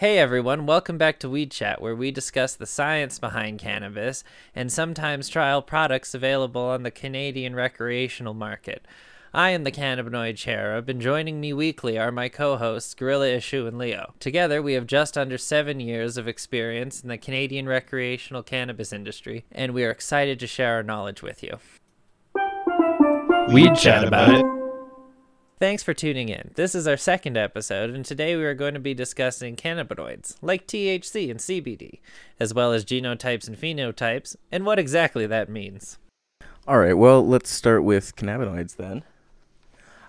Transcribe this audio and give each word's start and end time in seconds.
Hey 0.00 0.16
everyone, 0.16 0.64
welcome 0.64 0.96
back 0.96 1.18
to 1.18 1.28
Weed 1.28 1.50
Chat, 1.50 1.82
where 1.82 1.94
we 1.94 2.10
discuss 2.10 2.54
the 2.54 2.64
science 2.64 3.18
behind 3.18 3.58
cannabis 3.58 4.24
and 4.54 4.72
sometimes 4.72 5.28
trial 5.28 5.60
products 5.60 6.14
available 6.14 6.62
on 6.62 6.84
the 6.84 6.90
Canadian 6.90 7.54
recreational 7.54 8.32
market. 8.32 8.88
I 9.34 9.50
am 9.50 9.64
the 9.64 9.70
Cannabinoid 9.70 10.38
Cherub, 10.38 10.88
and 10.88 11.02
joining 11.02 11.38
me 11.38 11.52
weekly 11.52 11.98
are 11.98 12.10
my 12.10 12.30
co 12.30 12.56
hosts, 12.56 12.94
Gorilla 12.94 13.28
Issue 13.28 13.66
and 13.66 13.76
Leo. 13.76 14.14
Together, 14.20 14.62
we 14.62 14.72
have 14.72 14.86
just 14.86 15.18
under 15.18 15.36
seven 15.36 15.80
years 15.80 16.16
of 16.16 16.26
experience 16.26 17.02
in 17.02 17.10
the 17.10 17.18
Canadian 17.18 17.68
recreational 17.68 18.42
cannabis 18.42 18.94
industry, 18.94 19.44
and 19.52 19.74
we 19.74 19.84
are 19.84 19.90
excited 19.90 20.40
to 20.40 20.46
share 20.46 20.76
our 20.76 20.82
knowledge 20.82 21.20
with 21.22 21.42
you. 21.42 21.58
Weed 23.52 23.74
Chat 23.74 24.04
about 24.04 24.34
it. 24.34 24.59
Thanks 25.60 25.82
for 25.82 25.92
tuning 25.92 26.30
in. 26.30 26.52
This 26.54 26.74
is 26.74 26.88
our 26.88 26.96
second 26.96 27.36
episode, 27.36 27.90
and 27.90 28.02
today 28.02 28.34
we 28.34 28.46
are 28.46 28.54
going 28.54 28.72
to 28.72 28.80
be 28.80 28.94
discussing 28.94 29.56
cannabinoids, 29.56 30.36
like 30.40 30.66
THC 30.66 31.30
and 31.30 31.38
CBD, 31.38 32.00
as 32.40 32.54
well 32.54 32.72
as 32.72 32.82
genotypes 32.82 33.46
and 33.46 33.58
phenotypes, 33.58 34.36
and 34.50 34.64
what 34.64 34.78
exactly 34.78 35.26
that 35.26 35.50
means. 35.50 35.98
All 36.66 36.78
right, 36.78 36.96
well, 36.96 37.28
let's 37.28 37.50
start 37.50 37.84
with 37.84 38.16
cannabinoids 38.16 38.76
then. 38.76 39.02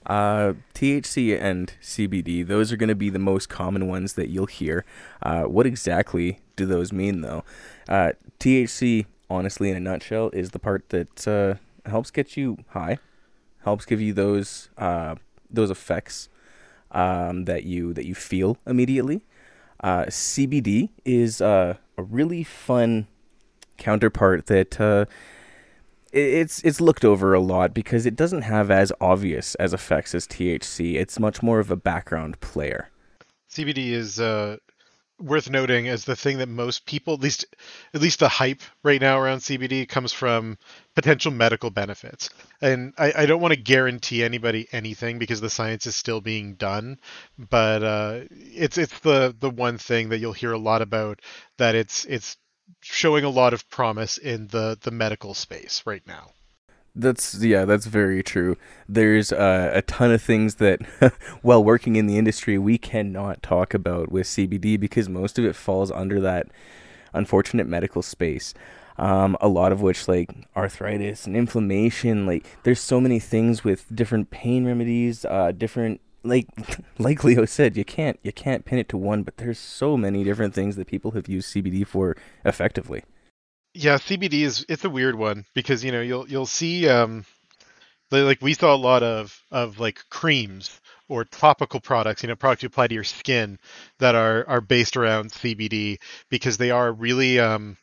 Uh, 0.05 0.53
THC 0.73 1.37
and 1.37 1.73
CBD, 1.81 2.47
those 2.47 2.71
are 2.71 2.77
going 2.77 2.87
to 2.87 2.95
be 2.95 3.09
the 3.09 3.19
most 3.19 3.49
common 3.49 3.89
ones 3.89 4.13
that 4.13 4.29
you'll 4.29 4.45
hear. 4.45 4.85
Uh, 5.21 5.43
what 5.43 5.65
exactly 5.65 6.39
do 6.55 6.65
those 6.65 6.93
mean, 6.93 7.19
though? 7.19 7.43
Uh, 7.89 8.13
THC, 8.39 9.05
honestly, 9.29 9.69
in 9.69 9.75
a 9.75 9.81
nutshell, 9.81 10.29
is 10.29 10.51
the 10.51 10.59
part 10.59 10.87
that 10.91 11.27
uh, 11.27 11.55
helps 11.89 12.09
get 12.09 12.37
you 12.37 12.59
high, 12.69 12.99
helps 13.65 13.85
give 13.85 13.99
you 13.99 14.13
those 14.13 14.69
uh, 14.77 15.15
those 15.53 15.69
effects 15.69 16.29
um, 16.91 17.45
that 17.45 17.63
you 17.63 17.93
that 17.93 18.05
you 18.05 18.15
feel 18.15 18.57
immediately. 18.65 19.23
Uh, 19.79 20.05
CBD 20.05 20.89
is 21.05 21.41
uh, 21.41 21.75
a 21.97 22.03
really 22.03 22.43
fun 22.43 23.07
counterpart 23.77 24.45
that 24.45 24.79
uh, 24.79 25.05
it's 26.11 26.61
it's 26.63 26.81
looked 26.81 27.05
over 27.05 27.33
a 27.33 27.39
lot 27.39 27.73
because 27.73 28.05
it 28.05 28.15
doesn't 28.15 28.43
have 28.43 28.69
as 28.69 28.91
obvious 29.01 29.55
as 29.55 29.73
effects 29.73 30.13
as 30.13 30.27
THC. 30.27 30.95
It's 30.95 31.19
much 31.19 31.41
more 31.41 31.59
of 31.59 31.71
a 31.71 31.75
background 31.75 32.39
player. 32.41 32.89
CBD 33.49 33.91
is 33.91 34.19
uh, 34.19 34.57
worth 35.21 35.49
noting 35.49 35.87
as 35.87 36.05
the 36.05 36.15
thing 36.15 36.39
that 36.39 36.49
most 36.49 36.85
people, 36.85 37.13
at 37.13 37.19
least 37.19 37.45
at 37.93 38.01
least 38.01 38.19
the 38.19 38.29
hype 38.29 38.61
right 38.83 38.99
now 38.99 39.19
around 39.19 39.39
CBD, 39.39 39.87
comes 39.87 40.11
from 40.11 40.57
potential 40.95 41.31
medical 41.31 41.69
benefits. 41.69 42.29
And 42.61 42.93
I, 42.97 43.13
I 43.15 43.25
don't 43.25 43.41
want 43.41 43.53
to 43.53 43.59
guarantee 43.59 44.23
anybody 44.23 44.67
anything 44.71 45.19
because 45.19 45.41
the 45.41 45.49
science 45.49 45.85
is 45.85 45.95
still 45.95 46.21
being 46.21 46.55
done, 46.55 46.99
but 47.37 47.83
uh, 47.83 48.19
it's 48.31 48.77
it's 48.77 48.99
the 48.99 49.35
the 49.39 49.49
one 49.49 49.77
thing 49.77 50.09
that 50.09 50.19
you'll 50.19 50.33
hear 50.33 50.51
a 50.51 50.57
lot 50.57 50.81
about 50.81 51.21
that 51.57 51.75
it's 51.75 52.05
it's 52.05 52.37
showing 52.81 53.23
a 53.23 53.29
lot 53.29 53.53
of 53.53 53.69
promise 53.69 54.17
in 54.17 54.47
the 54.47 54.77
the 54.81 54.91
medical 54.91 55.33
space 55.33 55.83
right 55.85 56.05
now. 56.07 56.31
That's 56.93 57.41
yeah, 57.41 57.63
that's 57.63 57.85
very 57.85 58.21
true. 58.21 58.57
There's 58.87 59.31
uh, 59.31 59.71
a 59.73 59.81
ton 59.81 60.11
of 60.11 60.21
things 60.21 60.55
that, 60.55 60.81
while 61.41 61.63
working 61.63 61.95
in 61.95 62.07
the 62.07 62.17
industry, 62.17 62.57
we 62.57 62.77
cannot 62.77 63.41
talk 63.41 63.73
about 63.73 64.11
with 64.11 64.27
CBD 64.27 64.77
because 64.77 65.07
most 65.07 65.39
of 65.39 65.45
it 65.45 65.55
falls 65.55 65.89
under 65.89 66.19
that 66.19 66.47
unfortunate 67.13 67.67
medical 67.67 68.01
space. 68.01 68.53
Um, 68.97 69.37
a 69.39 69.47
lot 69.47 69.71
of 69.71 69.81
which 69.81 70.07
like 70.07 70.29
arthritis 70.55 71.25
and 71.25 71.35
inflammation. 71.35 72.25
Like 72.25 72.45
there's 72.63 72.81
so 72.81 72.99
many 72.99 73.19
things 73.19 73.63
with 73.63 73.85
different 73.95 74.29
pain 74.29 74.65
remedies, 74.65 75.23
uh, 75.25 75.53
different 75.53 76.01
like 76.23 76.47
like 76.99 77.23
Leo 77.23 77.45
said, 77.45 77.77
you 77.77 77.85
can't 77.85 78.19
you 78.21 78.33
can't 78.33 78.65
pin 78.65 78.79
it 78.79 78.89
to 78.89 78.97
one, 78.97 79.23
but 79.23 79.37
there's 79.37 79.59
so 79.59 79.95
many 79.95 80.25
different 80.25 80.53
things 80.53 80.75
that 80.75 80.87
people 80.87 81.11
have 81.11 81.29
used 81.29 81.53
CBD 81.53 81.87
for 81.87 82.17
effectively. 82.43 83.03
Yeah, 83.73 83.97
CBD 83.97 84.43
is 84.43 84.65
it's 84.69 84.83
a 84.85 84.89
weird 84.89 85.15
one 85.15 85.45
because 85.53 85.83
you 85.83 85.91
know 85.91 86.01
you'll 86.01 86.27
you'll 86.29 86.45
see 86.45 86.87
um 86.89 87.25
like 88.11 88.41
we 88.41 88.53
saw 88.53 88.75
a 88.75 88.77
lot 88.77 89.03
of 89.03 89.43
of 89.51 89.79
like 89.79 89.99
creams 90.09 90.81
or 91.09 91.25
topical 91.25 91.79
products, 91.81 92.23
you 92.23 92.29
know, 92.29 92.35
products 92.35 92.63
you 92.63 92.67
apply 92.67 92.87
to 92.87 92.95
your 92.95 93.03
skin 93.03 93.59
that 93.99 94.15
are 94.15 94.47
are 94.47 94.61
based 94.61 94.97
around 94.97 95.31
CBD 95.31 95.99
because 96.29 96.57
they 96.57 96.71
are 96.71 96.91
really 96.93 97.39
um 97.39 97.77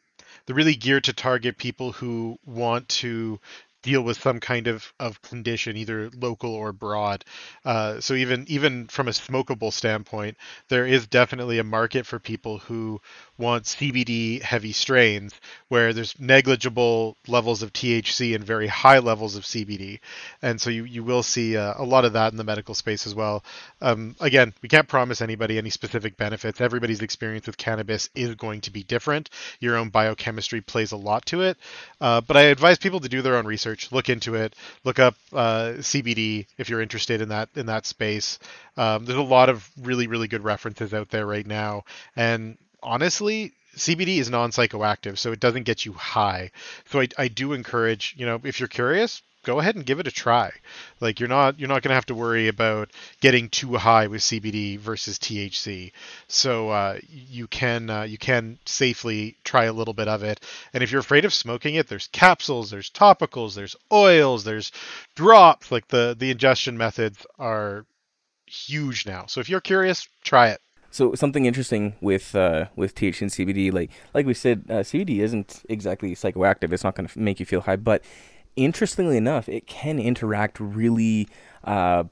they're 0.47 0.57
really 0.57 0.77
geared 0.77 1.05
to 1.05 1.13
target 1.13 1.59
people 1.59 1.93
who 1.93 2.39
want 2.47 2.89
to 2.89 3.41
deal 3.83 4.03
with 4.03 4.21
some 4.21 4.41
kind 4.41 4.67
of, 4.67 4.93
of 4.99 5.23
condition, 5.23 5.77
either 5.77 6.11
local 6.17 6.53
or 6.53 6.73
broad. 6.73 7.25
Uh, 7.65 8.01
so 8.01 8.15
even 8.15 8.45
even 8.49 8.87
from 8.89 9.09
a 9.09 9.13
smokable 9.13 9.73
standpoint, 9.73 10.37
there 10.69 10.87
is 10.87 11.07
definitely 11.07 11.59
a 11.59 11.65
market 11.65 12.07
for 12.07 12.19
people 12.19 12.59
who 12.59 13.01
want 13.39 13.65
CBD 13.65 14.43
heavy 14.43 14.73
strains 14.73 15.33
where 15.69 15.93
there's 15.93 16.19
negligible 16.19 17.17
levels 17.27 17.63
of 17.63 17.73
THC 17.73 18.35
and 18.35 18.45
very 18.45 18.67
high 18.67 18.99
levels 18.99 19.37
of 19.37 19.45
CBD. 19.45 20.01
And 20.43 20.61
so 20.61 20.71
you, 20.71 20.85
you 20.85 21.05
will 21.05 21.23
see 21.23 21.57
uh, 21.57 21.75
a 21.77 21.85
lot 21.85 22.05
of 22.05 22.15
that 22.15 22.33
in 22.33 22.39
the 22.39 22.45
medical 22.45 22.75
space 22.75 23.07
as 23.07 23.15
well. 23.15 23.45
Um, 23.81 24.17
again, 24.21 24.55
we 24.63 24.69
can't 24.69 24.89
promise 24.89 25.21
anybody 25.21 25.59
any 25.59 25.71
specific 25.71 26.17
benefits. 26.17 26.61
Everybody's 26.61 27.03
experience 27.03 27.47
with 27.47 27.57
cannabis 27.57 28.09
is 28.15 28.35
going 28.35 28.63
to 28.63 28.71
be 28.71 28.83
different. 28.83 29.31
Your 29.61 29.77
own 29.77 29.91
biochemistry 29.91 30.61
plays 30.61 30.93
a 30.93 30.97
lot 30.97 31.25
to 31.27 31.43
it. 31.43 31.59
Uh, 32.01 32.21
but 32.21 32.37
I 32.37 32.43
advise 32.43 32.79
people 32.79 33.01
to 33.01 33.09
do 33.09 33.23
their 33.23 33.37
own 33.37 33.47
research, 33.47 33.93
look 33.93 34.09
into 34.09 34.35
it, 34.35 34.55
look 34.85 34.99
up 34.99 35.15
uh, 35.33 35.75
CBD 35.79 36.47
if 36.57 36.69
you're 36.69 36.83
interested 36.83 37.21
in 37.21 37.29
that 37.29 37.49
in 37.55 37.67
that 37.67 37.87
space. 37.87 38.39
Um, 38.77 39.05
there's 39.05 39.19
a 39.19 39.23
lot 39.23 39.49
of 39.49 39.69
really 39.81 40.07
really 40.07 40.29
good 40.29 40.45
references 40.45 40.95
out 40.95 41.11
there 41.11 41.27
right 41.27 41.47
now, 41.47 41.85
and 42.17 42.57
honestly, 42.83 43.53
CBD 43.77 44.19
is 44.19 44.31
non-psychoactive, 44.31 45.19
so 45.19 45.33
it 45.33 45.41
doesn't 45.41 45.65
get 45.65 45.85
you 45.85 45.93
high. 45.93 46.51
So 46.87 47.01
I, 47.01 47.09
I 47.17 47.29
do 47.29 47.53
encourage, 47.53 48.15
you 48.17 48.27
know, 48.27 48.41
if 48.43 48.59
you're 48.61 48.69
curious, 48.69 49.23
go 49.45 49.61
ahead 49.61 49.77
and 49.77 49.87
give 49.87 50.01
it 50.01 50.07
a 50.07 50.11
try. 50.11 50.53
Like 51.01 51.21
you're 51.21 51.29
not 51.29 51.59
you're 51.59 51.69
not 51.69 51.83
going 51.83 51.91
to 51.91 51.95
have 51.95 52.07
to 52.07 52.15
worry 52.15 52.49
about 52.49 52.91
getting 53.21 53.49
too 53.49 53.77
high 53.77 54.09
with 54.09 54.21
CBD 54.21 54.79
versus 54.79 55.19
THC. 55.19 55.93
So 56.27 56.71
uh, 56.71 56.99
you 57.09 57.47
can 57.47 57.89
uh, 57.89 58.03
you 58.03 58.19
can 58.19 58.59
safely 58.67 59.37
try 59.45 59.65
a 59.65 59.73
little 59.73 59.95
bit 59.95 60.09
of 60.09 60.23
it. 60.23 60.41
And 60.73 60.83
if 60.83 60.91
you're 60.91 61.01
afraid 61.01 61.25
of 61.25 61.33
smoking 61.33 61.77
it, 61.77 61.89
there's 61.89 62.09
capsules, 62.09 62.71
there's 62.71 62.91
topicals, 62.91 63.55
there's 63.55 63.77
oils, 63.93 64.45
there's 64.45 64.73
drops. 65.15 65.71
Like 65.71 65.89
the 65.89 66.17
the 66.19 66.31
ingestion 66.31 66.77
methods 66.77 67.25
are 67.39 67.87
huge 68.47 69.07
now. 69.07 69.27
So 69.27 69.41
if 69.41 69.49
you're 69.49 69.61
curious, 69.61 70.09
try 70.25 70.49
it. 70.49 70.61
So 70.91 71.15
something 71.15 71.45
interesting 71.45 71.95
with 72.01 72.35
uh, 72.35 72.67
with 72.75 72.95
THC 72.95 73.23
and 73.23 73.31
CBD, 73.31 73.73
like 73.73 73.91
like 74.15 74.27
we 74.27 74.35
said, 74.35 74.65
uh, 74.69 74.81
CBD 74.81 75.19
isn't 75.21 75.63
exactly 75.69 76.15
psychoactive. 76.15 76.73
It's 76.73 76.85
not 76.85 76.95
going 76.95 77.09
to 77.09 77.19
make 77.19 77.41
you 77.41 77.47
feel 77.47 77.61
high, 77.63 77.77
but 77.77 78.03
interestingly 78.57 79.17
enough, 79.17 79.49
it 79.49 79.67
can 79.67 79.99
interact 79.99 80.59
really 80.59 81.29
uh, 81.65 82.05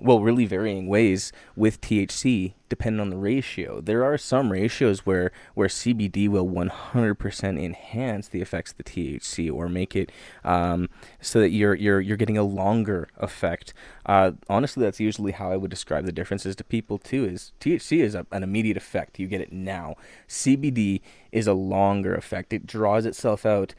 well, 0.00 0.20
really 0.20 0.46
varying 0.46 0.86
ways 0.86 1.32
with 1.56 1.80
THC 1.80 2.54
depending 2.68 3.00
on 3.00 3.10
the 3.10 3.16
ratio. 3.16 3.80
There 3.80 4.04
are 4.04 4.18
some 4.18 4.52
ratios 4.52 5.06
where 5.06 5.32
where 5.54 5.68
CBD 5.68 6.28
will 6.28 6.46
100% 6.46 7.62
enhance 7.62 8.28
the 8.28 8.40
effects 8.40 8.72
of 8.72 8.78
the 8.78 8.84
THC 8.84 9.52
or 9.52 9.68
make 9.68 9.96
it 9.96 10.12
um, 10.44 10.88
so 11.20 11.40
that 11.40 11.50
you're 11.50 11.74
you're 11.74 12.00
you're 12.00 12.16
getting 12.16 12.38
a 12.38 12.42
longer 12.42 13.08
effect. 13.16 13.72
Uh, 14.06 14.32
honestly, 14.48 14.82
that's 14.82 15.00
usually 15.00 15.32
how 15.32 15.50
I 15.50 15.56
would 15.56 15.70
describe 15.70 16.04
the 16.04 16.12
differences 16.12 16.56
to 16.56 16.64
people 16.64 16.98
too. 16.98 17.24
Is 17.24 17.52
THC 17.60 18.02
is 18.02 18.14
a, 18.14 18.26
an 18.30 18.42
immediate 18.42 18.76
effect, 18.76 19.18
you 19.18 19.26
get 19.26 19.40
it 19.40 19.52
now. 19.52 19.96
CBD 20.28 21.00
is 21.32 21.46
a 21.46 21.54
longer 21.54 22.14
effect. 22.14 22.52
It 22.52 22.66
draws 22.66 23.06
itself 23.06 23.44
out 23.44 23.74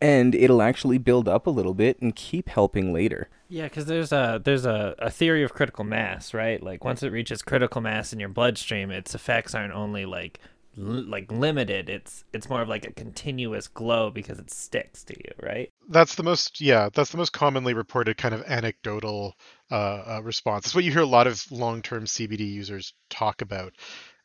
and 0.00 0.34
it'll 0.34 0.62
actually 0.62 0.98
build 0.98 1.28
up 1.28 1.46
a 1.46 1.50
little 1.50 1.74
bit 1.74 2.00
and 2.00 2.14
keep 2.14 2.48
helping 2.48 2.92
later. 2.92 3.28
Yeah, 3.48 3.64
because 3.64 3.86
there's 3.86 4.12
a 4.12 4.40
there's 4.42 4.66
a, 4.66 4.94
a 4.98 5.10
theory 5.10 5.42
of 5.42 5.54
critical 5.54 5.84
mass, 5.84 6.34
right? 6.34 6.62
Like 6.62 6.84
once 6.84 7.02
it 7.02 7.12
reaches 7.12 7.42
critical 7.42 7.80
mass 7.80 8.12
in 8.12 8.20
your 8.20 8.28
bloodstream, 8.28 8.90
its 8.90 9.14
effects 9.14 9.54
aren't 9.54 9.72
only 9.72 10.04
like 10.04 10.40
l- 10.78 11.04
like 11.08 11.30
limited. 11.30 11.88
It's 11.88 12.24
it's 12.32 12.48
more 12.48 12.62
of 12.62 12.68
like 12.68 12.86
a 12.86 12.92
continuous 12.92 13.68
glow 13.68 14.10
because 14.10 14.38
it 14.38 14.50
sticks 14.50 15.04
to 15.04 15.14
you, 15.16 15.32
right? 15.42 15.72
That's 15.88 16.14
the 16.14 16.22
most 16.22 16.60
yeah. 16.60 16.88
That's 16.92 17.10
the 17.10 17.18
most 17.18 17.32
commonly 17.32 17.74
reported 17.74 18.16
kind 18.16 18.34
of 18.34 18.42
anecdotal 18.46 19.36
uh, 19.70 19.74
uh, 20.16 20.20
response. 20.22 20.66
It's 20.66 20.74
what 20.74 20.84
you 20.84 20.92
hear 20.92 21.02
a 21.02 21.06
lot 21.06 21.26
of 21.26 21.44
long-term 21.50 22.04
CBD 22.04 22.52
users 22.52 22.94
talk 23.10 23.42
about. 23.42 23.74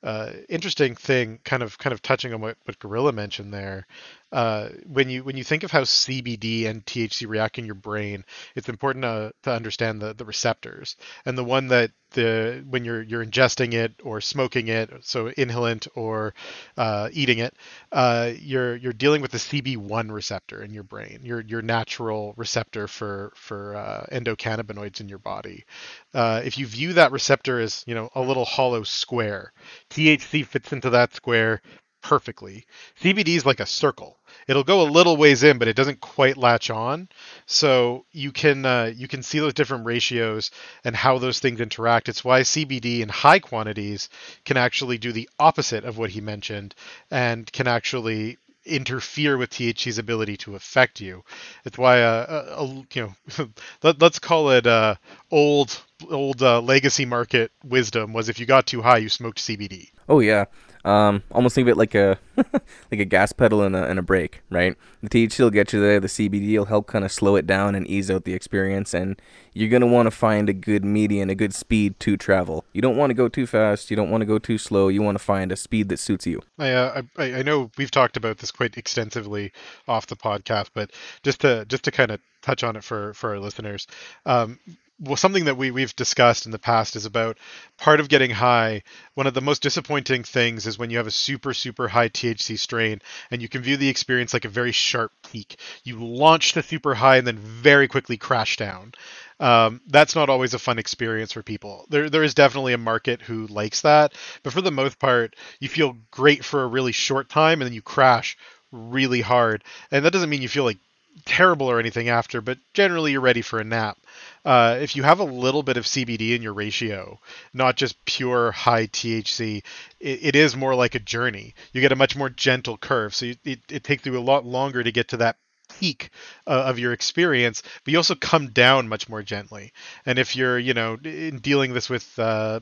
Uh, 0.03 0.31
interesting 0.50 0.95
thing, 0.95 1.39
kind 1.44 1.62
of 1.62 1.77
kind 1.77 1.94
of 1.94 2.01
touching 2.01 2.33
on 2.33 2.41
what 2.41 2.57
what 2.65 2.79
Gorilla 2.79 3.12
mentioned 3.12 3.53
there. 3.53 3.85
Uh, 4.31 4.69
when 4.88 5.10
you 5.10 5.24
when 5.24 5.38
you 5.38 5.44
think 5.44 5.63
of 5.63 5.72
how 5.72 5.81
CBD 5.81 6.66
and 6.68 6.86
THC 6.86 7.28
react 7.28 7.57
in 7.57 7.66
your 7.66 7.75
brain, 7.75 8.24
it's 8.56 8.69
important 8.69 9.04
to, 9.04 9.33
to 9.44 9.51
understand 9.51 10.01
the, 10.01 10.13
the 10.13 10.25
receptors. 10.25 10.95
And 11.25 11.38
the 11.38 11.44
one 11.44 11.68
that 11.68 11.92
the 12.12 12.63
when 12.69 12.86
you're 12.86 13.01
you're 13.01 13.25
ingesting 13.25 13.74
it 13.74 13.94
or 14.04 14.22
smoking 14.22 14.68
it, 14.68 14.92
so 15.01 15.30
inhalant 15.31 15.88
or 15.95 16.33
uh, 16.78 17.10
eating 17.12 17.39
it, 17.39 17.56
uh, 17.92 18.31
you're 18.39 18.75
you're 18.75 18.94
dealing 18.94 19.22
with 19.22 19.31
the 19.31 19.38
CB1 19.38 20.12
receptor 20.12 20.62
in 20.62 20.74
your 20.74 20.83
brain, 20.83 21.19
your 21.24 21.42
your 21.42 21.62
natural 21.62 22.33
receptor 22.38 22.88
for 22.88 23.31
for 23.36 23.75
uh, 23.75 24.06
endocannabinoids 24.12 25.01
in 25.01 25.10
your 25.10 25.19
body. 25.19 25.66
Uh, 26.13 26.42
if 26.44 26.57
you 26.57 26.66
view 26.66 26.94
that 26.94 27.12
receptor 27.12 27.60
as 27.60 27.83
you 27.88 27.95
know 27.95 28.10
a 28.16 28.22
little 28.22 28.45
hollow 28.45 28.83
square, 28.83 29.51
THC 29.89 30.45
fits 30.45 30.72
into 30.72 30.89
that 30.89 31.13
square 31.13 31.62
perfectly. 32.01 32.65
CBD 33.01 33.30
is 33.30 33.45
like 33.45 33.59
a 33.59 33.65
circle. 33.65 34.18
It'll 34.48 34.63
go 34.63 34.81
a 34.81 34.89
little 34.89 35.18
ways 35.18 35.44
in, 35.44 35.57
but 35.59 35.68
it 35.68 35.75
doesn't 35.75 36.01
quite 36.01 36.38
latch 36.38 36.69
on. 36.69 37.09
So 37.45 38.06
you 38.12 38.31
can 38.31 38.65
uh, 38.65 38.92
you 38.95 39.07
can 39.07 39.24
see 39.24 39.39
those 39.39 39.53
different 39.53 39.86
ratios 39.86 40.51
and 40.83 40.95
how 40.95 41.18
those 41.18 41.39
things 41.39 41.62
interact. 41.62 42.09
It's 42.09 42.24
why 42.24 42.42
CBD 42.42 43.01
in 43.01 43.09
high 43.09 43.39
quantities 43.39 44.09
can 44.45 44.57
actually 44.57 44.98
do 44.98 45.12
the 45.12 45.30
opposite 45.39 45.83
of 45.83 45.98
what 45.98 46.09
he 46.09 46.21
mentioned 46.21 46.75
and 47.09 47.51
can 47.51 47.68
actually 47.68 48.38
interfere 48.65 49.38
with 49.38 49.50
THC's 49.50 49.97
ability 49.97 50.38
to 50.38 50.56
affect 50.56 51.01
you. 51.01 51.24
It's 51.65 51.77
why, 51.77 52.01
uh, 52.01 52.56
a, 52.57 52.65
you 52.65 53.13
know, 53.38 53.47
let, 53.83 54.01
us 54.01 54.19
call 54.19 54.51
it 54.51 54.68
uh, 54.68 54.95
old 55.31 55.83
old 56.09 56.42
uh, 56.42 56.62
legacy 56.62 57.06
market 57.06 57.51
wisdom 57.63 58.13
was 58.13 58.30
if 58.30 58.39
you 58.39 58.45
got 58.45 58.65
too 58.65 58.81
high, 58.81 58.98
you 58.98 59.09
smoked 59.09 59.39
CBD. 59.39 59.92
Oh 60.09 60.19
yeah, 60.19 60.45
um, 60.83 61.21
almost 61.31 61.56
think 61.56 61.65
of 61.65 61.71
it 61.71 61.77
like 61.77 61.94
a 61.94 62.18
like 62.36 63.00
a 63.00 63.06
gas 63.06 63.31
pedal 63.31 63.62
and 63.62 63.75
a, 63.75 63.86
and 63.86 64.00
a 64.00 64.01
brake, 64.01 64.42
right? 64.50 64.75
The 65.03 65.09
THC 65.09 65.39
will 65.39 65.51
get 65.51 65.74
you 65.74 65.81
there. 65.81 66.00
The 66.00 66.07
CBD 66.07 66.57
will 66.57 66.65
help 66.65 66.88
kind 66.88 67.06
of 67.06 67.12
slow 67.12 67.36
it 67.36 67.45
down 67.45 67.75
and 67.75 67.88
ease 67.88 68.09
out 68.09 68.24
the 68.24 68.33
experience. 68.33 68.94
And 68.94 69.21
you're 69.53 69.69
gonna 69.69 69.88
want 69.88 70.07
to 70.07 70.12
find 70.12 70.50
a 70.50 70.53
good 70.53 70.83
median, 70.83 71.30
a 71.30 71.36
good 71.36 71.53
speed 71.53 72.00
to 72.01 72.18
travel. 72.18 72.65
You 72.74 72.81
don't 72.81 72.97
want 72.97 73.12
to 73.12 73.15
go 73.15 73.27
too 73.27 73.45
fast. 73.45 73.92
You 73.92 73.95
don't 73.95 74.09
want 74.09 74.21
to 74.21 74.25
go 74.25 74.39
too 74.39 74.57
slow. 74.57 74.88
You 74.88 75.01
want 75.01 75.18
to 75.18 75.24
find 75.24 75.51
a 75.51 75.56
speed 75.56 75.89
that 75.89 75.97
suits 75.97 76.25
you. 76.25 76.42
I, 76.57 76.71
uh, 76.71 77.01
I 77.18 77.33
I 77.36 77.42
know 77.44 77.69
we've 77.77 77.92
talked 77.92 78.18
about 78.18 78.39
this 78.39 78.51
quite 78.51 78.77
extensively 78.77 79.51
off 79.88 80.07
the 80.07 80.15
podcast, 80.15 80.69
but 80.74 80.92
just 81.21 81.42
to 81.42 81.65
just 81.65 81.83
to 81.83 81.92
kind 81.92 82.12
of 82.12 82.19
touch 82.42 82.63
on 82.63 82.75
it 82.75 82.83
for 82.83 83.13
for 83.13 83.31
our 83.31 83.39
listeners. 83.39 83.86
Um, 84.25 84.59
well, 85.01 85.15
something 85.15 85.45
that 85.45 85.57
we 85.57 85.71
we've 85.71 85.95
discussed 85.95 86.45
in 86.45 86.51
the 86.51 86.59
past 86.59 86.95
is 86.95 87.06
about 87.06 87.38
part 87.77 88.00
of 88.00 88.07
getting 88.07 88.30
high. 88.30 88.83
One 89.15 89.25
of 89.25 89.33
the 89.33 89.42
most 89.42 89.63
disappointing 89.63 90.24
things 90.24 90.68
is 90.68 90.77
when 90.77 90.92
you 90.92 90.98
have 90.98 91.07
a 91.07 91.12
super 91.12 91.53
super 91.53 91.88
high 91.88 92.09
THC 92.09 92.57
strain 92.57 93.01
and 93.31 93.42
you 93.42 93.50
can 93.50 93.63
view 93.63 93.77
the 93.77 93.89
experience 93.89 94.33
like 94.33 94.45
a 94.45 94.50
very 94.50 94.71
sharp 94.71 95.12
peak. 95.31 95.57
You 95.83 96.03
launch 96.06 96.53
the 96.53 96.62
super 96.62 96.94
high 96.94 97.18
and 97.18 97.25
then 97.25 97.38
very 97.38 97.88
quickly 97.88 98.15
crash 98.18 98.57
down. 98.57 98.94
Um, 99.39 99.81
that's 99.88 100.15
not 100.15 100.30
always 100.30 100.53
a 100.53 100.59
fun 100.59 100.77
experience 100.77 101.31
for 101.31 101.42
people. 101.42 101.86
There 101.89 102.09
there 102.09 102.24
is 102.24 102.36
definitely 102.36 102.74
a 102.74 102.77
market 102.77 103.24
who 103.24 103.47
likes 103.47 103.81
that, 103.81 104.13
but 104.44 104.54
for 104.54 104.62
the 104.62 104.71
most 104.71 105.00
part, 105.00 105.36
you 105.59 105.68
feel 105.68 105.97
great 106.12 106.45
for 106.45 106.62
a 106.63 106.68
really 106.68 106.92
short 106.92 107.27
time 107.27 107.62
and 107.62 107.68
then 107.68 107.74
you 107.74 107.81
crash 107.81 108.38
really 108.71 109.21
hard. 109.21 109.63
And 109.89 110.06
that 110.06 110.13
doesn't 110.13 110.30
mean 110.30 110.44
you 110.44 110.50
feel 110.50 110.63
like 110.63 110.77
terrible 111.25 111.69
or 111.69 111.79
anything 111.79 112.09
after, 112.09 112.41
but 112.41 112.57
generally 112.73 113.11
you're 113.11 113.21
ready 113.21 113.41
for 113.41 113.59
a 113.59 113.63
nap 113.63 113.97
uh, 114.43 114.77
if 114.81 114.95
you 114.95 115.03
have 115.03 115.19
a 115.19 115.23
little 115.23 115.63
bit 115.63 115.77
of 115.77 115.85
CBD 115.85 116.35
in 116.35 116.41
your 116.41 116.53
ratio, 116.53 117.19
not 117.53 117.75
just 117.75 118.03
pure 118.05 118.51
high 118.51 118.87
THC, 118.87 119.63
it, 119.99 120.19
it 120.23 120.35
is 120.35 120.55
more 120.55 120.73
like 120.73 120.95
a 120.95 120.99
journey. 120.99 121.53
You 121.73 121.81
get 121.81 121.91
a 121.91 121.97
much 121.97 122.15
more 122.15 122.29
gentle 122.29 122.77
curve, 122.77 123.13
so 123.13 123.27
you, 123.27 123.35
it, 123.43 123.59
it 123.69 123.83
takes 123.83 124.05
you 124.05 124.17
a 124.17 124.19
lot 124.19 124.45
longer 124.45 124.83
to 124.83 124.91
get 124.91 125.09
to 125.09 125.17
that 125.17 125.37
peak 125.79 126.09
uh, 126.47 126.63
of 126.65 126.79
your 126.79 126.91
experience, 126.91 127.61
but 127.83 127.91
you 127.91 127.97
also 127.97 128.15
come 128.15 128.49
down 128.49 128.89
much 128.89 129.07
more 129.07 129.21
gently. 129.21 129.73
And 130.05 130.17
if 130.17 130.35
you're, 130.35 130.57
you 130.57 130.73
know, 130.73 130.97
in 131.03 131.37
dealing 131.39 131.73
this 131.73 131.89
with 131.89 132.17
uh, 132.17 132.61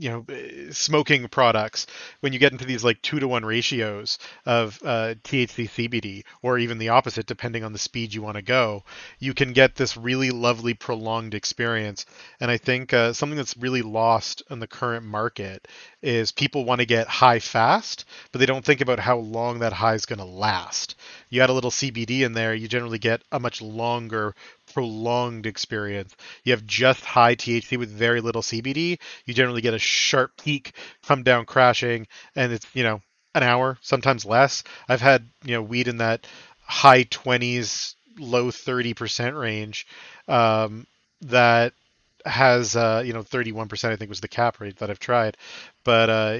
you 0.00 0.08
know 0.08 0.24
smoking 0.70 1.28
products 1.28 1.86
when 2.20 2.32
you 2.32 2.38
get 2.38 2.52
into 2.52 2.64
these 2.64 2.82
like 2.82 3.00
two 3.02 3.20
to 3.20 3.28
one 3.28 3.44
ratios 3.44 4.18
of 4.46 4.80
uh, 4.82 5.14
THC 5.22 5.68
CBD 5.68 6.24
or 6.42 6.58
even 6.58 6.78
the 6.78 6.88
opposite 6.88 7.26
depending 7.26 7.64
on 7.64 7.72
the 7.74 7.78
speed 7.78 8.14
you 8.14 8.22
want 8.22 8.36
to 8.36 8.42
go 8.42 8.82
you 9.18 9.34
can 9.34 9.52
get 9.52 9.74
this 9.74 9.96
really 9.96 10.30
lovely 10.30 10.72
prolonged 10.72 11.34
experience. 11.34 12.06
And 12.40 12.50
I 12.50 12.56
think 12.56 12.94
uh, 12.94 13.12
something 13.12 13.36
that's 13.36 13.56
really 13.56 13.82
lost 13.82 14.42
in 14.50 14.58
the 14.58 14.66
current 14.66 15.04
market 15.04 15.68
is 16.02 16.32
people 16.32 16.64
want 16.64 16.80
to 16.80 16.86
get 16.86 17.06
high 17.06 17.38
fast 17.38 18.06
but 18.32 18.38
they 18.38 18.46
don't 18.46 18.64
think 18.64 18.80
about 18.80 18.98
how 18.98 19.18
long 19.18 19.58
that 19.58 19.74
high 19.74 19.94
is 19.94 20.06
going 20.06 20.18
to 20.18 20.24
last. 20.24 20.96
You 21.28 21.42
add 21.42 21.50
a 21.50 21.54
little 21.54 21.70
CBD 21.70 22.20
in 22.20 22.32
there 22.32 22.54
you 22.54 22.68
generally 22.68 22.98
get 22.98 23.22
a 23.30 23.38
much 23.38 23.60
longer 23.60 24.34
prolonged 24.72 25.46
experience. 25.46 26.14
You 26.44 26.52
have 26.52 26.66
just 26.66 27.04
high 27.04 27.34
THC 27.34 27.78
with 27.78 27.90
very 27.90 28.20
little 28.20 28.42
CBD. 28.42 28.98
You 29.26 29.34
generally 29.34 29.60
get 29.60 29.74
a 29.74 29.78
sharp 29.78 30.32
peak, 30.42 30.74
come 31.02 31.22
down 31.22 31.44
crashing, 31.46 32.06
and 32.36 32.52
it's 32.52 32.66
you 32.74 32.82
know 32.82 33.00
an 33.34 33.42
hour, 33.42 33.78
sometimes 33.80 34.24
less. 34.24 34.62
I've 34.88 35.00
had 35.00 35.28
you 35.44 35.54
know 35.54 35.62
weed 35.62 35.88
in 35.88 35.98
that 35.98 36.26
high 36.62 37.04
20s, 37.04 37.94
low 38.18 38.50
30% 38.50 39.38
range 39.38 39.86
um, 40.28 40.86
that 41.22 41.72
has 42.24 42.76
uh, 42.76 43.02
you 43.04 43.12
know 43.12 43.22
31% 43.22 43.90
I 43.90 43.96
think 43.96 44.08
was 44.08 44.20
the 44.20 44.28
cap 44.28 44.60
rate 44.60 44.76
that 44.76 44.90
I've 44.90 44.98
tried, 44.98 45.36
but 45.84 46.10
uh, 46.10 46.38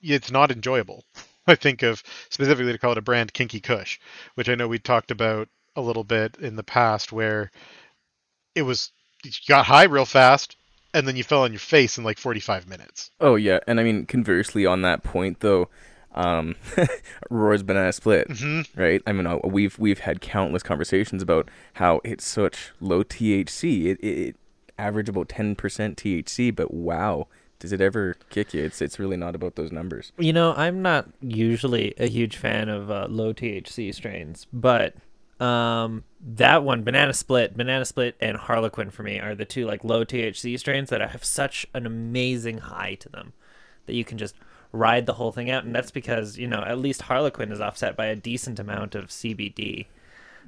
it's 0.00 0.30
not 0.30 0.50
enjoyable. 0.50 1.04
I 1.46 1.56
think 1.56 1.82
of 1.82 2.02
specifically 2.30 2.72
to 2.72 2.78
call 2.78 2.92
it 2.92 2.98
a 2.98 3.02
brand 3.02 3.32
Kinky 3.32 3.60
Kush, 3.60 3.98
which 4.34 4.48
I 4.48 4.54
know 4.54 4.68
we 4.68 4.78
talked 4.78 5.10
about 5.10 5.48
a 5.76 5.80
little 5.80 6.04
bit 6.04 6.36
in 6.36 6.56
the 6.56 6.62
past 6.62 7.12
where 7.12 7.50
it 8.54 8.62
was 8.62 8.92
you 9.24 9.30
got 9.48 9.66
high 9.66 9.84
real 9.84 10.04
fast 10.04 10.56
and 10.94 11.06
then 11.06 11.16
you 11.16 11.24
fell 11.24 11.42
on 11.42 11.52
your 11.52 11.58
face 11.58 11.96
in 11.96 12.04
like 12.04 12.18
45 12.18 12.68
minutes. 12.68 13.10
Oh 13.20 13.36
yeah, 13.36 13.60
and 13.66 13.80
I 13.80 13.84
mean 13.84 14.06
conversely 14.06 14.66
on 14.66 14.82
that 14.82 15.02
point 15.02 15.40
though, 15.40 15.68
um, 16.14 16.56
Aurora's 17.30 17.62
banana 17.62 17.92
split, 17.92 18.28
mm-hmm. 18.28 18.80
right? 18.80 19.02
I 19.06 19.12
mean 19.12 19.26
uh, 19.26 19.38
we've 19.44 19.78
we've 19.78 20.00
had 20.00 20.20
countless 20.20 20.62
conversations 20.62 21.22
about 21.22 21.48
how 21.74 22.00
it's 22.04 22.26
such 22.26 22.72
low 22.80 23.02
THC. 23.02 23.86
It 23.86 24.00
it, 24.00 24.06
it 24.06 24.36
average 24.78 25.08
about 25.08 25.28
10% 25.28 25.54
THC, 25.56 26.54
but 26.54 26.72
wow, 26.74 27.28
does 27.58 27.72
it 27.72 27.80
ever 27.80 28.16
kick 28.30 28.52
you? 28.52 28.64
It's 28.64 28.82
it's 28.82 28.98
really 28.98 29.16
not 29.16 29.34
about 29.34 29.54
those 29.54 29.70
numbers. 29.70 30.12
You 30.18 30.32
know, 30.32 30.52
I'm 30.54 30.82
not 30.82 31.08
usually 31.20 31.94
a 31.98 32.08
huge 32.08 32.36
fan 32.36 32.68
of 32.68 32.90
uh, 32.90 33.06
low 33.08 33.32
THC 33.32 33.94
strains, 33.94 34.46
but 34.52 34.94
um, 35.42 36.04
that 36.20 36.62
one, 36.62 36.84
Banana 36.84 37.12
Split, 37.12 37.56
Banana 37.56 37.84
Split, 37.84 38.14
and 38.20 38.36
Harlequin 38.36 38.90
for 38.90 39.02
me 39.02 39.18
are 39.18 39.34
the 39.34 39.44
two 39.44 39.66
like 39.66 39.82
low 39.82 40.04
THC 40.04 40.56
strains 40.56 40.88
that 40.90 41.00
have 41.00 41.24
such 41.24 41.66
an 41.74 41.84
amazing 41.84 42.58
high 42.58 42.94
to 42.94 43.08
them 43.08 43.32
that 43.86 43.94
you 43.94 44.04
can 44.04 44.18
just 44.18 44.36
ride 44.70 45.06
the 45.06 45.14
whole 45.14 45.32
thing 45.32 45.50
out, 45.50 45.64
and 45.64 45.74
that's 45.74 45.90
because 45.90 46.38
you 46.38 46.46
know 46.46 46.62
at 46.62 46.78
least 46.78 47.02
Harlequin 47.02 47.50
is 47.50 47.60
offset 47.60 47.96
by 47.96 48.06
a 48.06 48.14
decent 48.14 48.60
amount 48.60 48.94
of 48.94 49.08
CBD, 49.08 49.86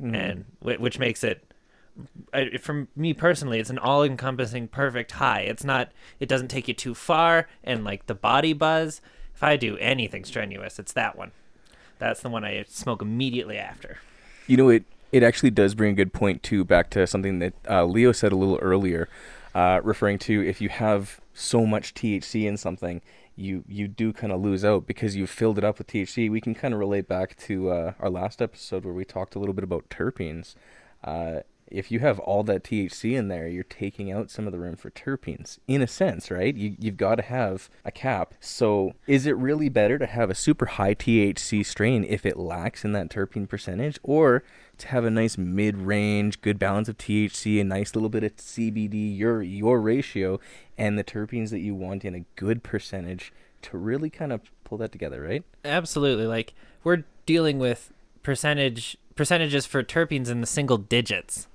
mm. 0.00 0.14
and 0.14 0.44
which 0.60 0.98
makes 1.00 1.24
it. 1.24 1.44
For 2.60 2.88
me 2.96 3.14
personally, 3.14 3.60
it's 3.60 3.70
an 3.70 3.78
all-encompassing, 3.78 4.66
perfect 4.66 5.12
high. 5.12 5.40
It's 5.40 5.64
not. 5.64 5.90
It 6.20 6.28
doesn't 6.28 6.48
take 6.48 6.68
you 6.68 6.74
too 6.74 6.94
far, 6.94 7.48
and 7.64 7.84
like 7.84 8.06
the 8.06 8.14
body 8.14 8.52
buzz. 8.52 9.00
If 9.34 9.42
I 9.42 9.56
do 9.56 9.76
anything 9.78 10.24
strenuous, 10.24 10.78
it's 10.78 10.92
that 10.92 11.18
one. 11.18 11.32
That's 11.98 12.20
the 12.20 12.28
one 12.28 12.44
I 12.44 12.64
smoke 12.68 13.02
immediately 13.02 13.58
after. 13.58 13.98
You 14.46 14.56
know, 14.56 14.68
it 14.68 14.84
it 15.12 15.22
actually 15.22 15.50
does 15.50 15.74
bring 15.74 15.92
a 15.92 15.94
good 15.94 16.12
point 16.12 16.42
too 16.42 16.64
back 16.64 16.90
to 16.90 17.06
something 17.06 17.38
that 17.38 17.54
uh, 17.68 17.84
Leo 17.84 18.12
said 18.12 18.32
a 18.32 18.36
little 18.36 18.58
earlier, 18.60 19.08
uh, 19.54 19.80
referring 19.82 20.18
to 20.20 20.46
if 20.46 20.60
you 20.60 20.68
have 20.68 21.20
so 21.32 21.64
much 21.66 21.94
THC 21.94 22.44
in 22.44 22.56
something, 22.56 23.00
you 23.36 23.64
you 23.68 23.88
do 23.88 24.12
kind 24.12 24.32
of 24.32 24.40
lose 24.40 24.64
out 24.64 24.86
because 24.86 25.16
you've 25.16 25.30
filled 25.30 25.58
it 25.58 25.64
up 25.64 25.78
with 25.78 25.86
THC. 25.86 26.30
We 26.30 26.40
can 26.40 26.54
kind 26.54 26.74
of 26.74 26.80
relate 26.80 27.08
back 27.08 27.36
to 27.38 27.70
uh, 27.70 27.92
our 27.98 28.10
last 28.10 28.42
episode 28.42 28.84
where 28.84 28.94
we 28.94 29.04
talked 29.04 29.34
a 29.34 29.38
little 29.38 29.54
bit 29.54 29.64
about 29.64 29.88
terpenes. 29.88 30.54
If 31.74 31.90
you 31.90 31.98
have 32.00 32.18
all 32.20 32.42
that 32.44 32.62
THC 32.62 33.14
in 33.16 33.28
there, 33.28 33.48
you're 33.48 33.64
taking 33.64 34.12
out 34.12 34.30
some 34.30 34.46
of 34.46 34.52
the 34.52 34.58
room 34.58 34.76
for 34.76 34.90
terpenes, 34.90 35.58
in 35.66 35.82
a 35.82 35.86
sense, 35.86 36.30
right? 36.30 36.54
You, 36.54 36.76
you've 36.78 36.96
got 36.96 37.16
to 37.16 37.22
have 37.22 37.68
a 37.84 37.90
cap. 37.90 38.34
So, 38.40 38.92
is 39.06 39.26
it 39.26 39.36
really 39.36 39.68
better 39.68 39.98
to 39.98 40.06
have 40.06 40.30
a 40.30 40.34
super 40.34 40.66
high 40.66 40.94
THC 40.94 41.66
strain 41.66 42.04
if 42.08 42.24
it 42.24 42.36
lacks 42.36 42.84
in 42.84 42.92
that 42.92 43.08
terpene 43.10 43.48
percentage, 43.48 43.98
or 44.02 44.44
to 44.78 44.88
have 44.88 45.04
a 45.04 45.10
nice 45.10 45.36
mid-range, 45.36 46.40
good 46.40 46.58
balance 46.58 46.88
of 46.88 46.98
THC, 46.98 47.60
a 47.60 47.64
nice 47.64 47.94
little 47.94 48.08
bit 48.08 48.24
of 48.24 48.36
CBD, 48.36 49.16
your 49.16 49.42
your 49.42 49.80
ratio, 49.80 50.40
and 50.78 50.98
the 50.98 51.04
terpenes 51.04 51.50
that 51.50 51.60
you 51.60 51.74
want 51.74 52.04
in 52.04 52.14
a 52.14 52.24
good 52.36 52.62
percentage 52.62 53.32
to 53.62 53.78
really 53.78 54.10
kind 54.10 54.32
of 54.32 54.40
pull 54.64 54.78
that 54.78 54.92
together, 54.92 55.22
right? 55.22 55.42
Absolutely. 55.64 56.26
Like 56.26 56.54
we're 56.82 57.04
dealing 57.26 57.58
with 57.58 57.92
percentage 58.22 58.96
percentages 59.14 59.66
for 59.66 59.82
terpenes 59.82 60.28
in 60.28 60.40
the 60.40 60.46
single 60.46 60.78
digits 60.78 61.46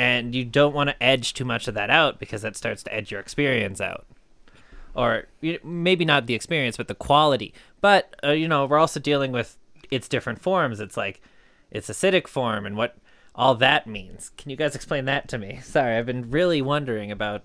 and 0.00 0.34
you 0.34 0.44
don't 0.44 0.74
want 0.74 0.88
to 0.88 1.02
edge 1.02 1.34
too 1.34 1.44
much 1.44 1.68
of 1.68 1.74
that 1.74 1.90
out 1.90 2.18
because 2.18 2.42
that 2.42 2.56
starts 2.56 2.82
to 2.82 2.94
edge 2.94 3.10
your 3.10 3.20
experience 3.20 3.80
out 3.80 4.06
or 4.94 5.26
maybe 5.62 6.04
not 6.04 6.26
the 6.26 6.34
experience 6.34 6.76
but 6.76 6.88
the 6.88 6.94
quality 6.94 7.52
but 7.80 8.14
uh, 8.24 8.30
you 8.30 8.48
know 8.48 8.66
we're 8.66 8.78
also 8.78 8.98
dealing 9.00 9.32
with 9.32 9.56
its 9.90 10.08
different 10.08 10.40
forms. 10.40 10.80
It's 10.80 10.96
like 10.96 11.20
its 11.70 11.88
acidic 11.88 12.26
form 12.26 12.66
and 12.66 12.76
what 12.76 12.96
all 13.34 13.54
that 13.56 13.86
means. 13.86 14.30
Can 14.36 14.50
you 14.50 14.56
guys 14.56 14.74
explain 14.74 15.04
that 15.06 15.28
to 15.28 15.38
me? 15.38 15.60
Sorry, 15.64 15.96
I've 15.96 16.06
been 16.06 16.30
really 16.30 16.62
wondering 16.62 17.10
about 17.10 17.42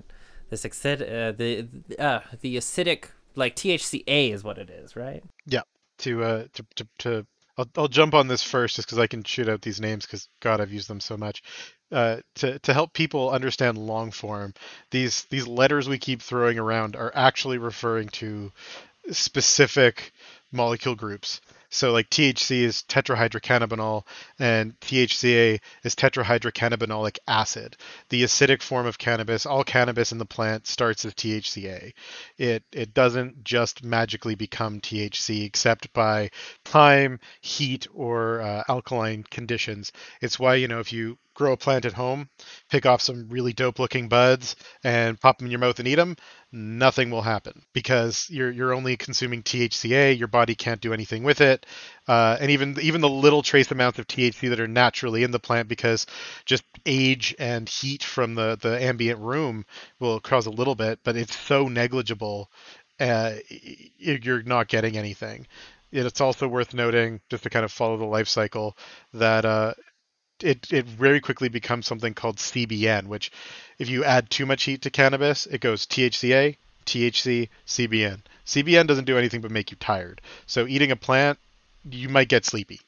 this 0.50 0.65
acid, 0.65 1.01
uh, 1.01 1.31
the 1.31 1.67
uh, 1.97 2.21
the 2.41 2.57
acidic 2.57 3.05
like 3.35 3.55
THCA 3.55 4.31
is 4.31 4.43
what 4.43 4.57
it 4.57 4.69
is, 4.69 4.95
right? 4.95 5.24
Yeah. 5.45 5.62
To 6.00 6.24
uh 6.24 6.43
to 6.53 6.65
to, 6.75 6.88
to 7.00 7.27
I'll, 7.57 7.69
I'll 7.77 7.88
jump 7.88 8.13
on 8.13 8.27
this 8.27 8.43
first 8.43 8.75
just 8.75 8.88
because 8.88 9.00
I 9.00 9.07
can 9.07 9.24
shoot 9.24 9.50
out 9.50 9.62
these 9.62 9.81
names 9.81 10.05
because 10.05 10.27
God 10.41 10.62
I've 10.62 10.74
used 10.74 10.89
them 10.89 11.00
so 11.00 11.17
much. 11.17 11.41
Uh, 11.91 12.17
to 12.35 12.59
to 12.59 12.74
help 12.74 12.93
people 12.93 13.29
understand 13.29 13.77
long 13.77 14.12
form, 14.12 14.53
these 14.91 15.25
these 15.25 15.47
letters 15.47 15.88
we 15.88 15.97
keep 15.97 16.21
throwing 16.21 16.57
around 16.57 16.95
are 16.95 17.12
actually 17.13 17.57
referring 17.57 18.09
to 18.09 18.51
specific 19.12 20.12
molecule 20.51 20.95
groups. 20.95 21.41
So 21.75 21.91
like 21.91 22.10
THC 22.10 22.62
is 22.62 22.84
tetrahydrocannabinol 22.88 24.03
and 24.39 24.79
THCA 24.79 25.60
is 25.84 25.94
tetrahydrocannabinolic 25.94 27.17
acid. 27.27 27.75
The 28.08 28.24
acidic 28.24 28.62
form 28.62 28.86
of 28.86 28.98
cannabis, 28.98 29.46
all 29.46 29.65
cannabis 29.65 30.13
in 30.13 30.17
the 30.17 30.25
plant 30.25 30.67
starts 30.67 31.03
as 31.03 31.13
THCA. 31.13 31.91
It 32.38 32.63
it 32.72 32.94
doesn't 32.94 33.44
just 33.44 33.84
magically 33.84 34.36
become 34.36 34.79
THC 34.79 35.46
except 35.46 35.91
by 35.91 36.32
time, 36.63 37.20
heat, 37.41 37.88
or 37.94 38.41
uh, 38.41 38.63
alkaline 38.70 39.24
conditions. 39.29 39.91
It's 40.22 40.39
why 40.39 40.55
you 40.55 40.70
know 40.70 40.79
if 40.79 40.94
you 40.94 41.17
grow 41.36 41.54
a 41.54 41.58
plant 41.58 41.86
at 41.86 41.94
home, 41.94 42.30
pick 42.72 42.86
off 42.86 43.01
some 43.01 43.27
really 43.30 43.54
dope 43.54 43.77
looking 43.77 44.08
buds 44.08 44.56
and 44.84 45.20
pop 45.20 45.38
them 45.38 45.46
in 45.46 45.51
your 45.51 45.60
mouth 45.60 45.77
and 45.77 45.88
eat 45.88 45.96
them, 45.96 46.15
nothing 46.51 47.12
will 47.12 47.22
happen 47.22 47.62
because 47.74 48.27
you're 48.30 48.50
you're 48.50 48.74
only 48.74 48.98
consuming 48.98 49.44
THCA. 49.44 50.18
Your 50.18 50.30
body 50.30 50.56
can't 50.56 50.82
do 50.82 50.94
anything 50.94 51.24
with 51.24 51.42
it, 51.42 51.65
uh, 52.08 52.38
and 52.39 52.50
even 52.50 52.80
even 52.82 53.01
the 53.01 53.10
little 53.10 53.44
trace 53.44 53.70
amounts 53.72 54.00
of 54.00 54.08
THC 54.08 54.50
that 54.50 54.60
are 54.60 54.68
naturally 54.68 55.24
in 55.24 55.32
the 55.32 55.39
plant 55.39 55.68
because 55.68 56.08
just 56.46 56.63
age 56.86 57.36
and 57.38 57.70
heat 57.70 58.04
from 58.04 58.34
the 58.36 58.58
the 58.60 58.82
ambient 58.82 59.20
room 59.20 59.65
will 60.00 60.20
cause 60.20 60.46
a 60.46 60.51
little 60.51 60.75
bit, 60.75 61.00
but 61.04 61.15
it's 61.15 61.38
so 61.38 61.68
negligible. 61.68 62.50
Uh, 63.00 63.34
you're 63.98 64.44
not 64.44 64.70
getting 64.70 64.98
anything. 64.98 65.46
It's 65.92 66.22
also 66.22 66.48
worth 66.48 66.74
noting, 66.74 67.22
just 67.30 67.44
to 67.44 67.50
kind 67.50 67.65
of 67.65 67.72
follow 67.72 67.98
the 67.98 68.06
life 68.06 68.27
cycle, 68.27 68.77
that 69.13 69.46
uh, 69.46 69.74
it 70.42 70.72
it 70.72 70.86
very 70.86 71.20
quickly 71.20 71.50
becomes 71.50 71.88
something 71.88 72.13
called 72.13 72.38
CBN, 72.38 73.08
which 73.08 73.32
if 73.80 73.89
you 73.89 74.04
add 74.04 74.30
too 74.30 74.46
much 74.46 74.63
heat 74.63 74.82
to 74.84 74.89
cannabis, 74.89 75.46
it 75.46 75.62
goes 75.62 75.86
THCA, 75.86 76.58
THC, 76.86 77.50
CBN. 77.65 78.20
CBN 78.46 78.88
doesn't 78.88 79.06
do 79.06 79.18
anything 79.18 79.42
but 79.42 79.51
make 79.51 79.72
you 79.72 79.77
tired. 79.77 80.22
So 80.46 80.68
eating 80.68 80.92
a 80.92 80.96
plant, 80.96 81.39
you 81.89 82.10
might 82.10 82.30
get 82.30 82.46
sleepy 82.46 82.80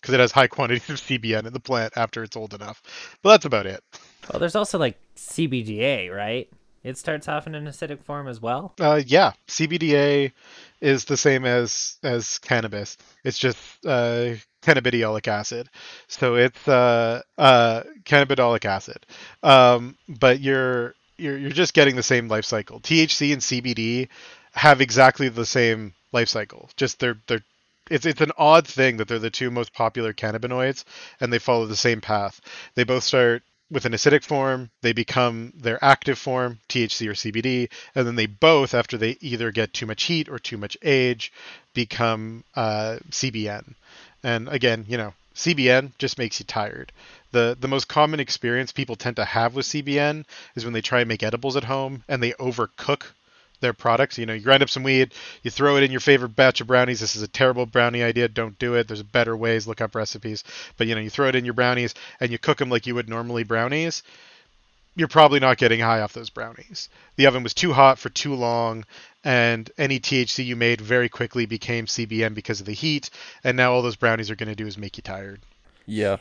because 0.00 0.14
it 0.14 0.20
has 0.20 0.32
high 0.32 0.46
quantities 0.48 0.88
of 0.90 0.96
CBN 0.96 1.46
in 1.46 1.52
the 1.52 1.60
plant 1.60 1.92
after 1.96 2.22
it's 2.22 2.36
old 2.36 2.54
enough. 2.54 2.82
But 3.22 3.30
that's 3.30 3.44
about 3.44 3.66
it. 3.66 3.82
Well, 4.32 4.40
there's 4.40 4.56
also 4.56 4.78
like 4.78 4.98
CBDA, 5.16 6.14
right? 6.14 6.48
It 6.84 6.96
starts 6.96 7.28
off 7.28 7.46
in 7.46 7.54
an 7.54 7.66
acidic 7.66 8.02
form 8.02 8.28
as 8.28 8.40
well. 8.40 8.72
Uh, 8.80 9.02
yeah, 9.04 9.32
CBDA 9.48 10.32
is 10.80 11.04
the 11.04 11.16
same 11.16 11.44
as 11.44 11.98
as 12.02 12.38
cannabis. 12.38 12.96
It's 13.24 13.38
just 13.38 13.58
uh, 13.84 14.34
cannabidiolic 14.62 15.28
acid. 15.28 15.68
So 16.06 16.36
it's 16.36 16.68
uh, 16.68 17.22
uh, 17.36 17.82
cannabidiolic 18.04 18.64
acid. 18.64 19.06
Um, 19.42 19.96
but 20.08 20.40
you're 20.40 20.94
you're 21.16 21.36
you're 21.36 21.50
just 21.50 21.74
getting 21.74 21.96
the 21.96 22.02
same 22.02 22.28
life 22.28 22.44
cycle. 22.44 22.80
THC 22.80 23.32
and 23.32 23.42
CBD 23.42 24.08
have 24.52 24.80
exactly 24.80 25.28
the 25.28 25.46
same 25.46 25.94
life 26.12 26.28
cycle. 26.28 26.70
Just 26.76 27.00
they're 27.00 27.18
they're 27.26 27.42
it's 27.90 28.06
it's 28.06 28.20
an 28.20 28.32
odd 28.36 28.66
thing 28.66 28.98
that 28.98 29.08
they're 29.08 29.18
the 29.18 29.30
two 29.30 29.50
most 29.50 29.72
popular 29.72 30.12
cannabinoids 30.12 30.84
and 31.20 31.32
they 31.32 31.38
follow 31.38 31.66
the 31.66 31.76
same 31.76 32.00
path. 32.00 32.40
They 32.74 32.84
both 32.84 33.04
start 33.04 33.42
with 33.70 33.84
an 33.84 33.92
acidic 33.92 34.24
form, 34.24 34.70
they 34.80 34.92
become 34.92 35.52
their 35.54 35.82
active 35.84 36.18
form, 36.18 36.58
THC 36.68 37.06
or 37.06 37.12
CBD, 37.12 37.70
and 37.94 38.06
then 38.06 38.16
they 38.16 38.26
both, 38.26 38.72
after 38.72 38.96
they 38.96 39.18
either 39.20 39.50
get 39.50 39.74
too 39.74 39.84
much 39.84 40.04
heat 40.04 40.28
or 40.28 40.38
too 40.38 40.56
much 40.56 40.76
age, 40.82 41.32
become 41.74 42.44
uh, 42.54 42.96
CBN. 43.10 43.74
And 44.22 44.48
again, 44.48 44.84
you 44.88 44.96
know, 44.96 45.14
CBN 45.34 45.92
just 45.98 46.18
makes 46.18 46.40
you 46.40 46.46
tired. 46.46 46.92
The 47.30 47.56
the 47.58 47.68
most 47.68 47.88
common 47.88 48.20
experience 48.20 48.72
people 48.72 48.96
tend 48.96 49.16
to 49.16 49.24
have 49.24 49.54
with 49.54 49.66
CBN 49.66 50.24
is 50.56 50.64
when 50.64 50.72
they 50.72 50.80
try 50.80 51.00
and 51.00 51.08
make 51.08 51.22
edibles 51.22 51.56
at 51.56 51.64
home 51.64 52.02
and 52.08 52.22
they 52.22 52.32
overcook 52.32 53.04
their 53.60 53.72
products. 53.72 54.18
You 54.18 54.26
know, 54.26 54.34
you 54.34 54.40
grind 54.40 54.62
up 54.62 54.70
some 54.70 54.82
weed, 54.82 55.12
you 55.42 55.50
throw 55.50 55.76
it 55.76 55.82
in 55.82 55.90
your 55.90 56.00
favorite 56.00 56.34
batch 56.36 56.60
of 56.60 56.66
brownies. 56.66 57.00
This 57.00 57.16
is 57.16 57.22
a 57.22 57.28
terrible 57.28 57.66
brownie 57.66 58.02
idea. 58.02 58.28
Don't 58.28 58.58
do 58.58 58.74
it. 58.74 58.88
There's 58.88 59.02
better 59.02 59.36
ways. 59.36 59.66
Look 59.66 59.80
up 59.80 59.94
recipes. 59.94 60.44
But 60.76 60.86
you 60.86 60.94
know, 60.94 61.00
you 61.00 61.10
throw 61.10 61.28
it 61.28 61.36
in 61.36 61.44
your 61.44 61.54
brownies 61.54 61.94
and 62.20 62.30
you 62.30 62.38
cook 62.38 62.58
them 62.58 62.70
like 62.70 62.86
you 62.86 62.94
would 62.94 63.08
normally 63.08 63.44
brownies. 63.44 64.02
You're 64.98 65.06
probably 65.06 65.38
not 65.38 65.58
getting 65.58 65.78
high 65.78 66.00
off 66.00 66.12
those 66.12 66.28
brownies. 66.28 66.88
The 67.14 67.26
oven 67.26 67.44
was 67.44 67.54
too 67.54 67.72
hot 67.72 68.00
for 68.00 68.08
too 68.08 68.34
long, 68.34 68.84
and 69.22 69.70
any 69.78 70.00
THC 70.00 70.44
you 70.44 70.56
made 70.56 70.80
very 70.80 71.08
quickly 71.08 71.46
became 71.46 71.86
CBN 71.86 72.34
because 72.34 72.58
of 72.58 72.66
the 72.66 72.72
heat, 72.72 73.08
and 73.44 73.56
now 73.56 73.72
all 73.72 73.80
those 73.80 73.94
brownies 73.94 74.28
are 74.28 74.34
going 74.34 74.48
to 74.48 74.56
do 74.56 74.66
is 74.66 74.76
make 74.76 74.96
you 74.96 75.02
tired. 75.04 75.40
Yeah. 75.86 76.16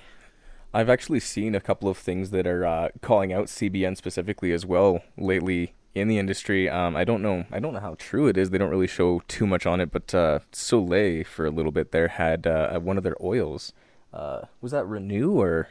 I've 0.76 0.90
actually 0.90 1.22
seen 1.22 1.56
a 1.56 1.60
couple 1.60 1.90
of 1.90 1.98
things 1.98 2.30
that 2.30 2.46
are 2.46 2.68
uh, 2.68 2.90
calling 3.02 3.34
out 3.34 3.48
CBN 3.48 3.98
specifically 3.98 4.52
as 4.52 4.64
well 4.64 5.02
lately 5.18 5.74
in 5.96 6.08
the 6.08 6.20
industry. 6.20 6.70
Um, 6.70 6.96
I 6.96 7.04
don't 7.04 7.24
know. 7.24 7.46
I 7.52 7.60
don't 7.60 7.74
know 7.74 7.80
how 7.80 7.96
true 7.98 8.28
it 8.28 8.38
is. 8.38 8.52
They 8.52 8.60
don't 8.60 8.70
really 8.70 8.86
show 8.86 9.24
too 9.28 9.48
much 9.48 9.66
on 9.66 9.82
it. 9.82 9.92
But 9.92 10.14
uh, 10.14 10.40
Solei 10.54 11.26
for 11.26 11.48
a 11.48 11.50
little 11.50 11.72
bit 11.72 11.92
there 11.92 12.10
had 12.10 12.46
uh, 12.46 12.80
one 12.80 12.98
of 12.98 13.04
their 13.04 13.18
oils. 13.24 13.74
Uh, 14.14 14.42
was 14.62 14.72
that 14.72 14.86
Renew 14.86 15.42
or? 15.42 15.68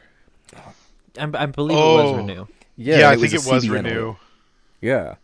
I, 1.16 1.30
I 1.34 1.46
believe 1.46 1.78
oh. 1.78 2.00
it 2.00 2.02
was 2.02 2.16
Renew. 2.16 2.46
Yeah, 2.76 2.98
yeah 2.98 3.10
I 3.10 3.16
think 3.16 3.32
it 3.32 3.46
was 3.46 3.64
CBN 3.64 3.70
Renew. 3.70 4.06
Oil. 4.06 4.18
Yeah, 4.80 5.14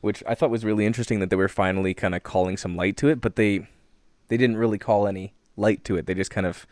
which 0.00 0.22
I 0.26 0.34
thought 0.34 0.50
was 0.50 0.64
really 0.64 0.86
interesting 0.86 1.20
that 1.20 1.30
they 1.30 1.36
were 1.36 1.48
finally 1.48 1.94
kind 1.94 2.14
of 2.14 2.22
calling 2.22 2.56
some 2.56 2.76
light 2.76 2.96
to 2.98 3.08
it, 3.08 3.20
but 3.20 3.36
they 3.36 3.66
they 4.28 4.36
didn't 4.36 4.56
really 4.56 4.78
call 4.78 5.06
any 5.06 5.34
light 5.56 5.84
to 5.84 5.96
it. 5.96 6.06
They 6.06 6.14
just 6.14 6.30
kind 6.30 6.46
of 6.46 6.66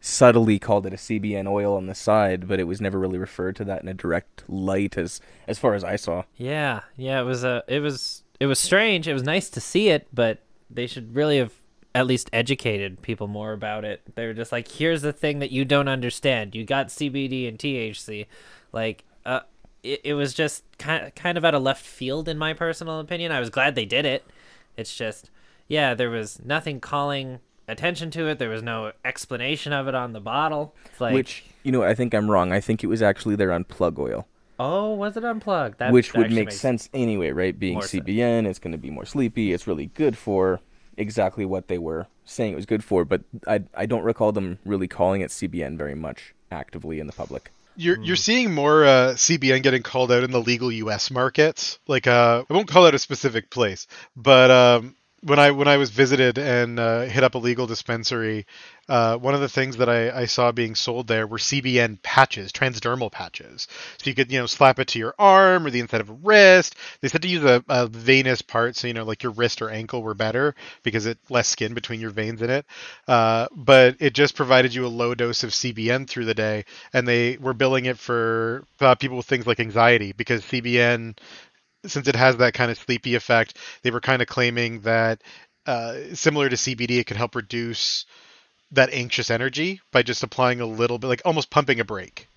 subtly 0.00 0.58
called 0.58 0.86
it 0.86 0.94
a 0.94 0.96
CBN 0.96 1.46
oil 1.46 1.76
on 1.76 1.86
the 1.86 1.94
side, 1.94 2.48
but 2.48 2.58
it 2.58 2.64
was 2.64 2.80
never 2.80 2.98
really 2.98 3.18
referred 3.18 3.54
to 3.56 3.64
that 3.64 3.82
in 3.82 3.88
a 3.88 3.94
direct 3.94 4.44
light 4.48 4.96
as 4.96 5.20
as 5.46 5.58
far 5.58 5.74
as 5.74 5.84
I 5.84 5.96
saw. 5.96 6.24
Yeah, 6.36 6.80
yeah, 6.96 7.20
it 7.20 7.24
was 7.24 7.44
a 7.44 7.62
it 7.68 7.80
was 7.80 8.24
it 8.40 8.46
was 8.46 8.58
strange. 8.58 9.06
It 9.06 9.12
was 9.12 9.22
nice 9.22 9.50
to 9.50 9.60
see 9.60 9.90
it, 9.90 10.08
but 10.12 10.42
they 10.70 10.86
should 10.86 11.14
really 11.14 11.38
have 11.38 11.52
at 11.94 12.06
least 12.06 12.30
educated 12.32 13.02
people 13.02 13.26
more 13.26 13.52
about 13.52 13.84
it. 13.84 14.14
They 14.14 14.26
were 14.26 14.32
just 14.32 14.52
like, 14.52 14.68
here's 14.68 15.02
the 15.02 15.12
thing 15.12 15.40
that 15.40 15.50
you 15.50 15.64
don't 15.64 15.88
understand. 15.88 16.54
You 16.54 16.64
got 16.64 16.88
CBD 16.88 17.48
and 17.48 17.58
THC. 17.58 18.26
Like, 18.72 19.04
uh, 19.24 19.40
it, 19.82 20.00
it 20.04 20.14
was 20.14 20.34
just 20.34 20.64
kind 20.78 21.06
of, 21.06 21.14
kind 21.14 21.38
of 21.38 21.44
out 21.44 21.54
of 21.54 21.62
left 21.62 21.84
field, 21.84 22.28
in 22.28 22.38
my 22.38 22.52
personal 22.52 23.00
opinion. 23.00 23.32
I 23.32 23.40
was 23.40 23.50
glad 23.50 23.74
they 23.74 23.84
did 23.84 24.04
it. 24.04 24.24
It's 24.76 24.96
just, 24.96 25.30
yeah, 25.68 25.94
there 25.94 26.10
was 26.10 26.40
nothing 26.44 26.80
calling 26.80 27.40
attention 27.68 28.10
to 28.12 28.26
it. 28.28 28.38
There 28.38 28.50
was 28.50 28.62
no 28.62 28.92
explanation 29.04 29.72
of 29.72 29.88
it 29.88 29.94
on 29.94 30.12
the 30.12 30.20
bottle. 30.20 30.74
Like, 30.98 31.14
Which 31.14 31.44
you 31.62 31.72
know, 31.72 31.82
I 31.82 31.94
think 31.94 32.14
I'm 32.14 32.30
wrong. 32.30 32.52
I 32.52 32.60
think 32.60 32.82
it 32.84 32.88
was 32.88 33.02
actually 33.02 33.36
their 33.36 33.50
unplug 33.50 33.98
oil. 33.98 34.26
Oh, 34.58 34.92
was 34.92 35.16
it 35.16 35.24
unplugged? 35.24 35.78
That 35.78 35.90
Which 35.90 36.12
would 36.12 36.30
make 36.30 36.52
sense 36.52 36.90
anyway, 36.92 37.30
right? 37.30 37.58
Being 37.58 37.78
CBN, 37.78 38.42
sense. 38.42 38.48
it's 38.48 38.58
going 38.58 38.72
to 38.72 38.78
be 38.78 38.90
more 38.90 39.06
sleepy. 39.06 39.54
It's 39.54 39.66
really 39.66 39.86
good 39.86 40.18
for 40.18 40.60
exactly 40.98 41.46
what 41.46 41.68
they 41.68 41.78
were 41.78 42.08
saying 42.26 42.52
it 42.52 42.56
was 42.56 42.66
good 42.66 42.84
for. 42.84 43.06
But 43.06 43.22
I 43.46 43.62
I 43.74 43.86
don't 43.86 44.02
recall 44.02 44.32
them 44.32 44.58
really 44.66 44.88
calling 44.88 45.22
it 45.22 45.30
CBN 45.30 45.78
very 45.78 45.94
much 45.94 46.34
actively 46.50 47.00
in 47.00 47.06
the 47.06 47.12
public. 47.12 47.50
You're 47.76 47.98
you're 47.98 48.16
hmm. 48.16 48.20
seeing 48.20 48.54
more 48.54 48.84
uh, 48.84 49.14
CBN 49.14 49.62
getting 49.62 49.82
called 49.82 50.12
out 50.12 50.24
in 50.24 50.30
the 50.30 50.40
legal 50.40 50.70
U.S. 50.70 51.10
markets. 51.10 51.78
Like 51.86 52.06
uh, 52.06 52.44
I 52.48 52.52
won't 52.52 52.68
call 52.68 52.86
out 52.86 52.94
a 52.94 52.98
specific 52.98 53.50
place, 53.50 53.86
but 54.16 54.50
um, 54.50 54.96
when 55.22 55.38
I 55.38 55.50
when 55.50 55.68
I 55.68 55.76
was 55.76 55.90
visited 55.90 56.38
and 56.38 56.78
uh, 56.78 57.02
hit 57.02 57.22
up 57.22 57.34
a 57.34 57.38
legal 57.38 57.66
dispensary, 57.66 58.46
uh, 58.88 59.16
one 59.18 59.34
of 59.34 59.40
the 59.40 59.48
things 59.48 59.76
that 59.76 59.88
I, 59.88 60.22
I, 60.22 60.24
saw 60.24 60.50
being 60.50 60.74
sold 60.74 61.06
there 61.06 61.26
were 61.26 61.38
CBN 61.38 62.02
patches, 62.02 62.52
transdermal 62.52 63.12
patches. 63.12 63.68
So 63.98 64.08
you 64.08 64.14
could 64.14 64.32
you 64.32 64.38
know 64.38 64.46
slap 64.46 64.78
it 64.78 64.88
to 64.88 64.98
your 64.98 65.14
arm 65.18 65.66
or 65.66 65.70
the 65.70 65.80
inside 65.80 66.00
of 66.00 66.08
a 66.08 66.14
wrist. 66.14 66.74
They 67.00 67.08
said 67.08 67.22
to 67.22 67.28
use 67.28 67.44
a, 67.44 67.62
a 67.68 67.86
venous 67.86 68.40
part, 68.40 68.76
so 68.76 68.86
you 68.86 68.94
know 68.94 69.04
like 69.04 69.22
your 69.22 69.32
wrist 69.32 69.60
or 69.60 69.68
ankle 69.68 70.02
were 70.02 70.14
better 70.14 70.54
because 70.82 71.04
it 71.04 71.18
less 71.28 71.48
skin 71.48 71.74
between 71.74 72.00
your 72.00 72.10
veins 72.10 72.40
in 72.40 72.48
it. 72.48 72.64
Uh, 73.06 73.46
but 73.54 73.96
it 74.00 74.14
just 74.14 74.34
provided 74.34 74.74
you 74.74 74.86
a 74.86 74.88
low 74.88 75.14
dose 75.14 75.44
of 75.44 75.50
CBN 75.50 76.08
through 76.08 76.24
the 76.24 76.34
day, 76.34 76.64
and 76.94 77.06
they 77.06 77.36
were 77.36 77.54
billing 77.54 77.84
it 77.84 77.98
for 77.98 78.64
uh, 78.80 78.94
people 78.94 79.18
with 79.18 79.26
things 79.26 79.46
like 79.46 79.60
anxiety 79.60 80.12
because 80.12 80.42
CBN 80.42 81.16
since 81.86 82.08
it 82.08 82.16
has 82.16 82.36
that 82.36 82.54
kind 82.54 82.70
of 82.70 82.78
sleepy 82.78 83.14
effect, 83.14 83.56
they 83.82 83.90
were 83.90 84.00
kind 84.00 84.22
of 84.22 84.28
claiming 84.28 84.80
that 84.80 85.22
uh, 85.66 86.14
similar 86.14 86.48
to 86.48 86.56
CBD, 86.56 86.98
it 86.98 87.06
could 87.06 87.16
help 87.16 87.34
reduce 87.34 88.06
that 88.72 88.92
anxious 88.92 89.30
energy 89.30 89.80
by 89.92 90.02
just 90.02 90.22
applying 90.22 90.60
a 90.60 90.66
little 90.66 90.98
bit, 90.98 91.08
like 91.08 91.22
almost 91.24 91.50
pumping 91.50 91.80
a 91.80 91.84
brake. 91.84 92.28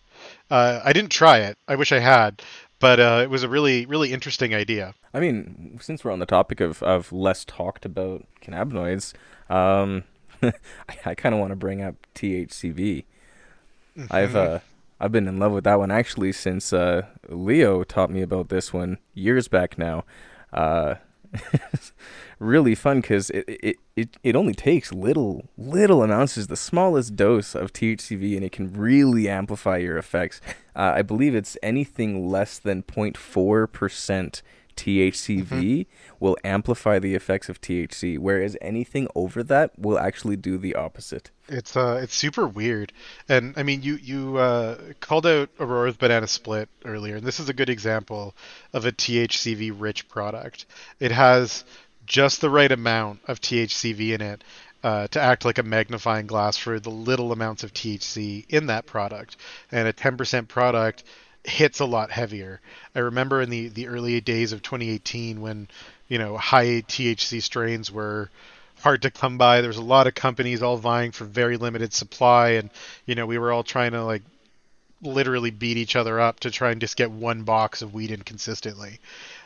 Uh, 0.49 0.81
I 0.83 0.93
didn't 0.93 1.11
try 1.11 1.39
it. 1.39 1.57
I 1.67 1.75
wish 1.75 1.91
I 1.91 1.99
had, 1.99 2.41
but 2.79 2.99
uh, 2.99 3.21
it 3.23 3.29
was 3.29 3.43
a 3.43 3.49
really, 3.49 3.85
really 3.85 4.11
interesting 4.11 4.53
idea. 4.53 4.93
I 5.13 5.19
mean, 5.19 5.77
since 5.81 6.03
we're 6.03 6.11
on 6.11 6.19
the 6.19 6.25
topic 6.25 6.59
of, 6.59 6.81
of 6.83 7.11
less 7.11 7.45
talked 7.45 7.85
about 7.85 8.25
cannabinoids, 8.41 9.13
um, 9.49 10.03
I, 10.41 10.53
I 11.05 11.15
kind 11.15 11.33
of 11.33 11.39
want 11.39 11.51
to 11.51 11.55
bring 11.55 11.81
up 11.81 11.95
THCV. 12.15 13.05
Mm-hmm. 13.97 14.05
I've 14.09 14.35
uh 14.35 14.59
I've 15.03 15.11
been 15.11 15.27
in 15.27 15.37
love 15.37 15.51
with 15.51 15.65
that 15.65 15.79
one 15.79 15.91
actually 15.91 16.31
since 16.31 16.71
uh 16.71 17.01
Leo 17.27 17.83
taught 17.83 18.09
me 18.09 18.21
about 18.21 18.47
this 18.47 18.71
one 18.71 18.99
years 19.13 19.49
back 19.49 19.77
now. 19.77 20.05
Uh 20.53 20.95
really 22.39 22.75
fun 22.75 23.01
because 23.01 23.29
it, 23.31 23.43
it, 23.47 23.75
it, 23.95 24.17
it 24.23 24.35
only 24.35 24.53
takes 24.53 24.93
little 24.93 25.49
little 25.57 26.03
amounts, 26.03 26.37
is 26.37 26.47
the 26.47 26.55
smallest 26.55 27.15
dose 27.15 27.55
of 27.55 27.73
THCV, 27.73 28.35
and 28.35 28.45
it 28.45 28.51
can 28.51 28.71
really 28.71 29.27
amplify 29.27 29.77
your 29.77 29.97
effects. 29.97 30.39
Uh, 30.75 30.93
I 30.95 31.01
believe 31.01 31.35
it's 31.35 31.57
anything 31.61 32.29
less 32.29 32.57
than 32.59 32.83
0.4 32.83 33.71
percent 33.71 34.41
THCV 34.75 35.43
Mm-hmm. 35.43 35.81
will 36.19 36.37
amplify 36.43 36.99
the 36.99 37.15
effects 37.15 37.49
of 37.49 37.61
THC, 37.61 38.17
whereas 38.17 38.55
anything 38.61 39.07
over 39.15 39.43
that 39.43 39.77
will 39.77 39.99
actually 39.99 40.35
do 40.35 40.57
the 40.57 40.75
opposite. 40.75 41.31
It's 41.47 41.75
uh, 41.75 41.99
it's 42.01 42.15
super 42.15 42.47
weird, 42.47 42.93
and 43.27 43.53
I 43.57 43.63
mean, 43.63 43.81
you 43.83 43.95
you 43.95 44.37
uh, 44.37 44.77
called 45.01 45.25
out 45.27 45.49
Aurora's 45.59 45.97
banana 45.97 46.27
split 46.27 46.69
earlier, 46.85 47.17
and 47.17 47.25
this 47.25 47.39
is 47.39 47.49
a 47.49 47.53
good 47.53 47.69
example 47.69 48.33
of 48.71 48.85
a 48.85 48.91
THCV 48.91 49.73
rich 49.77 50.07
product. 50.07 50.65
It 50.99 51.11
has 51.11 51.65
just 52.05 52.41
the 52.41 52.49
right 52.49 52.71
amount 52.71 53.19
of 53.27 53.41
THCV 53.41 54.13
in 54.13 54.21
it 54.21 54.43
uh, 54.83 55.07
to 55.07 55.21
act 55.21 55.45
like 55.45 55.57
a 55.57 55.63
magnifying 55.63 56.27
glass 56.27 56.57
for 56.57 56.79
the 56.79 56.89
little 56.89 57.31
amounts 57.31 57.63
of 57.63 57.73
THC 57.73 58.45
in 58.49 58.67
that 58.67 58.85
product, 58.85 59.37
and 59.71 59.87
a 59.87 59.93
10% 59.93 60.47
product 60.47 61.03
hits 61.43 61.79
a 61.79 61.85
lot 61.85 62.11
heavier. 62.11 62.61
I 62.95 62.99
remember 62.99 63.41
in 63.41 63.49
the 63.49 63.67
the 63.67 63.87
early 63.87 64.19
days 64.21 64.53
of 64.53 64.61
2018 64.61 65.41
when 65.41 65.67
you 66.07 66.17
know 66.17 66.37
high 66.37 66.81
THC 66.81 67.41
strains 67.41 67.91
were 67.91 68.29
hard 68.81 69.01
to 69.03 69.11
come 69.11 69.37
by. 69.37 69.61
There 69.61 69.69
was 69.69 69.77
a 69.77 69.81
lot 69.81 70.07
of 70.07 70.15
companies 70.15 70.61
all 70.61 70.77
vying 70.77 71.11
for 71.11 71.25
very 71.25 71.57
limited 71.57 71.93
supply, 71.93 72.49
and 72.51 72.69
you 73.05 73.15
know 73.15 73.25
we 73.25 73.37
were 73.37 73.51
all 73.51 73.63
trying 73.63 73.91
to 73.91 74.03
like 74.03 74.21
literally 75.01 75.51
beat 75.51 75.77
each 75.77 75.95
other 75.95 76.19
up 76.19 76.39
to 76.39 76.51
try 76.51 76.71
and 76.71 76.79
just 76.79 76.95
get 76.95 77.11
one 77.11 77.43
box 77.43 77.81
of 77.81 77.93
weed 77.93 78.11
in 78.11 78.21
consistently. 78.21 78.99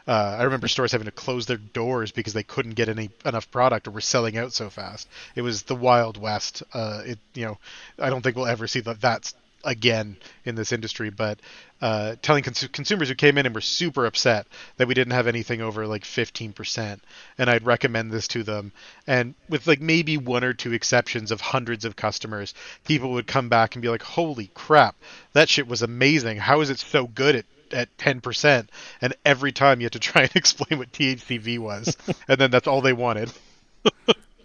Uh, 0.07 0.37
I 0.39 0.43
remember 0.43 0.67
stores 0.67 0.91
having 0.91 1.05
to 1.05 1.11
close 1.11 1.47
their 1.47 1.57
doors 1.57 2.11
because 2.11 2.33
they 2.33 2.43
couldn't 2.43 2.75
get 2.75 2.89
any 2.89 3.09
enough 3.25 3.49
product 3.51 3.87
or 3.87 3.91
were 3.91 4.01
selling 4.01 4.37
out 4.37 4.53
so 4.53 4.69
fast. 4.69 5.07
It 5.35 5.41
was 5.41 5.63
the 5.63 5.75
wild 5.75 6.17
west. 6.17 6.63
Uh, 6.73 7.01
it 7.05 7.19
you 7.33 7.45
know 7.45 7.57
I 7.99 8.09
don't 8.09 8.21
think 8.21 8.35
we'll 8.35 8.47
ever 8.47 8.67
see 8.67 8.81
that 8.81 9.01
that's 9.01 9.33
again 9.63 10.17
in 10.45 10.55
this 10.55 10.71
industry, 10.71 11.09
but 11.09 11.39
uh, 11.81 12.15
telling 12.21 12.43
cons- 12.43 12.67
consumers 12.71 13.09
who 13.09 13.15
came 13.15 13.37
in 13.37 13.45
and 13.45 13.53
were 13.53 13.61
super 13.61 14.05
upset 14.05 14.47
that 14.77 14.87
we 14.87 14.93
didn't 14.93 15.13
have 15.13 15.27
anything 15.27 15.61
over 15.61 15.85
like 15.85 16.03
15%, 16.03 16.99
and 17.37 17.49
I'd 17.49 17.65
recommend 17.65 18.11
this 18.11 18.27
to 18.29 18.43
them. 18.43 18.71
And 19.05 19.35
with 19.49 19.67
like 19.67 19.81
maybe 19.81 20.17
one 20.17 20.43
or 20.43 20.53
two 20.53 20.73
exceptions 20.73 21.31
of 21.31 21.41
hundreds 21.41 21.85
of 21.85 21.95
customers, 21.95 22.53
people 22.85 23.11
would 23.11 23.27
come 23.27 23.49
back 23.49 23.75
and 23.75 23.81
be 23.81 23.89
like, 23.89 24.03
"Holy 24.03 24.49
crap, 24.53 24.95
that 25.33 25.49
shit 25.49 25.67
was 25.67 25.81
amazing! 25.81 26.37
How 26.37 26.61
is 26.61 26.69
it 26.69 26.79
so 26.79 27.07
good 27.07 27.35
at 27.35 27.45
at 27.71 27.97
10%?" 27.97 28.67
And 29.01 29.13
every 29.25 29.51
time 29.51 29.81
you 29.81 29.85
had 29.85 29.93
to 29.93 29.99
try 29.99 30.23
and 30.23 30.31
explain 30.35 30.79
what 30.79 30.91
THCV 30.91 31.59
was, 31.59 31.95
and 32.27 32.39
then 32.39 32.51
that's 32.51 32.67
all 32.67 32.81
they 32.81 32.93
wanted. 32.93 33.31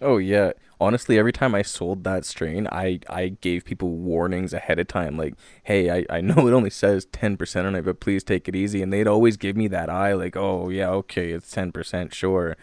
Oh 0.03 0.17
yeah. 0.17 0.51
Honestly, 0.81 1.17
every 1.17 1.31
time 1.31 1.55
I 1.55 1.61
sold 1.61 2.03
that 2.03 2.25
strain, 2.25 2.67
I, 2.67 2.99
I 3.09 3.37
gave 3.39 3.63
people 3.63 3.89
warnings 3.89 4.51
ahead 4.51 4.79
of 4.79 4.87
time, 4.89 5.17
like, 5.17 5.35
hey, 5.63 5.89
I, 5.89 6.05
I 6.09 6.19
know 6.19 6.45
it 6.47 6.53
only 6.53 6.69
says 6.69 7.05
ten 7.05 7.37
percent 7.37 7.67
on 7.67 7.75
it, 7.75 7.85
but 7.85 7.99
please 7.99 8.23
take 8.23 8.47
it 8.47 8.55
easy. 8.55 8.81
And 8.81 8.91
they'd 8.91 9.07
always 9.07 9.37
give 9.37 9.55
me 9.55 9.67
that 9.69 9.89
eye, 9.89 10.13
like, 10.13 10.35
oh 10.35 10.69
yeah, 10.69 10.89
okay, 10.89 11.31
it's 11.31 11.49
ten 11.51 11.71
percent, 11.71 12.13
sure. 12.13 12.57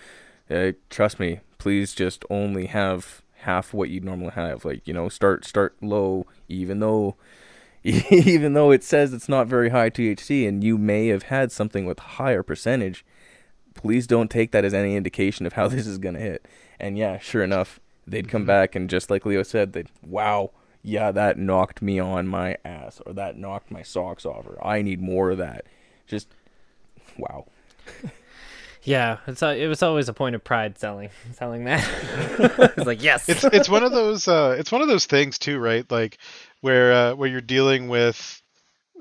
Uh, 0.50 0.72
trust 0.90 1.18
me, 1.20 1.40
please 1.58 1.94
just 1.94 2.24
only 2.28 2.66
have 2.66 3.22
half 3.38 3.72
what 3.72 3.88
you'd 3.88 4.04
normally 4.04 4.32
have. 4.32 4.64
Like, 4.64 4.86
you 4.86 4.92
know, 4.92 5.08
start 5.08 5.44
start 5.44 5.76
low, 5.80 6.26
even 6.48 6.80
though 6.80 7.16
even 7.82 8.52
though 8.52 8.70
it 8.70 8.84
says 8.84 9.14
it's 9.14 9.28
not 9.28 9.46
very 9.46 9.70
high 9.70 9.88
THC 9.90 10.46
and 10.46 10.62
you 10.62 10.76
may 10.76 11.06
have 11.08 11.24
had 11.24 11.50
something 11.50 11.86
with 11.86 11.98
higher 11.98 12.42
percentage, 12.42 13.04
please 13.74 14.06
don't 14.06 14.30
take 14.30 14.52
that 14.52 14.64
as 14.64 14.74
any 14.74 14.96
indication 14.96 15.46
of 15.46 15.54
how 15.54 15.68
this 15.68 15.86
is 15.86 15.98
to 15.98 16.12
hit. 16.12 16.46
And 16.80 16.98
yeah, 16.98 17.18
sure 17.18 17.42
enough, 17.42 17.80
they'd 18.06 18.28
come 18.28 18.44
back 18.44 18.74
and 18.74 18.88
just 18.88 19.10
like 19.10 19.26
Leo 19.26 19.42
said, 19.42 19.72
they'd, 19.72 19.88
wow, 20.02 20.50
yeah, 20.82 21.12
that 21.12 21.38
knocked 21.38 21.82
me 21.82 21.98
on 21.98 22.26
my 22.26 22.56
ass 22.64 23.00
or 23.04 23.12
that 23.14 23.36
knocked 23.36 23.70
my 23.70 23.82
socks 23.82 24.24
off 24.24 24.46
or 24.46 24.64
I 24.66 24.82
need 24.82 25.00
more 25.00 25.30
of 25.30 25.38
that. 25.38 25.66
Just 26.06 26.28
wow. 27.18 27.46
Yeah, 28.82 29.18
it's 29.26 29.42
a, 29.42 29.62
it 29.62 29.66
was 29.66 29.82
always 29.82 30.08
a 30.08 30.14
point 30.14 30.34
of 30.34 30.42
pride 30.42 30.78
selling 30.78 31.10
selling 31.32 31.64
that. 31.64 31.86
it's 32.76 32.86
like 32.86 33.02
yes, 33.02 33.28
it's 33.28 33.44
it's 33.44 33.68
one 33.68 33.82
of 33.82 33.92
those 33.92 34.26
uh, 34.26 34.56
it's 34.58 34.72
one 34.72 34.80
of 34.80 34.88
those 34.88 35.06
things 35.06 35.38
too, 35.38 35.58
right? 35.58 35.88
Like 35.90 36.18
where 36.60 36.92
uh, 36.92 37.14
where 37.14 37.28
you're 37.28 37.42
dealing 37.42 37.88
with 37.88 38.42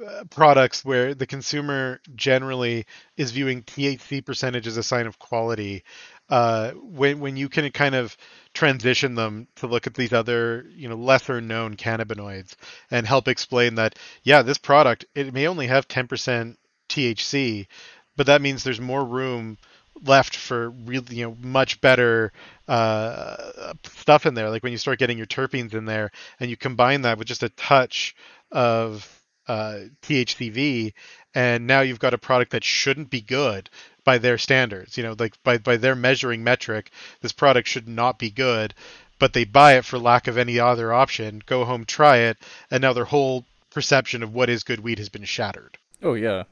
uh, 0.05 0.25
products 0.29 0.83
where 0.83 1.13
the 1.13 1.25
consumer 1.25 2.01
generally 2.15 2.85
is 3.15 3.31
viewing 3.31 3.63
THC 3.63 4.25
percentage 4.25 4.67
as 4.67 4.77
a 4.77 4.83
sign 4.83 5.07
of 5.07 5.19
quality. 5.19 5.83
Uh, 6.29 6.71
when 6.71 7.19
when 7.19 7.37
you 7.37 7.49
can 7.49 7.69
kind 7.71 7.95
of 7.95 8.15
transition 8.53 9.15
them 9.15 9.47
to 9.55 9.67
look 9.67 9.87
at 9.87 9.93
these 9.93 10.13
other 10.13 10.65
you 10.69 10.87
know 10.87 10.95
lesser 10.95 11.41
known 11.41 11.75
cannabinoids 11.75 12.55
and 12.91 13.07
help 13.07 13.27
explain 13.27 13.75
that 13.75 13.97
yeah 14.23 14.41
this 14.41 14.57
product 14.57 15.05
it 15.15 15.33
may 15.33 15.47
only 15.47 15.67
have 15.67 15.87
10% 15.87 16.55
THC 16.89 17.67
but 18.15 18.25
that 18.27 18.41
means 18.41 18.63
there's 18.63 18.81
more 18.81 19.05
room 19.05 19.57
left 20.03 20.35
for 20.35 20.69
really 20.69 21.15
you 21.15 21.25
know 21.25 21.37
much 21.41 21.81
better 21.81 22.31
uh, 22.67 23.73
stuff 23.83 24.25
in 24.25 24.33
there. 24.33 24.49
Like 24.49 24.63
when 24.63 24.71
you 24.71 24.77
start 24.77 24.99
getting 24.99 25.17
your 25.17 25.27
terpenes 25.27 25.73
in 25.73 25.85
there 25.85 26.11
and 26.39 26.49
you 26.49 26.57
combine 26.57 27.01
that 27.03 27.17
with 27.17 27.27
just 27.27 27.43
a 27.43 27.49
touch 27.49 28.15
of 28.51 29.18
uh, 29.49 29.79
THCV 30.01 30.93
and 31.35 31.67
now 31.67 31.81
you've 31.81 31.99
got 31.99 32.13
a 32.13 32.17
product 32.17 32.51
that 32.51 32.63
shouldn't 32.63 33.09
be 33.09 33.21
good 33.21 33.69
by 34.05 34.17
their 34.17 34.37
standards 34.37 34.97
you 34.97 35.03
know 35.03 35.15
like 35.19 35.35
by 35.43 35.57
by 35.57 35.75
their 35.75 35.95
measuring 35.95 36.43
metric 36.43 36.89
this 37.21 37.33
product 37.33 37.67
should 37.67 37.87
not 37.87 38.17
be 38.17 38.31
good 38.31 38.73
but 39.19 39.33
they 39.33 39.43
buy 39.43 39.73
it 39.73 39.83
for 39.83 39.99
lack 39.99 40.27
of 40.27 40.37
any 40.37 40.57
other 40.59 40.93
option 40.93 41.41
go 41.45 41.65
home 41.65 41.83
try 41.83 42.17
it 42.17 42.37
and 42.71 42.81
now 42.81 42.93
their 42.93 43.05
whole 43.05 43.43
perception 43.69 44.23
of 44.23 44.33
what 44.33 44.49
is 44.49 44.63
good 44.63 44.79
weed 44.79 44.97
has 44.97 45.09
been 45.09 45.25
shattered 45.25 45.77
Oh 46.01 46.13
yeah. 46.13 46.43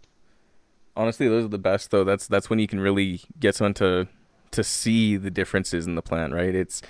Honestly, 0.95 1.27
those 1.27 1.45
are 1.45 1.49
the 1.49 1.57
best 1.57 1.91
though. 1.91 2.03
That's 2.03 2.27
that's 2.27 2.49
when 2.49 2.59
you 2.59 2.67
can 2.67 2.79
really 2.79 3.21
get 3.39 3.55
someone 3.55 3.73
to 3.75 4.07
to 4.51 4.63
see 4.63 5.17
the 5.17 5.31
differences 5.31 5.85
in 5.85 5.95
the 5.95 6.01
plant, 6.01 6.33
right? 6.33 6.55
It's 6.55 6.81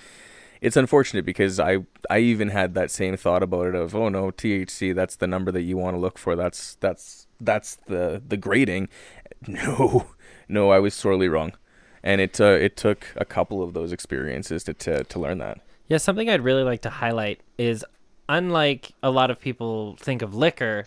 it's 0.62 0.78
unfortunate 0.78 1.26
because 1.26 1.60
I 1.60 1.80
I 2.10 2.20
even 2.20 2.50
had 2.50 2.74
that 2.76 2.92
same 2.92 3.18
thought 3.18 3.44
about 3.44 3.68
it 3.68 3.76
of 3.76 3.96
oh 3.96 4.10
no 4.10 4.32
THC 4.32 4.94
that's 4.96 5.16
the 5.16 5.28
number 5.28 5.52
that 5.52 5.62
you 5.62 5.78
want 5.78 5.96
to 5.96 6.00
look 6.00 6.18
for. 6.18 6.36
That's 6.36 6.76
that's 6.76 7.28
that's 7.40 7.76
the 7.88 8.22
the 8.26 8.38
grading. 8.38 8.90
No 9.48 10.08
no 10.50 10.72
I 10.72 10.80
was 10.80 10.96
sorely 10.96 11.30
wrong. 11.30 11.54
And 12.02 12.20
it 12.22 12.42
uh, 12.42 12.46
it 12.46 12.76
took 12.76 13.14
a 13.16 13.26
couple 13.26 13.62
of 13.62 13.74
those 13.74 13.92
experiences 13.92 14.64
to, 14.64 14.74
to 14.74 15.04
to 15.04 15.20
learn 15.20 15.38
that. 15.38 15.60
Yeah, 15.88 15.98
something 15.98 16.30
I'd 16.30 16.42
really 16.42 16.64
like 16.64 16.82
to 16.82 16.90
highlight 16.90 17.42
is 17.58 17.86
unlike 18.28 18.92
a 19.04 19.12
lot 19.12 19.32
of 19.32 19.40
people 19.40 19.96
think 20.00 20.22
of 20.22 20.34
liquor, 20.34 20.86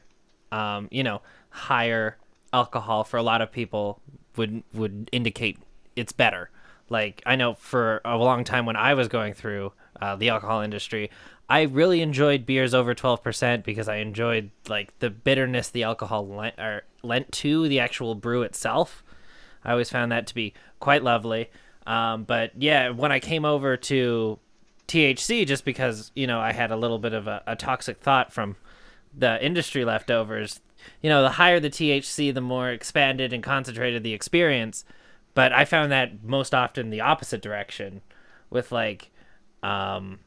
um, 0.53 0.89
you 0.91 1.03
know, 1.03 1.23
higher 1.51 2.17
alcohol 2.53 3.05
for 3.05 3.17
a 3.17 3.23
lot 3.23 3.41
of 3.41 3.53
people 3.53 4.01
would 4.37 4.63
would 4.73 5.09
indicate 5.13 5.59
it's 5.97 6.13
better. 6.13 6.51
Like 6.91 7.23
I 7.25 7.37
know 7.37 7.55
for 7.55 8.03
a 8.05 8.19
long 8.19 8.45
time 8.45 8.67
when 8.67 8.77
I 8.77 8.95
was 8.95 9.09
going 9.09 9.33
through 9.33 9.73
uh, 10.01 10.17
the 10.17 10.29
alcohol 10.29 10.61
industry, 10.61 11.11
I 11.49 11.63
really 11.63 12.03
enjoyed 12.03 12.45
beers 12.45 12.75
over 12.75 12.95
twelve 12.95 13.23
percent 13.23 13.65
because 13.65 13.89
I 13.89 13.97
enjoyed 13.97 14.51
like 14.69 14.99
the 14.99 15.09
bitterness 15.09 15.71
the 15.71 15.85
alcohol 15.85 16.27
lent 16.29 16.59
or 16.59 16.83
lent 17.03 17.33
to 17.33 17.69
the 17.69 17.81
actual 17.81 18.15
brew 18.15 18.43
itself. 18.43 19.03
I 19.65 19.73
always 19.73 19.91
found 19.91 20.13
that 20.13 20.27
to 20.27 20.35
be 20.35 20.53
quite 20.81 21.03
lovely. 21.03 21.51
Um, 21.87 22.25
but 22.25 22.53
yeah, 22.61 22.91
when 22.91 23.13
I 23.13 23.21
came 23.21 23.45
over 23.45 23.77
to 23.77 24.39
THC, 24.89 25.47
just 25.47 25.65
because 25.65 26.11
you 26.15 26.27
know 26.27 26.41
I 26.41 26.53
had 26.53 26.71
a 26.71 26.77
little 26.77 26.99
bit 26.99 27.15
of 27.15 27.29
a, 27.29 27.43
a 27.47 27.57
toxic 27.57 28.01
thought 28.01 28.33
from 28.33 28.57
the 29.17 29.45
industry 29.45 29.85
leftovers, 29.85 30.61
you 31.03 31.11
know, 31.11 31.23
the 31.23 31.31
higher 31.31 31.61
the 31.61 31.71
THC, 31.71 32.33
the 32.33 32.41
more 32.41 32.71
expanded 32.71 33.33
and 33.33 33.43
concentrated 33.43 34.03
the 34.03 34.15
experience. 34.15 34.85
But 35.41 35.55
I 35.55 35.65
found 35.65 35.91
that 35.91 36.23
most 36.23 36.55
often 36.55 36.91
the 36.91 37.01
opposite 37.01 37.41
direction, 37.41 38.03
with 38.51 38.73
like, 38.73 39.11
um, 39.63 40.19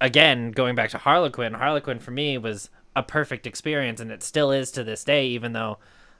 again 0.00 0.52
going 0.52 0.76
back 0.76 0.90
to 0.90 0.98
Harlequin. 0.98 1.54
Harlequin 1.54 1.98
for 1.98 2.12
me 2.12 2.38
was 2.38 2.70
a 2.94 3.02
perfect 3.02 3.48
experience, 3.48 4.00
and 4.00 4.12
it 4.12 4.22
still 4.22 4.52
is 4.52 4.70
to 4.70 4.84
this 4.84 5.02
day. 5.02 5.26
Even 5.26 5.54
though, 5.54 5.78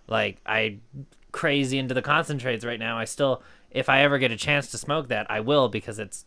like, 0.09 0.39
I 0.45 0.79
crazy 1.31 1.79
into 1.79 1.95
the 1.95 2.03
concentrates 2.03 2.65
right 2.65 2.81
now, 2.81 2.99
I 2.99 3.05
still, 3.05 3.41
if 3.71 3.89
I 3.89 4.01
ever 4.01 4.19
get 4.19 4.33
a 4.33 4.37
chance 4.37 4.69
to 4.73 4.79
smoke 4.79 5.07
that, 5.11 5.31
I 5.31 5.39
will 5.39 5.69
because 5.69 6.01
it's 6.01 6.25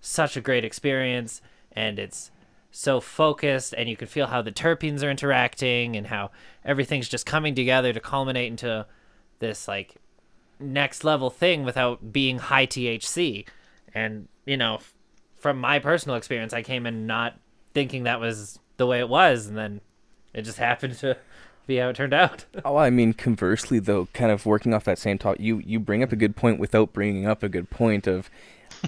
such 0.00 0.36
a 0.36 0.40
great 0.40 0.64
experience 0.64 1.42
and 1.72 1.98
it's 1.98 2.30
so 2.70 3.00
focused 3.00 3.74
and 3.76 3.88
you 3.88 3.96
can 3.96 4.06
feel 4.06 4.28
how 4.28 4.40
the 4.40 4.52
terpenes 4.52 5.02
are 5.02 5.10
interacting 5.10 5.96
and 5.96 6.06
how 6.06 6.30
everything's 6.64 7.08
just 7.08 7.26
coming 7.26 7.56
together 7.56 7.92
to 7.92 7.98
culminate 7.98 8.52
into 8.52 8.86
this 9.40 9.66
like 9.66 9.96
next 10.60 11.04
level 11.04 11.30
thing 11.30 11.64
without 11.64 12.12
being 12.12 12.38
high 12.38 12.66
THC 12.66 13.46
and 13.94 14.28
you 14.44 14.56
know 14.56 14.78
from 15.40 15.58
my 15.58 15.78
personal 15.78 16.16
experience, 16.16 16.52
I 16.52 16.62
came 16.62 16.86
in 16.86 17.06
not 17.06 17.38
thinking 17.72 18.04
that 18.04 18.20
was 18.20 18.58
the 18.76 18.86
way 18.86 19.00
it 19.00 19.08
was, 19.08 19.46
and 19.46 19.56
then 19.56 19.80
it 20.32 20.42
just 20.42 20.58
happened 20.68 20.98
to 20.98 21.16
be 21.66 21.76
how 21.76 21.88
it 21.88 21.96
turned 21.96 22.14
out. 22.14 22.44
Oh, 22.64 22.76
I 22.76 22.90
mean, 22.90 23.14
conversely, 23.14 23.78
though, 23.78 24.06
kind 24.12 24.30
of 24.30 24.46
working 24.46 24.74
off 24.74 24.84
that 24.84 24.98
same 24.98 25.18
talk, 25.18 25.40
you 25.40 25.58
you 25.64 25.80
bring 25.80 26.02
up 26.02 26.12
a 26.12 26.16
good 26.16 26.36
point 26.36 26.60
without 26.60 26.92
bringing 26.92 27.26
up 27.26 27.42
a 27.42 27.48
good 27.48 27.70
point 27.70 28.06
of, 28.06 28.30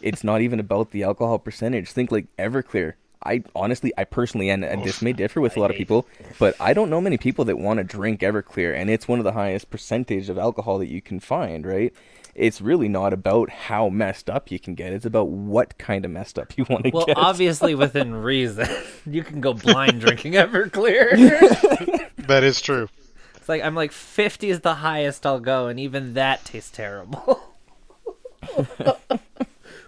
it's 0.02 0.22
not 0.22 0.40
even 0.40 0.60
about 0.60 0.90
the 0.90 1.02
alcohol 1.02 1.38
percentage. 1.38 1.90
Think 1.90 2.12
like 2.12 2.26
Everclear. 2.36 2.94
I 3.24 3.42
honestly, 3.54 3.92
I 3.96 4.04
personally, 4.04 4.50
and, 4.50 4.64
and 4.64 4.82
this 4.84 5.00
may 5.02 5.12
differ 5.12 5.40
with 5.40 5.56
a 5.56 5.60
lot 5.60 5.70
of 5.70 5.76
people, 5.76 6.06
but 6.38 6.54
I 6.60 6.74
don't 6.74 6.90
know 6.90 7.00
many 7.00 7.18
people 7.18 7.44
that 7.46 7.58
want 7.58 7.78
to 7.78 7.84
drink 7.84 8.20
Everclear, 8.20 8.74
and 8.76 8.90
it's 8.90 9.06
one 9.08 9.18
of 9.18 9.24
the 9.24 9.32
highest 9.32 9.70
percentage 9.70 10.28
of 10.28 10.38
alcohol 10.38 10.78
that 10.78 10.88
you 10.88 11.00
can 11.00 11.20
find, 11.20 11.64
right? 11.66 11.92
It's 12.34 12.62
really 12.62 12.88
not 12.88 13.12
about 13.12 13.50
how 13.50 13.90
messed 13.90 14.30
up 14.30 14.50
you 14.50 14.58
can 14.58 14.74
get; 14.74 14.92
it's 14.92 15.04
about 15.04 15.28
what 15.28 15.76
kind 15.76 16.04
of 16.04 16.10
messed 16.10 16.38
up 16.38 16.56
you 16.56 16.64
want 16.68 16.84
to 16.84 16.90
Well, 16.90 17.04
get. 17.06 17.16
Well, 17.16 17.26
obviously 17.28 17.74
within 17.74 18.14
reason. 18.14 18.66
you 19.06 19.22
can 19.22 19.40
go 19.40 19.52
blind 19.54 20.00
drinking 20.00 20.32
Everclear. 20.32 22.08
That 22.28 22.44
is 22.44 22.60
true. 22.60 22.88
it's 23.36 23.48
like 23.48 23.62
I'm 23.62 23.74
like 23.74 23.90
50 23.90 24.48
is 24.48 24.60
the 24.60 24.76
highest 24.76 25.26
I'll 25.26 25.40
go, 25.40 25.66
and 25.66 25.78
even 25.80 26.14
that 26.14 26.44
tastes 26.44 26.70
terrible. 26.70 27.42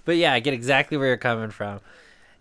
but 0.04 0.16
yeah, 0.16 0.32
I 0.32 0.40
get 0.40 0.54
exactly 0.54 0.96
where 0.96 1.06
you're 1.08 1.16
coming 1.16 1.50
from. 1.50 1.80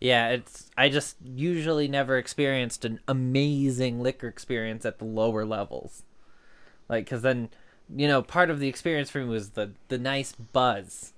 Yeah, 0.04 0.30
it's 0.32 0.70
I 0.78 0.90
just 0.90 1.16
usually 1.24 1.88
never 1.88 2.18
experienced 2.18 2.84
an 2.84 3.00
amazing 3.08 4.02
liquor 4.02 4.28
experience 4.28 4.86
at 4.86 5.00
the 5.00 5.06
lower 5.06 5.46
levels. 5.46 6.04
Like 6.90 7.08
cuz 7.10 7.22
then, 7.22 7.50
you 7.90 8.08
know, 8.08 8.22
part 8.22 8.50
of 8.50 8.60
the 8.60 8.68
experience 8.68 9.10
for 9.10 9.20
me 9.20 9.26
was 9.26 9.52
the 9.52 9.72
the 9.88 9.98
nice 9.98 10.34
buzz. 10.34 11.14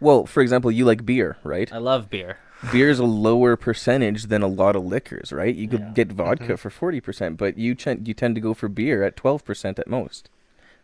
well, 0.00 0.24
for 0.24 0.40
example, 0.40 0.70
you 0.70 0.84
like 0.84 1.04
beer, 1.04 1.36
right? 1.42 1.72
I 1.72 1.78
love 1.78 2.08
beer. 2.08 2.38
beer's 2.72 3.00
a 3.00 3.04
lower 3.04 3.56
percentage 3.56 4.26
than 4.26 4.42
a 4.42 4.48
lot 4.48 4.76
of 4.76 4.84
liquors, 4.84 5.32
right? 5.32 5.54
You 5.54 5.66
could 5.68 5.80
Yeah. 5.80 5.92
get 5.94 6.12
vodka 6.12 6.44
mm-hmm. 6.44 6.54
for 6.54 6.70
forty 6.70 7.00
percent, 7.00 7.36
but 7.38 7.58
you 7.58 7.74
ch- 7.74 7.98
you 8.04 8.14
tend 8.14 8.36
to 8.36 8.40
go 8.40 8.54
for 8.54 8.68
beer 8.68 9.02
at 9.02 9.16
twelve 9.16 9.44
percent 9.44 9.80
at 9.80 9.88
most. 9.88 10.30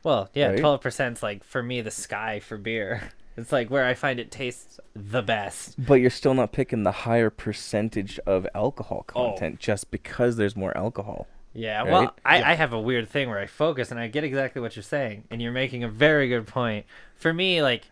Well, 0.02 0.28
yeah, 0.34 0.48
Right? 0.50 0.58
twelve 0.58 0.80
percent's 0.80 1.22
like 1.22 1.44
for 1.44 1.62
me 1.62 1.80
the 1.82 1.92
sky 1.92 2.40
for 2.40 2.56
beer. 2.58 3.12
It's 3.36 3.50
like 3.52 3.68
where 3.68 3.84
I 3.84 3.94
find 3.94 4.20
it 4.20 4.30
tastes 4.30 4.78
the 4.94 5.22
best. 5.22 5.74
But 5.84 5.94
you're 5.94 6.10
still 6.10 6.34
not 6.34 6.52
picking 6.52 6.82
the 6.84 6.92
higher 6.92 7.30
percentage 7.30 8.18
of 8.26 8.46
alcohol 8.54 9.04
Oh. 9.14 9.30
content 9.30 9.58
just 9.58 9.90
because 9.90 10.36
there's 10.36 10.54
more 10.56 10.76
alcohol. 10.76 11.26
Yeah, 11.52 11.82
Right? 11.82 11.90
well, 11.92 12.16
I, 12.24 12.38
Yeah. 12.38 12.50
I 12.50 12.54
have 12.54 12.72
a 12.72 12.80
weird 12.80 13.08
thing 13.08 13.28
where 13.28 13.38
I 13.38 13.46
focus 13.46 13.90
and 13.90 13.98
I 14.00 14.08
get 14.08 14.24
exactly 14.24 14.60
what 14.60 14.76
you're 14.76 14.82
saying, 14.82 15.24
and 15.30 15.40
you're 15.42 15.52
making 15.52 15.82
a 15.84 15.88
very 15.88 16.28
good 16.28 16.46
point. 16.46 16.86
For 17.16 17.32
me, 17.32 17.62
like, 17.62 17.84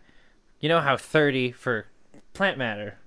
you 0.59 0.69
know 0.69 0.79
how 0.81 0.95
30 0.97 1.51
for 1.51 1.87
plant 2.33 2.57
matter 2.57 2.97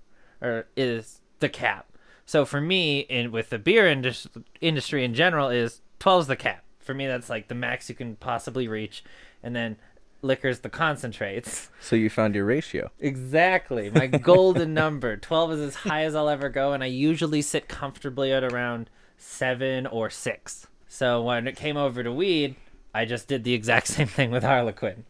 or 0.42 0.66
is 0.76 1.20
the 1.40 1.48
cap. 1.48 1.86
So 2.26 2.44
for 2.44 2.60
me, 2.60 3.00
in 3.00 3.32
with 3.32 3.50
the 3.50 3.58
beer 3.58 3.86
indus- 3.86 4.26
industry 4.60 5.04
in 5.04 5.14
general, 5.14 5.48
is 5.48 5.80
12 5.98 6.22
is 6.22 6.26
the 6.26 6.36
cap. 6.36 6.64
For 6.80 6.92
me, 6.94 7.06
that's 7.06 7.28
like 7.30 7.48
the 7.48 7.54
max 7.54 7.88
you 7.88 7.94
can 7.94 8.16
possibly 8.16 8.66
reach, 8.68 9.02
and 9.42 9.54
then 9.56 9.76
liquor's 10.26 10.60
the 10.60 10.68
concentrates. 10.68 11.70
So 11.80 11.94
you 11.94 12.10
found 12.10 12.34
your 12.34 12.44
ratio. 12.44 12.90
Exactly. 12.98 13.90
My 13.90 14.06
golden 14.32 14.74
number. 14.74 15.16
12 15.16 15.52
is 15.52 15.60
as 15.60 15.74
high 15.76 16.02
as 16.02 16.16
I'll 16.16 16.28
ever 16.28 16.48
go, 16.48 16.72
and 16.72 16.82
I 16.82 16.86
usually 16.86 17.42
sit 17.42 17.68
comfortably 17.68 18.32
at 18.32 18.42
around 18.42 18.90
7 19.18 19.86
or 19.86 20.10
6. 20.10 20.66
So 20.88 21.22
when 21.22 21.46
it 21.46 21.54
came 21.54 21.76
over 21.76 22.02
to 22.02 22.10
weed, 22.12 22.56
I 22.92 23.04
just 23.04 23.28
did 23.28 23.44
the 23.44 23.54
exact 23.54 23.86
same 23.96 24.08
thing 24.08 24.30
with 24.32 24.42
Harlequin. 24.42 25.04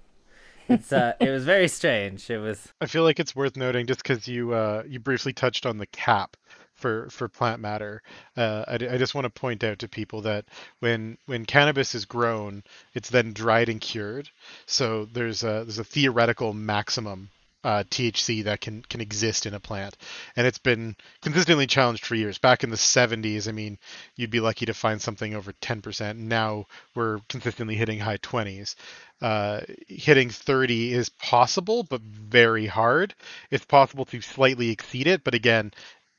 It's 0.68 0.92
uh 0.92 1.12
it 1.20 1.30
was 1.30 1.44
very 1.44 1.68
strange. 1.68 2.28
It 2.28 2.38
was 2.38 2.72
I 2.80 2.86
feel 2.86 3.04
like 3.04 3.20
it's 3.20 3.36
worth 3.36 3.56
noting 3.56 3.86
just 3.86 4.02
because 4.02 4.26
you 4.26 4.52
uh, 4.52 4.82
you 4.86 4.98
briefly 4.98 5.32
touched 5.32 5.64
on 5.64 5.78
the 5.78 5.86
cap 5.86 6.36
for 6.76 7.08
for 7.10 7.28
plant 7.28 7.60
matter. 7.60 8.02
Uh, 8.36 8.64
I, 8.68 8.74
I 8.74 8.98
just 8.98 9.14
want 9.14 9.24
to 9.24 9.40
point 9.40 9.64
out 9.64 9.80
to 9.80 9.88
people 9.88 10.22
that 10.22 10.44
when 10.80 11.18
when 11.26 11.44
cannabis 11.44 11.94
is 11.94 12.04
grown, 12.04 12.62
it's 12.94 13.10
then 13.10 13.32
dried 13.32 13.68
and 13.68 13.80
cured. 13.80 14.28
So 14.66 15.06
there's 15.06 15.42
a 15.42 15.64
there's 15.64 15.78
a 15.78 15.84
theoretical 15.84 16.52
maximum 16.52 17.30
uh, 17.66 17.82
THC 17.82 18.44
that 18.44 18.60
can 18.60 18.82
can 18.82 19.00
exist 19.00 19.44
in 19.44 19.52
a 19.52 19.58
plant, 19.58 19.96
and 20.36 20.46
it's 20.46 20.58
been 20.58 20.94
consistently 21.20 21.66
challenged 21.66 22.06
for 22.06 22.14
years. 22.14 22.38
Back 22.38 22.62
in 22.62 22.70
the 22.70 22.76
70s, 22.76 23.48
I 23.48 23.52
mean, 23.52 23.76
you'd 24.14 24.30
be 24.30 24.38
lucky 24.38 24.66
to 24.66 24.74
find 24.74 25.02
something 25.02 25.34
over 25.34 25.52
10%. 25.52 26.16
Now 26.16 26.66
we're 26.94 27.18
consistently 27.28 27.74
hitting 27.74 27.98
high 27.98 28.18
20s. 28.18 28.76
Uh, 29.20 29.62
hitting 29.88 30.30
30 30.30 30.92
is 30.92 31.08
possible, 31.08 31.82
but 31.82 32.02
very 32.02 32.66
hard. 32.66 33.14
It's 33.50 33.64
possible 33.64 34.04
to 34.06 34.20
slightly 34.20 34.70
exceed 34.70 35.08
it, 35.08 35.24
but 35.24 35.34
again, 35.34 35.72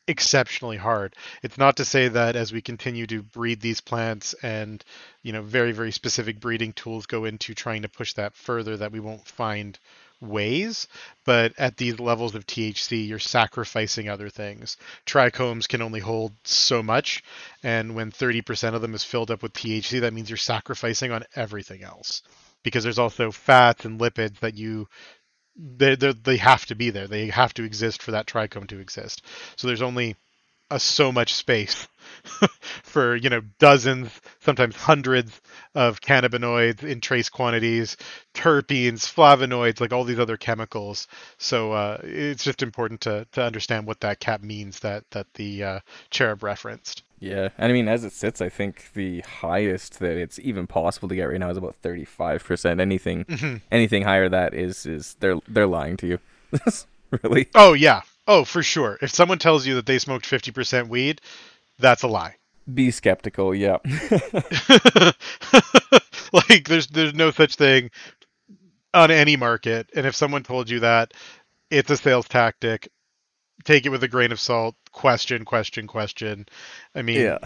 exceptionally 0.08 0.78
hard. 0.78 1.16
It's 1.44 1.58
not 1.58 1.78
to 1.78 1.86
say 1.86 2.08
that 2.08 2.36
as 2.36 2.54
we 2.54 2.62
continue 2.62 3.06
to 3.08 3.22
breed 3.22 3.60
these 3.60 3.82
plants 3.82 4.34
and 4.42 4.84
you 5.22 5.34
know 5.34 5.42
very 5.42 5.74
very 5.74 5.92
specific 5.92 6.40
breeding 6.40 6.74
tools 6.74 7.06
go 7.06 7.26
into 7.26 7.54
trying 7.54 7.82
to 7.82 7.90
push 7.90 8.14
that 8.14 8.36
further 8.36 8.78
that 8.78 8.92
we 8.92 9.00
won't 9.00 9.28
find 9.28 9.78
ways 10.20 10.88
but 11.26 11.54
at 11.60 11.78
these 11.78 12.00
levels 12.00 12.34
of 12.34 12.48
THC 12.48 13.08
you're 13.08 13.20
sacrificing 13.20 14.10
other 14.10 14.30
things 14.30 14.78
trichomes 15.06 15.68
can 15.68 15.82
only 15.82 16.00
hold 16.00 16.34
so 16.44 16.82
much 16.82 17.24
and 17.62 17.94
when 17.94 18.12
30% 18.12 18.74
of 18.74 18.82
them 18.82 18.96
is 18.96 19.04
filled 19.04 19.30
up 19.30 19.44
with 19.44 19.54
THC 19.54 20.02
that 20.02 20.14
means 20.14 20.30
you're 20.30 20.38
sacrificing 20.38 21.12
on 21.12 21.24
everything 21.36 21.84
else 21.84 22.24
because 22.64 22.84
there's 22.84 23.00
also 23.00 23.32
fats 23.32 23.86
and 23.86 24.00
lipids 24.00 24.40
that 24.40 24.56
you 24.56 24.88
they 25.58 25.96
they 25.96 26.38
have 26.38 26.66
to 26.68 26.76
be 26.76 26.90
there. 26.90 27.08
They 27.08 27.28
have 27.28 27.54
to 27.56 27.64
exist 27.64 28.02
for 28.02 28.12
that 28.12 28.28
trichome 28.28 28.68
to 28.68 28.80
exist. 28.80 29.24
So 29.56 29.68
there's 29.68 29.82
only 29.82 30.16
a 30.70 30.80
so 30.80 31.12
much 31.12 31.34
space 31.34 31.88
for 32.84 33.16
you 33.16 33.30
know 33.30 33.42
dozens, 33.60 34.12
sometimes 34.42 34.76
hundreds 34.76 35.42
of 35.76 36.02
cannabinoids 36.02 36.84
in 36.84 37.02
trace 37.02 37.30
quantities, 37.30 37.98
terpenes, 38.34 39.02
flavonoids, 39.12 39.80
like 39.80 39.94
all 39.94 40.04
these 40.04 40.20
other 40.20 40.38
chemicals. 40.38 41.08
So 41.38 41.72
uh, 41.72 41.98
it's 42.04 42.44
just 42.44 42.62
important 42.62 43.02
to 43.02 43.26
to 43.34 43.42
understand 43.44 43.88
what 43.88 44.02
that 44.02 44.20
cap 44.20 44.42
means 44.42 44.80
that 44.82 45.06
that 45.12 45.28
the 45.36 45.64
uh, 45.64 45.80
cherub 46.12 46.44
referenced. 46.44 47.04
Yeah, 47.20 47.50
and 47.58 47.72
I 47.72 47.74
mean, 47.74 47.88
as 47.88 48.04
it 48.04 48.14
sits, 48.14 48.42
I 48.42 48.50
think 48.50 48.92
the 48.94 49.22
highest 49.22 50.00
that 50.00 50.18
it's 50.18 50.38
even 50.40 50.68
possible 50.68 51.10
to 51.10 51.16
get 51.16 51.26
right 51.26 51.40
now 51.40 51.50
is 51.50 51.58
about 51.58 51.76
thirty-five 51.76 52.44
percent. 52.44 52.80
Anything, 52.80 53.26
Mhm. 53.26 53.62
anything 53.72 54.04
higher 54.04 54.30
that 54.30 54.54
is 54.54 54.86
is 54.86 55.16
they're 55.20 55.40
they're 55.48 55.68
lying 55.68 55.98
to 55.98 56.08
you. 56.08 56.20
really? 57.24 57.48
Oh 57.56 57.74
yeah. 57.74 58.02
Oh, 58.28 58.44
for 58.44 58.62
sure. 58.62 58.98
If 59.02 59.12
someone 59.12 59.40
tells 59.40 59.66
you 59.66 59.76
that 59.76 59.86
they 59.86 60.00
smoked 60.00 60.30
50% 60.30 60.90
weed, 60.90 61.22
that's 61.80 62.04
a 62.04 62.10
lie. 62.10 62.36
Be 62.74 62.92
skeptical. 62.92 63.56
Yeah. 63.56 63.78
like 66.34 66.68
there's 66.68 66.88
there's 66.88 67.14
no 67.14 67.32
such 67.32 67.56
thing 67.56 67.90
on 68.94 69.12
any 69.12 69.38
market 69.38 69.90
and 69.96 70.06
if 70.06 70.16
someone 70.16 70.44
told 70.44 70.70
you 70.70 70.80
that 70.82 71.14
it's 71.72 71.90
a 71.90 71.98
sales 71.98 72.28
tactic 72.28 72.90
take 73.64 73.86
it 73.86 73.90
with 73.90 74.04
a 74.04 74.08
grain 74.08 74.32
of 74.32 74.40
salt 74.40 74.76
question 74.92 75.46
question 75.46 75.88
question 75.88 76.46
i 76.96 77.02
mean 77.02 77.18
Yeah. 77.24 77.38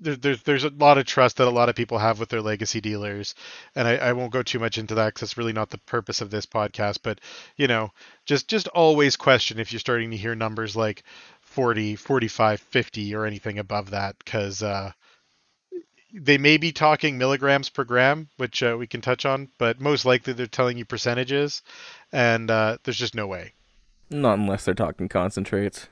there, 0.00 0.16
there's 0.16 0.42
there's 0.42 0.64
a 0.64 0.70
lot 0.70 0.98
of 0.98 1.06
trust 1.06 1.36
that 1.36 1.48
a 1.48 1.50
lot 1.50 1.68
of 1.68 1.74
people 1.76 1.98
have 1.98 2.18
with 2.20 2.28
their 2.28 2.42
legacy 2.42 2.80
dealers 2.80 3.34
and 3.74 3.88
I, 3.88 3.96
I 3.96 4.12
won't 4.12 4.32
go 4.32 4.42
too 4.42 4.58
much 4.58 4.78
into 4.78 4.94
that 4.96 5.14
because 5.14 5.22
it's 5.22 5.38
really 5.38 5.52
not 5.52 5.70
the 5.70 5.78
purpose 5.78 6.20
of 6.20 6.30
this 6.30 6.46
podcast 6.46 6.98
but 7.02 7.20
you 7.56 7.66
know 7.66 7.90
just 8.26 8.48
just 8.48 8.68
always 8.68 9.16
question 9.16 9.58
if 9.58 9.72
you're 9.72 9.80
starting 9.80 10.10
to 10.10 10.16
hear 10.16 10.34
numbers 10.34 10.76
like 10.76 11.02
40 11.40 11.96
45 11.96 12.60
50 12.60 13.14
or 13.14 13.24
anything 13.26 13.58
above 13.58 13.90
that 13.90 14.16
because 14.18 14.62
uh 14.62 14.92
they 16.12 16.38
may 16.38 16.56
be 16.56 16.72
talking 16.72 17.18
milligrams 17.18 17.68
per 17.68 17.84
gram, 17.84 18.28
which 18.36 18.62
uh, 18.62 18.76
we 18.78 18.86
can 18.86 19.00
touch 19.00 19.24
on, 19.26 19.48
but 19.58 19.80
most 19.80 20.04
likely 20.04 20.32
they're 20.32 20.46
telling 20.46 20.78
you 20.78 20.84
percentages, 20.84 21.62
and 22.12 22.50
uh, 22.50 22.78
there's 22.84 22.98
just 22.98 23.14
no 23.14 23.26
way. 23.26 23.52
Not 24.10 24.38
unless 24.38 24.64
they're 24.64 24.74
talking 24.74 25.08
concentrates. 25.08 25.88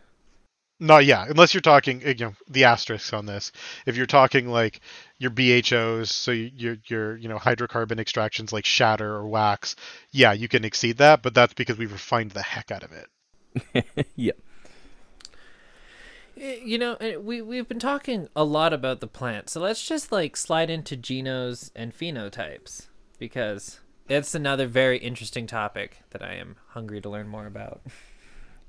Not 0.81 1.05
yeah, 1.05 1.25
unless 1.29 1.55
you're 1.55 1.61
talking 1.61 2.01
you 2.03 2.15
know 2.15 2.35
the 2.49 2.65
asterisks 2.65 3.13
on 3.13 3.27
this. 3.27 3.53
If 3.87 3.97
you're 3.97 4.07
talking 4.07 4.49
like 4.49 4.81
your 5.19 5.31
BHOs, 5.31 6.09
so 6.09 6.33
your 6.33 6.77
your 6.87 7.17
you 7.17 7.29
know 7.29 7.39
hydrocarbon 7.39 7.99
extractions 8.01 8.53
like 8.53 8.65
shatter 8.67 9.15
or 9.15 9.27
wax, 9.29 9.77
yeah, 10.11 10.33
you 10.33 10.49
can 10.49 10.65
exceed 10.65 10.99
that, 10.99 11.23
but 11.23 11.35
that's 11.35 11.55
because 11.55 11.79
we 11.79 11.87
refined 11.87 12.33
the 12.33 12.43
heck 12.43 12.71
out 12.73 12.83
of 12.83 12.93
it. 12.93 14.07
yeah. 14.17 14.33
Eh, 16.37 16.59
You 16.65 16.79
know, 16.79 16.95
eh, 17.01 17.17
we 17.17 17.41
we've 17.43 17.69
been 17.69 17.79
talking 17.79 18.29
a 18.35 18.45
lot 18.45 18.73
about 18.73 19.01
the 19.01 19.07
plant, 19.07 19.49
so 19.51 19.61
let's 19.61 19.87
just 19.87 20.11
like 20.13 20.37
slide 20.37 20.71
into 20.71 20.97
genos 20.97 21.71
and 21.77 21.97
phenotypes 21.97 22.89
because 23.19 23.81
it's 24.09 24.35
another 24.35 24.67
very 24.67 24.99
interesting 24.99 25.47
topic 25.47 25.99
that 26.11 26.23
I 26.23 26.35
am 26.35 26.57
hungry 26.69 27.01
to 27.01 27.09
learn 27.09 27.29
more 27.29 27.47
about. 27.47 27.83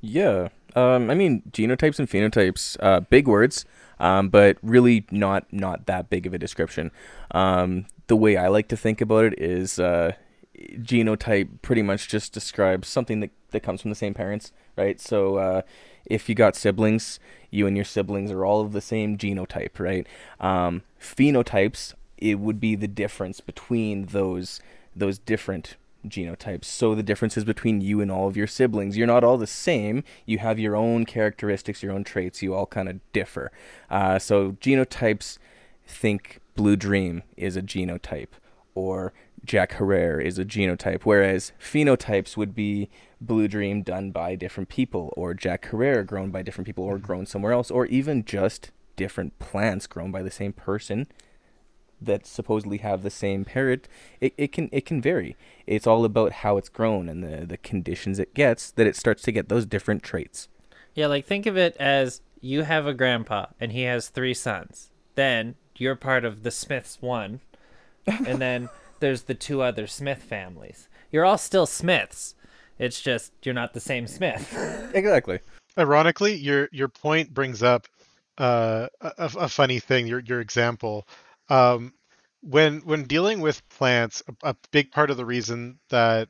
Yeah. 0.02 0.50
Um, 0.76 1.10
I 1.10 1.16
mean, 1.16 1.42
genotypes 1.52 2.00
and 2.00 2.10
phenotypes, 2.10 2.78
uh, 2.82 3.00
big 3.02 3.28
words, 3.28 3.66
um, 4.00 4.30
but 4.30 4.58
really 4.62 5.06
not 5.10 5.52
not 5.52 5.86
that 5.88 6.10
big 6.10 6.26
of 6.26 6.34
a 6.34 6.38
description. 6.38 6.92
Um, 7.32 7.86
the 8.08 8.16
way 8.16 8.38
I 8.38 8.50
like 8.50 8.68
to 8.68 8.78
think 8.78 9.02
about 9.02 9.26
it 9.26 9.40
is, 9.40 9.80
uh, 9.80 10.14
genotype 10.78 11.62
pretty 11.62 11.82
much 11.82 12.08
just 12.08 12.34
describes 12.34 12.88
something 12.88 13.20
that, 13.20 13.32
that 13.52 13.62
comes 13.62 13.82
from 13.82 13.90
the 13.90 13.96
same 13.96 14.14
parents, 14.14 14.52
right? 14.78 15.00
So 15.00 15.38
uh, 15.38 15.62
if 16.06 16.30
you 16.30 16.36
got 16.36 16.56
siblings, 16.56 17.20
you 17.50 17.68
and 17.68 17.76
your 17.76 17.86
siblings 17.86 18.32
are 18.32 18.46
all 18.46 18.62
of 18.62 18.72
the 18.72 18.82
same 18.82 19.18
genotype, 19.18 19.80
right? 19.80 20.08
Um, 20.40 20.84
phenotypes, 21.00 21.94
it 22.18 22.40
would 22.40 22.60
be 22.60 22.76
the 22.76 22.88
difference 22.88 23.42
between 23.42 24.08
those 24.08 24.60
those 24.96 25.20
different 25.20 25.76
genotypes. 26.08 26.66
So 26.66 26.96
the 26.96 27.04
differences 27.04 27.44
between 27.44 27.82
you 27.82 28.02
and 28.02 28.12
all 28.12 28.28
of 28.28 28.38
your 28.38 28.48
siblings, 28.48 28.98
you're 28.98 29.08
not 29.08 29.24
all 29.24 29.38
the 29.38 29.48
same. 29.48 30.04
You 30.26 30.38
have 30.40 30.60
your 30.60 30.76
own 30.76 31.06
characteristics, 31.06 31.84
your 31.84 31.92
own 31.92 32.04
traits. 32.04 32.42
You 32.42 32.54
all 32.54 32.68
kind 32.68 32.88
of 32.88 33.00
differ. 33.12 33.52
Uh, 33.90 34.20
so 34.20 34.54
genotypes, 34.54 35.38
think 35.88 36.40
Blue 36.56 36.76
Dream 36.76 37.24
is 37.38 37.56
a 37.56 37.62
genotype, 37.62 38.30
or 38.74 39.14
Jack 39.44 39.74
Herer 39.74 40.20
is 40.20 40.40
a 40.40 40.46
genotype, 40.46 41.04
whereas 41.04 41.52
phenotypes 41.62 42.36
would 42.36 42.56
be 42.56 42.90
Blue 43.22 43.48
Dream 43.48 43.84
done 43.84 44.12
by 44.12 44.36
different 44.36 44.70
people, 44.70 45.14
or 45.16 45.34
Jack 45.34 45.70
Herer 45.70 46.04
grown 46.04 46.32
by 46.32 46.42
different 46.42 46.66
people, 46.66 46.84
or 46.84 46.98
grown 46.98 47.26
somewhere 47.26 47.52
else, 47.54 47.70
or 47.70 47.86
even 47.88 48.26
just 48.26 48.72
different 48.96 49.38
plants 49.40 49.88
grown 49.88 50.12
by 50.12 50.24
the 50.24 50.32
same 50.32 50.54
person 50.54 51.08
that 52.02 52.26
supposedly 52.26 52.78
have 52.80 53.04
the 53.04 53.10
same 53.10 53.46
parent, 53.46 53.88
it, 54.22 54.34
it 54.38 54.52
can 54.52 54.70
it 54.72 54.86
can 54.86 55.02
vary. 55.02 55.36
It's 55.66 55.88
all 55.88 56.06
about 56.06 56.32
how 56.32 56.58
it's 56.58 56.70
grown 56.70 57.10
and 57.10 57.24
the, 57.24 57.46
the 57.46 57.58
conditions 57.58 58.20
it 58.20 58.34
gets 58.34 58.72
that 58.72 58.88
it 58.88 58.96
starts 58.96 59.24
to 59.24 59.32
get 59.32 59.50
those 59.50 59.66
different 59.66 60.04
traits. 60.04 60.48
Yeah, 60.94 61.08
like 61.08 61.26
think 61.26 61.46
of 61.46 61.58
it 61.58 61.76
as 61.78 62.22
you 62.42 62.64
have 62.64 62.86
a 62.88 62.94
grandpa 62.94 63.48
and 63.60 63.72
he 63.72 63.84
has 63.84 64.10
three 64.10 64.34
sons. 64.34 64.92
Then 65.16 65.56
you're 65.78 65.96
part 65.96 66.26
of 66.26 66.44
the 66.44 66.52
Smiths 66.52 67.02
one, 67.02 67.42
and 68.06 68.40
then 68.40 68.70
there's 69.00 69.24
the 69.24 69.34
two 69.34 69.62
other 69.62 69.88
Smith 69.88 70.24
families. 70.24 70.88
You're 71.12 71.26
all 71.26 71.38
still 71.38 71.66
Smiths. 71.66 72.36
It's 72.78 73.02
just 73.02 73.32
you're 73.44 73.56
not 73.56 73.74
the 73.74 73.80
same 73.80 74.08
Smith. 74.08 74.54
Exactly. 74.94 75.40
Ironically, 75.78 76.36
your 76.36 76.70
your 76.72 76.88
point 76.88 77.34
brings 77.34 77.62
up 77.62 77.88
uh, 78.38 78.88
a, 79.02 79.12
a 79.18 79.50
funny 79.50 79.80
thing. 79.80 80.08
Your 80.08 80.20
your 80.20 80.40
example 80.40 81.06
um, 81.50 81.94
when 82.42 82.80
when 82.82 83.04
dealing 83.04 83.42
with 83.42 83.68
plants, 83.70 84.24
a, 84.28 84.50
a, 84.50 84.56
big 84.72 84.92
part 84.92 85.10
of 85.10 85.18
the 85.18 85.26
reason 85.26 85.80
that 85.90 86.30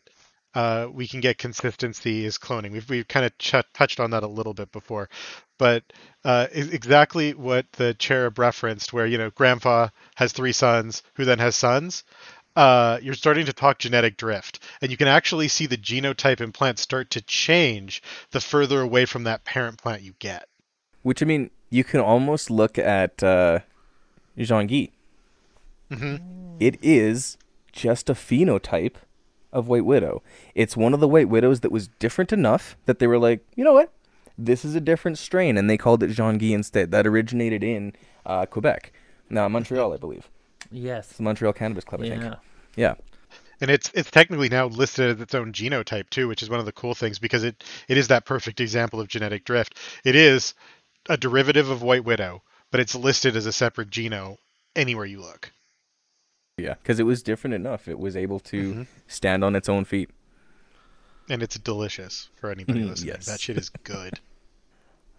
uh, 0.54 0.88
we 0.92 1.08
can 1.08 1.20
get 1.20 1.38
consistency 1.38 2.26
is 2.26 2.38
cloning. 2.38 2.72
We've 2.72 2.90
we've 2.90 3.08
kind 3.08 3.26
of 3.26 3.38
ch- 3.38 3.56
touched 3.74 4.00
on 4.00 4.12
that 4.12 4.24
a 4.24 4.28
little 4.28 4.54
bit 4.54 4.72
before, 4.72 5.10
but 5.58 5.84
uh, 6.24 6.48
exactly 6.54 7.34
what 7.34 7.72
the 7.74 7.94
cherub 7.94 8.40
referenced, 8.40 8.94
where 8.94 9.06
you 9.06 9.18
know 9.18 9.30
grandpa 9.30 9.90
has 10.16 10.32
three 10.32 10.54
sons, 10.54 11.04
who 11.16 11.26
then 11.26 11.40
has 11.40 11.56
sons. 11.56 12.04
Uh, 12.56 12.98
you're 13.02 13.16
starting 13.16 13.46
to 13.46 13.52
talk 13.52 13.80
genetic 13.80 14.16
drift, 14.16 14.64
and 14.82 14.90
you 14.90 14.96
can 14.96 15.10
actually 15.10 15.50
see 15.50 15.66
the 15.66 15.78
genotype 15.78 16.40
in 16.40 16.54
plants 16.54 16.82
start 16.82 17.10
to 17.10 17.22
change 17.22 18.02
the 18.32 18.40
further 18.40 18.80
away 18.80 19.04
from 19.06 19.26
that 19.26 19.44
parent 19.44 19.78
plant 19.78 20.02
you 20.02 20.14
get. 20.20 20.48
Which 21.02 21.22
I 21.22 21.26
mean, 21.26 21.52
you 21.70 21.84
can 21.84 22.00
almost 22.00 22.50
look 22.50 22.78
at 22.78 23.22
uh, 23.22 23.60
Jean 24.38 24.68
Guy 24.68 24.90
Mm-hmm. 25.92 26.58
It 26.60 26.78
is 26.82 27.38
just 27.72 28.10
a 28.10 28.14
phenotype 28.14 28.96
of 29.52 29.68
White 29.68 29.86
Widow. 29.86 30.22
It's 30.54 30.76
one 30.76 30.94
of 30.94 31.00
the 31.00 31.08
White 31.08 31.30
Widows 31.30 31.62
that 31.62 31.72
was 31.72 31.88
different 32.00 32.34
enough 32.34 32.76
that 32.86 33.00
they 33.00 33.08
were 33.08 33.18
like, 33.18 33.46
you 33.56 33.64
know 33.64 33.74
what? 33.74 33.92
This 34.38 34.66
is 34.66 34.76
a 34.76 34.82
different 34.82 35.18
strain, 35.18 35.58
and 35.58 35.70
they 35.70 35.78
called 35.78 36.04
it 36.04 36.10
Jean 36.10 36.38
Guy 36.38 36.48
instead. 36.48 36.92
That 36.92 37.08
originated 37.08 37.64
in 37.64 37.94
uh, 38.26 38.46
Quebec, 38.46 38.92
now 39.30 39.48
Montreal, 39.48 39.94
I 39.94 39.98
believe. 39.98 40.30
Yes, 40.72 41.08
it's 41.08 41.18
the 41.18 41.24
Montreal 41.24 41.54
Cannabis 41.54 41.86
Club, 41.86 42.02
I 42.02 42.06
yeah. 42.06 42.20
think. 42.20 42.36
Yeah. 42.76 42.96
And 43.62 43.72
it's 43.72 43.90
it's 43.94 44.12
technically 44.12 44.50
now 44.50 44.68
listed 44.68 45.16
as 45.16 45.22
its 45.22 45.34
own 45.34 45.54
genotype 45.54 46.10
too, 46.10 46.28
which 46.28 46.44
is 46.44 46.50
one 46.50 46.60
of 46.60 46.66
the 46.66 46.74
cool 46.74 46.94
things 46.94 47.20
because 47.20 47.46
it 47.46 47.64
it 47.88 47.98
is 47.98 48.10
that 48.10 48.26
perfect 48.26 48.60
example 48.60 49.00
of 49.00 49.08
genetic 49.08 49.46
drift. 49.46 49.78
It 50.04 50.16
is 50.16 50.54
a 51.08 51.16
derivative 51.16 51.70
of 51.70 51.82
White 51.82 52.04
Widow, 52.04 52.44
but 52.72 52.82
it's 52.82 52.96
listed 52.96 53.38
as 53.38 53.46
a 53.46 53.54
separate 53.54 53.90
geno 53.90 54.38
anywhere 54.76 55.06
you 55.06 55.22
look. 55.22 55.54
Yeah, 56.58 56.76
because 56.76 57.00
it 57.00 57.04
was 57.04 57.22
different 57.22 57.54
enough. 57.54 57.88
It 57.88 58.00
was 58.00 58.16
able 58.16 58.40
to 58.42 58.72
mm-hmm. 58.72 58.84
stand 59.08 59.44
on 59.44 59.56
its 59.56 59.68
own 59.68 59.84
feet. 59.84 60.10
And 61.30 61.44
it's 61.44 61.58
delicious 61.60 62.30
for 62.36 62.50
anybody 62.50 62.82
mm, 62.82 62.90
listening. 62.90 63.16
yes. 63.16 63.26
That 63.26 63.40
shit 63.40 63.58
is 63.58 63.70
good. 63.70 64.20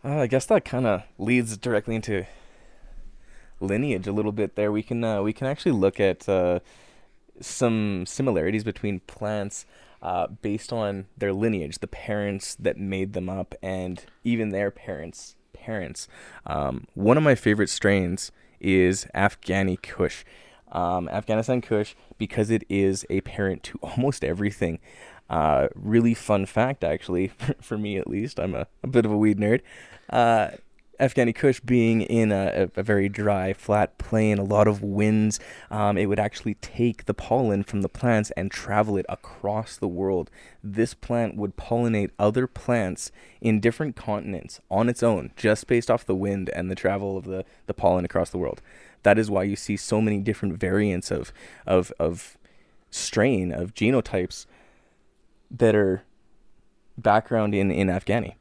Uh, 0.05 0.21
I 0.21 0.27
guess 0.29 0.47
that 0.47 0.65
kind 0.65 0.87
of 0.87 1.03
leads 1.19 1.57
directly 1.57 1.97
into 1.97 2.27
lineage 3.59 4.07
a 4.07 4.13
little 4.13 4.31
bit. 4.31 4.55
There, 4.55 4.71
we 4.71 4.85
can 4.85 5.03
uh, 5.03 5.21
we 5.23 5.33
can 5.33 5.49
actually 5.49 5.73
look 5.73 5.99
at 5.99 6.29
uh, 6.29 6.61
some 7.41 8.05
similarities 8.07 8.63
between 8.63 9.01
plants 9.01 9.67
uh, 10.03 10.29
based 10.29 10.73
on 10.73 11.07
their 11.17 11.33
lineage, 11.33 11.79
the 11.79 11.89
parents 11.89 12.55
that 12.55 12.79
made 12.79 13.15
them 13.15 13.29
up, 13.29 13.57
and 13.63 14.05
even 14.23 14.51
their 14.51 14.71
parents' 14.71 15.35
parents. 15.53 16.07
Um, 16.45 16.87
one 16.95 17.17
of 17.17 17.25
my 17.25 17.35
favorite 17.35 17.71
strains 17.71 18.31
is 18.61 19.07
Afghani 19.13 19.81
Kush 19.83 20.25
um, 20.73 21.09
Afghanistan 21.09 21.61
Kush 21.61 21.95
because 22.19 22.51
it 22.51 22.65
is 22.69 23.05
a 23.11 23.21
parent 23.23 23.63
to 23.65 23.79
almost 23.83 24.25
everything. 24.25 24.79
Uh, 25.29 25.69
really 25.75 26.15
fun 26.15 26.47
fact, 26.47 26.85
actually, 26.85 27.29
for 27.61 27.77
me 27.77 27.97
at 27.97 28.07
least. 28.07 28.39
I'm 28.39 28.55
a, 28.55 28.67
a 28.83 28.87
bit 28.87 29.05
of 29.05 29.13
a 29.13 29.17
weed 29.17 29.39
nerd. 29.39 29.61
Uh, 30.09 30.51
Afghani 30.99 31.35
Kush 31.35 31.61
being 31.61 32.01
in 32.01 32.33
a, 32.33 32.71
a, 32.75 32.83
very 32.83 33.09
dry, 33.09 33.53
flat 33.53 33.99
plain, 33.99 34.39
a 34.39 34.45
lot 34.45 34.67
of 34.67 34.83
winds, 34.83 35.39
um, 35.71 35.99
it 35.99 36.07
would 36.07 36.19
actually 36.19 36.55
take 36.55 37.05
the 37.05 37.13
pollen 37.13 37.63
from 37.65 37.83
the 37.83 37.89
plants 37.89 38.31
and 38.37 38.51
travel 38.51 38.97
it 38.97 39.05
across 39.09 39.77
the 39.77 39.89
world. 39.89 40.31
This 40.65 40.95
plant 40.95 41.37
would 41.37 41.57
pollinate 41.57 42.11
other 42.19 42.47
plants 42.47 43.13
in 43.43 43.61
different 43.61 43.95
continents 43.95 44.61
on 44.71 44.89
its 44.89 45.03
own, 45.03 45.33
just 45.37 45.67
based 45.67 45.91
off 45.91 46.07
the 46.07 46.15
wind 46.15 46.49
and 46.51 46.71
the 46.71 46.75
travel 46.75 47.19
of 47.19 47.25
the, 47.25 47.45
the 47.67 47.75
pollen 47.75 48.05
across 48.05 48.31
the 48.31 48.39
world 48.39 48.63
that 49.03 49.19
is 49.19 49.31
why 49.31 49.43
you 49.43 49.57
see 49.57 49.77
so 49.77 50.01
many 50.01 50.19
different 50.21 50.59
variants 50.59 51.11
of 51.11 51.33
of 51.67 51.93
of 51.99 52.37
strain 52.91 53.53
of 53.53 53.75
genotypes 53.75 54.47
that 55.51 55.75
are 55.75 56.03
background 56.99 57.55
in 57.55 57.71
in 57.71 57.89
Afghani. 57.89 58.35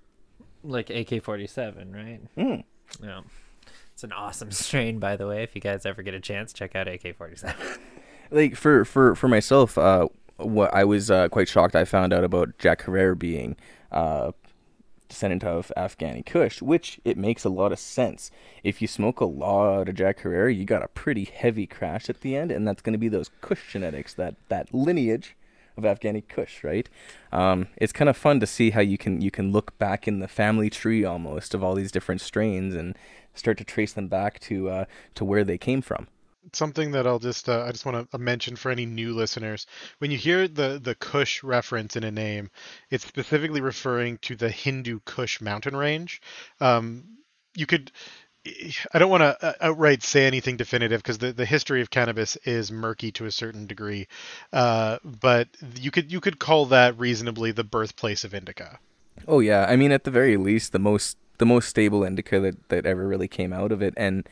Like 0.63 0.89
AK 0.89 1.23
forty 1.23 1.47
seven, 1.47 1.93
right? 1.93 2.21
Mm. 2.35 2.63
Yeah. 3.01 3.21
It's 3.93 4.03
an 4.03 4.11
awesome 4.11 4.51
strain, 4.51 4.99
by 4.99 5.15
the 5.15 5.27
way. 5.27 5.43
If 5.43 5.55
you 5.55 5.61
guys 5.61 5.85
ever 5.85 6.01
get 6.01 6.13
a 6.13 6.19
chance, 6.19 6.53
check 6.53 6.75
out 6.75 6.87
AK 6.87 7.15
forty 7.15 7.35
seven. 7.35 7.55
Like 8.31 8.55
for 8.55 8.83
for 8.85 9.15
for 9.15 9.27
myself, 9.27 9.77
uh, 9.77 10.07
what 10.37 10.73
I 10.73 10.83
was 10.83 11.11
uh, 11.11 11.29
quite 11.29 11.47
shocked. 11.47 11.75
I 11.75 11.85
found 11.85 12.11
out 12.11 12.23
about 12.23 12.57
Jack 12.57 12.83
Herer 12.83 13.13
being 13.13 13.55
uh, 13.91 14.31
descendant 15.07 15.43
of 15.43 15.71
Afghani 15.77 16.25
Kush, 16.25 16.61
which 16.61 16.99
it 17.03 17.17
makes 17.17 17.43
a 17.43 17.49
lot 17.49 17.71
of 17.71 17.79
sense. 17.79 18.31
If 18.63 18.81
you 18.81 18.87
smoke 18.87 19.19
a 19.19 19.25
lot 19.25 19.89
of 19.89 19.95
Jack 19.95 20.21
Herer, 20.21 20.49
you 20.49 20.65
got 20.65 20.83
a 20.83 20.87
pretty 20.87 21.25
heavy 21.25 21.67
crash 21.67 22.09
at 22.09 22.21
the 22.21 22.35
end, 22.35 22.51
and 22.51 22.67
that's 22.67 22.81
going 22.81 22.93
to 22.93 22.99
be 22.99 23.09
those 23.09 23.31
Kush 23.41 23.73
genetics, 23.73 24.13
that 24.15 24.35
that 24.49 24.73
lineage 24.73 25.35
of 25.77 25.83
Afghani 25.83 26.27
Kush, 26.27 26.63
right? 26.63 26.89
Um, 27.31 27.67
it's 27.77 27.93
kind 27.93 28.09
of 28.09 28.17
fun 28.17 28.39
to 28.39 28.47
see 28.47 28.71
how 28.71 28.81
you 28.81 28.97
can 28.97 29.21
you 29.21 29.31
can 29.31 29.51
look 29.51 29.77
back 29.77 30.07
in 30.07 30.19
the 30.19 30.27
family 30.27 30.69
tree 30.69 31.03
almost 31.03 31.53
of 31.53 31.63
all 31.63 31.75
these 31.75 31.91
different 31.91 32.21
strains 32.21 32.75
and 32.75 32.97
start 33.33 33.57
to 33.57 33.63
trace 33.63 33.93
them 33.93 34.07
back 34.07 34.39
to 34.39 34.69
uh, 34.69 34.85
to 35.15 35.25
where 35.25 35.43
they 35.43 35.57
came 35.57 35.81
from 35.81 36.07
something 36.53 36.91
that 36.91 37.07
I'll 37.07 37.19
just 37.19 37.49
uh, 37.49 37.63
I 37.67 37.71
just 37.71 37.85
want 37.85 38.09
to 38.11 38.17
mention 38.17 38.55
for 38.55 38.71
any 38.71 38.85
new 38.85 39.13
listeners. 39.13 39.67
When 39.99 40.11
you 40.11 40.17
hear 40.17 40.47
the 40.47 40.79
the 40.81 40.95
Kush 40.95 41.43
reference 41.43 41.95
in 41.95 42.03
a 42.03 42.11
name, 42.11 42.49
it's 42.89 43.05
specifically 43.05 43.61
referring 43.61 44.17
to 44.19 44.35
the 44.35 44.49
Hindu 44.49 44.99
Kush 45.05 45.41
mountain 45.41 45.75
range. 45.75 46.21
Um, 46.59 47.03
you 47.55 47.65
could 47.65 47.91
I 48.93 48.99
don't 48.99 49.09
want 49.09 49.21
to 49.21 49.45
uh, 49.45 49.53
outright 49.59 50.03
say 50.03 50.27
anything 50.27 50.55
definitive 50.55 51.01
because 51.01 51.17
the, 51.17 51.33
the 51.33 51.45
history 51.45 51.81
of 51.81 51.89
cannabis 51.89 52.35
is 52.43 52.71
murky 52.71 53.11
to 53.13 53.25
a 53.25 53.31
certain 53.31 53.65
degree, 53.65 54.07
uh, 54.53 54.99
but 55.03 55.47
you 55.75 55.89
could 55.89 56.11
you 56.11 56.21
could 56.21 56.39
call 56.39 56.67
that 56.67 56.97
reasonably 56.99 57.51
the 57.51 57.63
birthplace 57.63 58.23
of 58.23 58.33
indica. 58.33 58.79
Oh 59.27 59.39
yeah, 59.39 59.65
I 59.67 59.75
mean 59.75 59.91
at 59.91 60.03
the 60.03 60.11
very 60.11 60.37
least 60.37 60.73
the 60.73 60.79
most 60.79 61.17
the 61.37 61.45
most 61.45 61.69
stable 61.69 62.03
indica 62.03 62.39
that, 62.39 62.69
that 62.69 62.85
ever 62.85 63.07
really 63.07 63.27
came 63.27 63.51
out 63.51 63.71
of 63.71 63.81
it, 63.81 63.93
and 63.97 64.27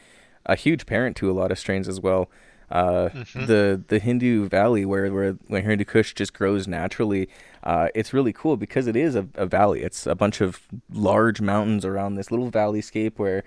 a 0.45 0.56
huge 0.56 0.86
parent 0.86 1.15
to 1.17 1.29
a 1.29 1.34
lot 1.34 1.51
of 1.51 1.60
strains 1.60 1.88
as 1.88 1.99
well. 1.99 2.29
Uh, 2.71 3.10
mm-hmm. 3.10 3.45
The 3.45 3.84
the 3.88 3.99
Hindu 3.99 4.49
Valley 4.49 4.84
where 4.84 5.12
where 5.13 5.34
where 5.47 5.62
Hindu 5.62 5.86
Kush 5.86 6.13
just 6.13 6.34
grows 6.34 6.67
naturally, 6.67 7.29
uh, 7.63 7.89
it's 7.93 8.13
really 8.13 8.34
cool 8.34 8.58
because 8.58 8.88
it 8.88 8.95
is 8.95 9.15
a, 9.15 9.27
a 9.36 9.45
valley. 9.45 9.84
It's 9.84 10.08
a 10.08 10.15
bunch 10.15 10.41
of 10.41 10.62
large 10.91 11.39
mountains 11.39 11.86
around 11.86 12.15
this 12.15 12.32
little 12.32 12.49
valley 12.49 12.82
scape 12.82 13.19
where 13.19 13.43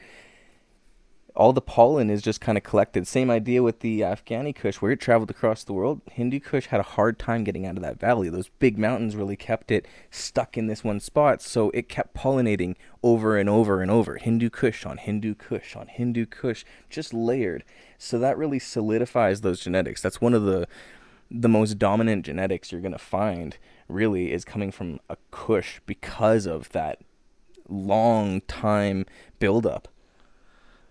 all 1.37 1.53
the 1.53 1.61
pollen 1.61 2.09
is 2.09 2.23
just 2.23 2.41
kind 2.41 2.57
of 2.57 2.65
collected. 2.65 3.07
Same 3.07 3.31
idea 3.31 3.63
with 3.63 3.81
the 3.81 4.01
Afghani 4.01 4.55
Kush, 4.55 4.77
where 4.77 4.91
it 4.91 5.01
traveled 5.01 5.31
across 5.31 5.65
the 5.65 5.75
world. 5.75 6.01
Hindu 6.11 6.41
Kush 6.41 6.67
had 6.67 6.81
a 6.81 6.85
hard 6.85 7.19
time 7.19 7.45
getting 7.45 7.67
out 7.67 7.77
of 7.77 7.83
that 7.83 8.01
valley. 8.01 8.29
Those 8.29 8.49
big 8.59 8.79
mountains 8.79 9.15
really 9.15 9.37
kept 9.37 9.71
it 9.71 9.87
stuck 10.11 10.57
in 10.57 10.67
this 10.67 10.83
one 10.83 10.99
spot, 10.99 11.43
so 11.43 11.71
it 11.71 11.89
kept 11.89 12.17
pollinating 12.17 12.75
over 13.03 13.37
and 13.37 13.49
over 13.49 13.83
and 13.83 13.91
over. 13.91 14.17
Hindu 14.17 14.49
Kush 14.49 14.87
on 14.87 14.97
Hindu 14.97 15.35
Kush 15.35 15.77
on 15.77 15.89
Hindu 15.89 16.25
Kush, 16.25 16.65
just 16.89 17.13
layered. 17.13 17.65
So 17.99 18.19
that 18.19 18.39
really 18.39 18.59
solidifies 18.59 19.43
those 19.43 19.61
genetics. 19.61 20.01
That's 20.01 20.21
one 20.21 20.35
of 20.35 20.45
the 20.45 20.67
the 21.29 21.49
most 21.49 21.77
dominant 21.79 22.25
genetics 22.25 22.71
you're 22.71 22.81
going 22.81 22.93
to 22.93 22.99
find 22.99 23.57
really 23.89 24.33
is 24.33 24.45
coming 24.45 24.71
from 24.71 25.01
a 25.11 25.17
Kush 25.33 25.81
because 25.85 26.47
of 26.47 26.71
that 26.71 27.01
long 27.69 28.41
time 28.43 29.07
buildup. 29.39 29.89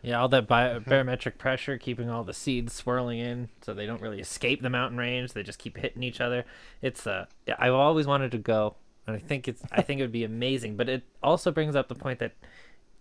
Yeah, 0.06 0.22
all 0.22 0.30
that 0.30 0.48
bi- 0.48 0.80
barometric 0.86 1.39
pressure 1.39 1.78
keeping 1.78 2.10
all 2.10 2.24
the 2.24 2.34
seeds 2.34 2.74
swirling 2.74 3.20
in, 3.20 3.50
so 3.62 3.74
they 3.74 3.88
don't 3.88 4.02
really 4.02 4.20
escape 4.20 4.62
the 4.62 4.70
mountain 4.70 5.00
range. 5.00 5.34
They 5.34 5.41
just 5.41 5.58
keep 5.58 5.78
hitting 5.78 6.04
each 6.04 6.22
other. 6.22 6.46
It's 6.82 7.08
uh, 7.08 7.26
I've 7.58 7.74
always 7.74 8.06
wanted 8.06 8.32
to 8.34 8.38
go, 8.38 8.76
and 9.08 9.15
I 9.15 9.20
think 9.20 9.48
it's 9.48 9.63
I 9.72 9.82
think 9.82 10.00
it 10.00 10.04
would 10.04 10.12
be 10.12 10.24
amazing. 10.36 10.76
But 10.76 10.89
it 10.89 11.04
also 11.24 11.52
brings 11.52 11.76
up 11.76 11.88
the 11.88 11.96
point 11.96 12.20
that 12.20 12.34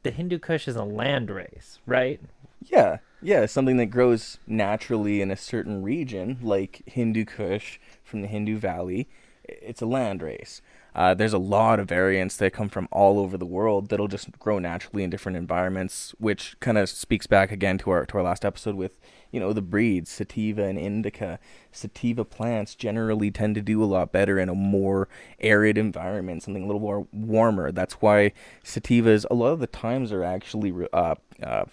the 0.03 0.11
Hindu 0.11 0.39
Kush 0.39 0.67
is 0.67 0.77
a 0.77 0.85
land 0.85 1.31
race, 1.31 1.79
right? 1.87 2.21
Yeah, 2.63 2.99
yeah, 3.21 3.45
something 3.45 3.77
that 3.77 3.87
grows 3.87 4.39
naturally 4.47 5.21
in 5.21 5.31
a 5.31 5.37
certain 5.37 5.83
region, 5.83 6.39
like 6.41 6.83
Hindu 6.87 7.27
Kush 7.27 7.79
from 8.03 8.23
the 8.23 8.29
Hindu 8.29 8.57
Valley. 8.57 9.09
It's 9.45 9.83
a 9.83 9.87
land 9.87 10.23
race. 10.23 10.63
Uh, 10.95 11.13
there's 11.13 11.33
a 11.33 11.39
lot 11.39 11.81
of 11.81 11.89
variants 11.89 12.37
that 12.37 12.53
come 12.53 12.69
from 12.69 12.89
all 12.93 13.19
over 13.19 13.37
the 13.37 13.47
world 13.47 13.89
that'll 13.89 14.09
just 14.09 14.31
grow 14.39 14.59
naturally 14.59 15.03
in 15.03 15.11
different 15.11 15.37
environments, 15.37 16.15
which 16.19 16.59
kind 16.61 16.79
of 16.79 16.89
speaks 16.89 17.27
back 17.27 17.51
again 17.51 17.79
to 17.79 17.91
our 17.91 18.07
to 18.07 18.19
our 18.19 18.23
last 18.23 18.45
episode 18.45 18.77
with 18.77 18.97
you 19.33 19.41
know 19.41 19.53
the 19.53 19.63
breeds 19.63 20.11
sativa 20.11 20.63
and 20.63 20.79
indica. 20.79 21.39
Sativa 21.73 22.25
plants 22.25 22.77
generally 22.77 23.33
tend 23.33 23.57
to 23.57 23.61
do 23.61 23.83
a 23.83 23.87
lot 23.87 24.13
better 24.13 24.39
in 24.39 24.49
a 24.49 24.55
more 24.55 25.09
arid 25.41 25.77
environment, 25.77 26.45
something 26.45 26.63
a 26.63 26.67
little 26.67 26.81
more 26.81 27.09
warmer. 27.13 27.73
That's 27.73 27.95
why 27.95 28.33
sativas 28.63 29.27
a 29.31 29.35
lot 29.35 29.49
of 29.49 29.59
the 29.59 29.67
times 29.67 30.13
are 30.13 30.23
actually 30.23 30.73
uh, 30.93 31.17
uh, 31.43 31.65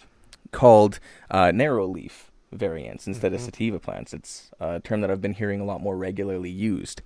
called 0.51 0.99
uh, 1.29 1.51
narrow 1.51 1.85
leaf 1.85 2.31
variants 2.51 3.05
instead 3.05 3.27
mm-hmm. 3.27 3.35
of 3.35 3.41
sativa 3.41 3.79
plants. 3.79 4.13
It's 4.13 4.49
a 4.59 4.79
term 4.79 5.01
that 5.01 5.11
I've 5.11 5.21
been 5.21 5.35
hearing 5.35 5.61
a 5.61 5.65
lot 5.65 5.81
more 5.81 5.95
regularly 5.95 6.49
used 6.49 7.03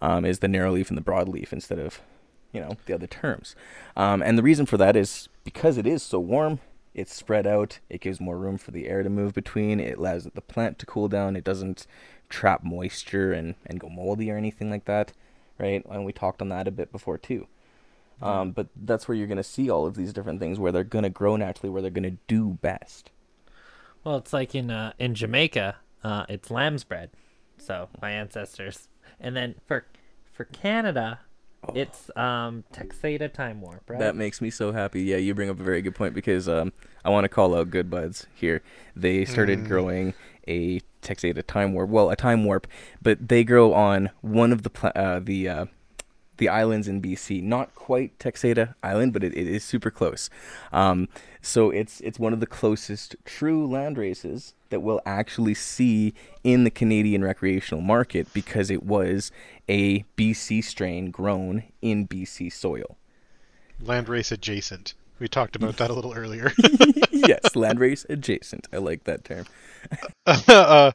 um, 0.00 0.24
is 0.24 0.40
the 0.40 0.48
narrow 0.48 0.72
leaf 0.72 0.88
and 0.88 0.98
the 0.98 1.02
broadleaf 1.02 1.52
instead 1.52 1.78
of, 1.78 2.00
you 2.52 2.60
know, 2.60 2.76
the 2.86 2.94
other 2.94 3.06
terms. 3.06 3.54
Um, 3.96 4.22
and 4.22 4.36
the 4.36 4.42
reason 4.42 4.66
for 4.66 4.76
that 4.76 4.96
is 4.96 5.28
because 5.44 5.78
it 5.78 5.86
is 5.86 6.02
so 6.02 6.18
warm, 6.18 6.60
it's 6.94 7.14
spread 7.14 7.46
out. 7.46 7.78
It 7.90 8.00
gives 8.00 8.20
more 8.20 8.38
room 8.38 8.56
for 8.56 8.70
the 8.70 8.88
air 8.88 9.02
to 9.02 9.10
move 9.10 9.34
between. 9.34 9.80
It 9.80 9.98
allows 9.98 10.24
the 10.24 10.40
plant 10.40 10.78
to 10.78 10.86
cool 10.86 11.08
down. 11.08 11.36
It 11.36 11.44
doesn't 11.44 11.86
trap 12.28 12.64
moisture 12.64 13.32
and, 13.32 13.54
and 13.66 13.78
go 13.78 13.88
moldy 13.88 14.30
or 14.30 14.36
anything 14.36 14.70
like 14.70 14.86
that, 14.86 15.12
right? 15.58 15.84
And 15.90 16.04
we 16.04 16.12
talked 16.12 16.40
on 16.40 16.48
that 16.48 16.66
a 16.66 16.70
bit 16.70 16.90
before 16.90 17.18
too. 17.18 17.46
Mm-hmm. 18.20 18.24
Um, 18.24 18.50
but 18.52 18.68
that's 18.74 19.06
where 19.06 19.14
you're 19.14 19.26
going 19.26 19.36
to 19.36 19.42
see 19.42 19.68
all 19.68 19.86
of 19.86 19.94
these 19.94 20.12
different 20.12 20.40
things 20.40 20.58
where 20.58 20.72
they're 20.72 20.84
going 20.84 21.02
to 21.02 21.10
grow 21.10 21.36
naturally, 21.36 21.70
where 21.70 21.82
they're 21.82 21.90
going 21.90 22.10
to 22.10 22.18
do 22.26 22.58
best. 22.62 23.10
Well, 24.02 24.16
it's 24.16 24.32
like 24.32 24.54
in 24.54 24.70
uh, 24.70 24.92
in 24.98 25.14
Jamaica, 25.14 25.76
uh, 26.02 26.24
it's 26.28 26.50
lamb's 26.50 26.84
bread. 26.84 27.10
So 27.58 27.88
my 28.00 28.10
ancestors 28.12 28.88
and 29.20 29.36
then 29.36 29.54
for 29.66 29.86
for 30.32 30.44
Canada, 30.44 31.20
oh. 31.64 31.72
it's 31.74 32.10
um 32.16 32.64
Texada 32.72 33.32
Time 33.32 33.60
Warp, 33.60 33.88
right? 33.88 33.98
That 33.98 34.16
makes 34.16 34.40
me 34.40 34.50
so 34.50 34.72
happy. 34.72 35.02
Yeah, 35.02 35.16
you 35.16 35.34
bring 35.34 35.50
up 35.50 35.60
a 35.60 35.62
very 35.62 35.82
good 35.82 35.94
point 35.94 36.14
because 36.14 36.48
um 36.48 36.72
I 37.04 37.10
want 37.10 37.24
to 37.24 37.28
call 37.28 37.54
out 37.54 37.70
Good 37.70 37.90
Buds 37.90 38.26
here. 38.34 38.62
They 38.94 39.24
started 39.24 39.60
mm. 39.60 39.68
growing 39.68 40.14
a 40.48 40.80
Texada 41.02 41.44
Time 41.46 41.72
Warp, 41.72 41.88
well, 41.90 42.10
a 42.10 42.16
Time 42.16 42.44
Warp, 42.44 42.66
but 43.00 43.28
they 43.28 43.44
grow 43.44 43.72
on 43.72 44.10
one 44.20 44.52
of 44.52 44.62
the 44.62 44.70
pla- 44.70 44.92
uh, 44.94 45.20
the 45.20 45.48
uh, 45.48 45.66
the 46.38 46.48
islands 46.48 46.88
in 46.88 47.00
BC. 47.00 47.42
Not 47.42 47.74
quite 47.74 48.18
Texada 48.18 48.74
Island, 48.82 49.12
but 49.12 49.24
it, 49.24 49.36
it 49.36 49.46
is 49.46 49.64
super 49.64 49.90
close. 49.90 50.28
Um, 50.72 51.08
so 51.46 51.70
it's 51.70 52.00
it's 52.00 52.18
one 52.18 52.32
of 52.32 52.40
the 52.40 52.46
closest 52.46 53.14
true 53.24 53.66
land 53.66 53.96
races 53.96 54.54
that 54.70 54.80
we'll 54.80 55.00
actually 55.06 55.54
see 55.54 56.12
in 56.42 56.64
the 56.64 56.70
Canadian 56.70 57.22
recreational 57.22 57.80
market 57.80 58.26
because 58.34 58.68
it 58.68 58.82
was 58.82 59.30
a 59.68 60.04
BC 60.16 60.64
strain 60.64 61.12
grown 61.12 61.62
in 61.80 62.08
BC 62.08 62.52
soil. 62.52 62.98
Landrace 63.80 64.32
adjacent. 64.32 64.94
We 65.20 65.28
talked 65.28 65.54
about 65.54 65.76
that 65.76 65.88
a 65.88 65.94
little 65.94 66.14
earlier. 66.14 66.52
yes, 67.12 67.50
landrace 67.54 68.04
adjacent. 68.10 68.66
I 68.72 68.78
like 68.78 69.04
that 69.04 69.24
term. 69.24 69.46
uh, 70.26 70.90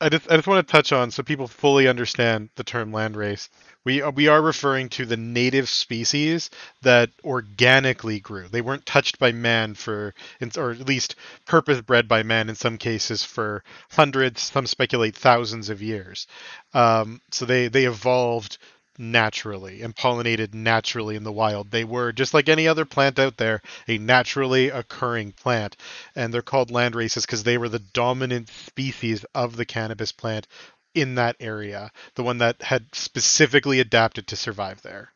I 0.00 0.08
just 0.08 0.30
I 0.30 0.36
just 0.36 0.48
want 0.48 0.66
to 0.66 0.72
touch 0.72 0.90
on 0.90 1.10
so 1.10 1.22
people 1.22 1.48
fully 1.48 1.86
understand 1.86 2.48
the 2.56 2.64
term 2.64 2.92
landrace. 2.92 3.50
We 3.86 4.02
are, 4.02 4.10
we 4.10 4.26
are 4.26 4.42
referring 4.42 4.88
to 4.90 5.06
the 5.06 5.16
native 5.16 5.68
species 5.68 6.50
that 6.82 7.10
organically 7.22 8.18
grew. 8.18 8.48
They 8.48 8.60
weren't 8.60 8.84
touched 8.84 9.20
by 9.20 9.30
man 9.30 9.74
for, 9.74 10.12
or 10.56 10.72
at 10.72 10.80
least 10.80 11.14
purpose 11.46 11.80
bred 11.82 12.08
by 12.08 12.24
man 12.24 12.48
in 12.48 12.56
some 12.56 12.78
cases 12.78 13.22
for 13.22 13.62
hundreds, 13.92 14.42
some 14.42 14.66
speculate 14.66 15.14
thousands 15.14 15.68
of 15.68 15.80
years. 15.80 16.26
Um, 16.74 17.20
so 17.30 17.44
they 17.44 17.68
they 17.68 17.84
evolved 17.84 18.58
naturally 18.98 19.82
and 19.82 19.94
pollinated 19.94 20.54
naturally 20.54 21.14
in 21.14 21.22
the 21.22 21.30
wild. 21.30 21.70
They 21.70 21.84
were, 21.84 22.10
just 22.10 22.34
like 22.34 22.48
any 22.48 22.66
other 22.66 22.84
plant 22.84 23.20
out 23.20 23.36
there, 23.36 23.62
a 23.86 23.98
naturally 23.98 24.70
occurring 24.70 25.32
plant. 25.32 25.76
And 26.16 26.32
they're 26.32 26.42
called 26.42 26.70
land 26.70 26.96
races 26.96 27.24
because 27.24 27.44
they 27.44 27.58
were 27.58 27.68
the 27.68 27.78
dominant 27.78 28.48
species 28.48 29.24
of 29.34 29.56
the 29.56 29.64
cannabis 29.64 30.12
plant 30.12 30.48
in 30.96 31.14
that 31.14 31.36
area, 31.38 31.92
the 32.14 32.22
one 32.22 32.38
that 32.38 32.62
had 32.62 32.86
specifically 32.94 33.78
adapted 33.78 34.26
to 34.26 34.36
survive 34.36 34.82
there. 34.82 35.12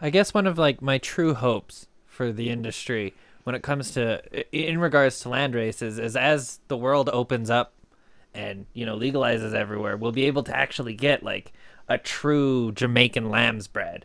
I 0.00 0.10
guess 0.10 0.34
one 0.34 0.46
of 0.46 0.58
like 0.58 0.82
my 0.82 0.98
true 0.98 1.34
hopes 1.34 1.86
for 2.06 2.30
the 2.32 2.50
industry 2.50 3.14
when 3.44 3.54
it 3.54 3.62
comes 3.62 3.92
to 3.92 4.20
in 4.52 4.78
regards 4.78 5.20
to 5.20 5.28
land 5.28 5.54
races 5.54 5.98
is 5.98 6.16
as 6.16 6.60
the 6.68 6.76
world 6.76 7.08
opens 7.12 7.48
up 7.48 7.72
and 8.34 8.66
you 8.74 8.84
know 8.84 8.96
legalizes 8.96 9.54
everywhere, 9.54 9.96
we'll 9.96 10.12
be 10.12 10.24
able 10.26 10.42
to 10.42 10.56
actually 10.56 10.94
get 10.94 11.22
like 11.22 11.52
a 11.88 11.96
true 11.96 12.72
Jamaican 12.72 13.30
lamb's 13.30 13.68
bread. 13.68 14.04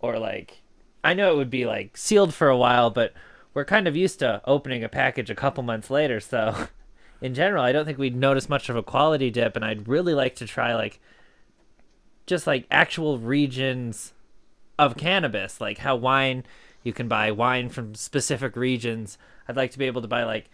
Or 0.00 0.18
like 0.18 0.60
I 1.02 1.14
know 1.14 1.32
it 1.32 1.36
would 1.36 1.50
be 1.50 1.66
like 1.66 1.96
sealed 1.96 2.34
for 2.34 2.48
a 2.48 2.56
while, 2.56 2.90
but 2.90 3.14
we're 3.54 3.64
kind 3.64 3.88
of 3.88 3.96
used 3.96 4.18
to 4.18 4.42
opening 4.44 4.84
a 4.84 4.88
package 4.88 5.30
a 5.30 5.34
couple 5.34 5.62
months 5.62 5.88
later, 5.88 6.20
so 6.20 6.68
in 7.20 7.34
general, 7.34 7.62
I 7.62 7.72
don't 7.72 7.84
think 7.84 7.98
we'd 7.98 8.16
notice 8.16 8.48
much 8.48 8.68
of 8.68 8.76
a 8.76 8.82
quality 8.82 9.30
dip 9.30 9.56
and 9.56 9.64
I'd 9.64 9.88
really 9.88 10.14
like 10.14 10.36
to 10.36 10.46
try 10.46 10.74
like 10.74 11.00
just 12.26 12.46
like 12.46 12.66
actual 12.70 13.18
regions 13.18 14.12
of 14.78 14.96
cannabis, 14.96 15.60
like 15.60 15.78
how 15.78 15.96
wine 15.96 16.44
you 16.82 16.92
can 16.92 17.08
buy 17.08 17.30
wine 17.30 17.68
from 17.68 17.94
specific 17.94 18.56
regions. 18.56 19.18
I'd 19.48 19.56
like 19.56 19.72
to 19.72 19.78
be 19.78 19.86
able 19.86 20.02
to 20.02 20.08
buy 20.08 20.24
like 20.24 20.50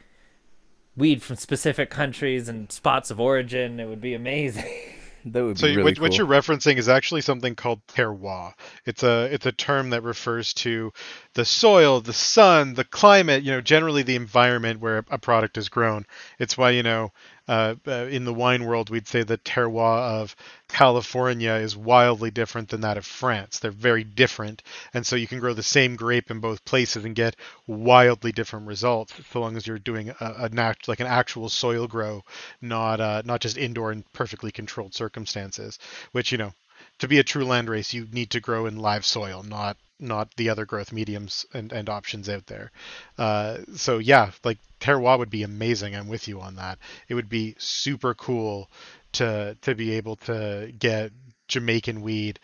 weed 0.97 1.23
from 1.23 1.37
specific 1.37 1.91
countries 1.91 2.49
and 2.49 2.73
spots 2.73 3.11
of 3.11 3.21
origin. 3.21 3.79
It 3.79 3.87
would 3.89 4.01
be 4.01 4.15
amazing. 4.15 4.65
That 5.33 5.45
would 5.45 5.59
so 5.59 5.67
be 5.67 5.77
really 5.77 5.85
what, 5.85 5.97
cool. 5.97 6.03
what 6.03 6.17
you're 6.17 6.27
referencing 6.27 6.77
is 6.77 6.89
actually 6.89 7.21
something 7.21 7.57
called 7.57 7.85
terroir. 7.89 8.55
It's 8.85 9.03
a 9.03 9.25
it's 9.33 9.45
a 9.45 9.51
term 9.51 9.91
that 9.91 10.05
refers 10.05 10.55
to 10.55 10.93
the 11.35 11.45
soil, 11.45 12.01
the 12.01 12.13
sun, 12.13 12.75
the 12.75 12.85
climate. 12.85 13.43
You 13.43 13.53
know, 13.53 13.61
generally 13.61 14.05
the 14.05 14.15
environment 14.15 14.81
where 14.81 15.05
a 15.11 15.19
product 15.19 15.59
is 15.59 15.69
grown. 15.69 16.07
It's 16.39 16.57
why 16.57 16.71
you 16.71 16.85
know 16.85 17.13
uh, 17.49 17.75
uh, 17.87 18.07
in 18.07 18.25
the 18.25 18.35
wine 18.35 18.65
world, 18.65 18.91
we'd 18.91 19.07
say 19.07 19.23
the 19.23 19.39
terroir 19.39 20.21
of 20.21 20.35
California 20.69 21.53
is 21.53 21.77
wildly 21.77 22.31
different 22.31 22.69
than 22.69 22.81
that 22.81 22.97
of 22.97 23.07
France. 23.07 23.59
They're 23.59 23.71
very 23.71 24.05
different, 24.05 24.63
and 24.93 25.07
so 25.07 25.17
you 25.17 25.27
can 25.27 25.39
grow 25.39 25.55
the 25.55 25.63
same 25.63 25.97
grape 25.97 26.31
in 26.31 26.41
both 26.41 26.65
places 26.65 27.05
and 27.05 27.15
get 27.15 27.37
wildly 27.67 28.33
different 28.33 28.67
results, 28.67 29.15
so 29.33 29.41
long 29.41 29.57
as 29.57 29.67
you're 29.67 29.79
doing 29.79 30.11
a, 30.11 30.17
a 30.21 30.49
nat- 30.49 30.89
like 30.89 31.01
an 31.01 31.07
actual 31.07 31.49
soil 31.49 31.87
grow, 31.87 32.25
not 32.61 33.01
uh, 33.01 33.23
not 33.25 33.41
just 33.41 33.57
indoor 33.57 33.93
and 33.93 34.11
perfectly 34.13 34.51
controlled 34.51 34.95
circumstances. 34.95 35.79
Which 36.13 36.33
you 36.33 36.39
know, 36.39 36.53
to 36.99 37.09
be 37.09 37.19
a 37.19 37.25
true 37.25 37.45
land 37.45 37.71
race, 37.71 37.95
you 37.95 38.09
need 38.11 38.31
to 38.31 38.41
grow 38.41 38.67
in 38.67 38.77
live 38.77 39.07
soil, 39.07 39.43
not 39.43 39.77
not 39.99 40.35
the 40.37 40.49
other 40.49 40.65
growth 40.65 40.93
mediums 40.93 41.47
and, 41.55 41.73
and 41.73 41.89
options 41.89 42.29
out 42.29 42.47
there. 42.47 42.71
Uh, 43.19 43.59
so 43.75 43.99
yeah, 43.99 44.31
like 44.45 44.59
terroir 44.81 45.19
would 45.19 45.31
be 45.31 45.43
amazing. 45.43 45.95
I'm 45.97 46.09
with 46.09 46.29
you 46.29 46.41
on 46.41 46.57
that. 46.57 46.79
It 47.09 47.15
would 47.15 47.29
be 47.29 47.55
super 47.59 48.15
cool 48.15 48.71
to 49.13 49.57
to 49.63 49.75
be 49.75 49.93
able 49.93 50.17
to 50.17 50.73
get 50.79 51.13
Jamaican 51.49 52.03
weed 52.03 52.39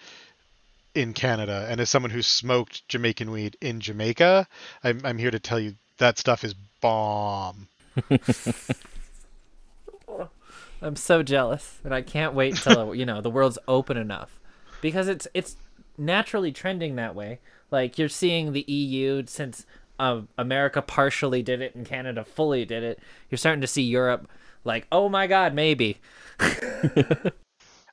in 0.94 1.12
Canada. 1.12 1.66
And 1.68 1.80
as 1.80 1.90
someone 1.90 2.10
who 2.10 2.22
smoked 2.22 2.86
Jamaican 2.88 3.30
weed 3.30 3.56
in 3.60 3.80
Jamaica, 3.80 4.46
I'm 4.82 5.00
I'm 5.04 5.18
here 5.18 5.30
to 5.30 5.38
tell 5.38 5.60
you 5.60 5.74
that 5.98 6.18
stuff 6.18 6.44
is 6.44 6.54
bomb. 6.80 7.68
I'm 10.82 10.96
so 10.96 11.22
jealous, 11.22 11.78
and 11.84 11.94
I 11.94 12.02
can't 12.02 12.34
wait 12.34 12.54
until 12.54 12.94
you 12.94 13.06
know 13.06 13.20
the 13.20 13.30
world's 13.30 13.58
open 13.68 13.96
enough, 13.96 14.40
because 14.80 15.06
it's 15.08 15.28
it's 15.32 15.56
naturally 16.04 16.52
trending 16.52 16.96
that 16.96 17.14
way. 17.14 17.40
Like 17.70 17.98
you're 17.98 18.08
seeing 18.08 18.52
the 18.52 18.62
EU 18.62 19.24
since 19.26 19.66
uh, 19.98 20.22
America 20.36 20.82
partially 20.82 21.42
did 21.42 21.60
it 21.60 21.74
and 21.74 21.86
Canada 21.86 22.24
fully 22.24 22.64
did 22.64 22.82
it. 22.82 23.00
You're 23.30 23.38
starting 23.38 23.60
to 23.62 23.66
see 23.66 23.82
Europe 23.82 24.28
like, 24.64 24.86
oh 24.92 25.08
my 25.08 25.26
god, 25.26 25.54
maybe. 25.54 25.98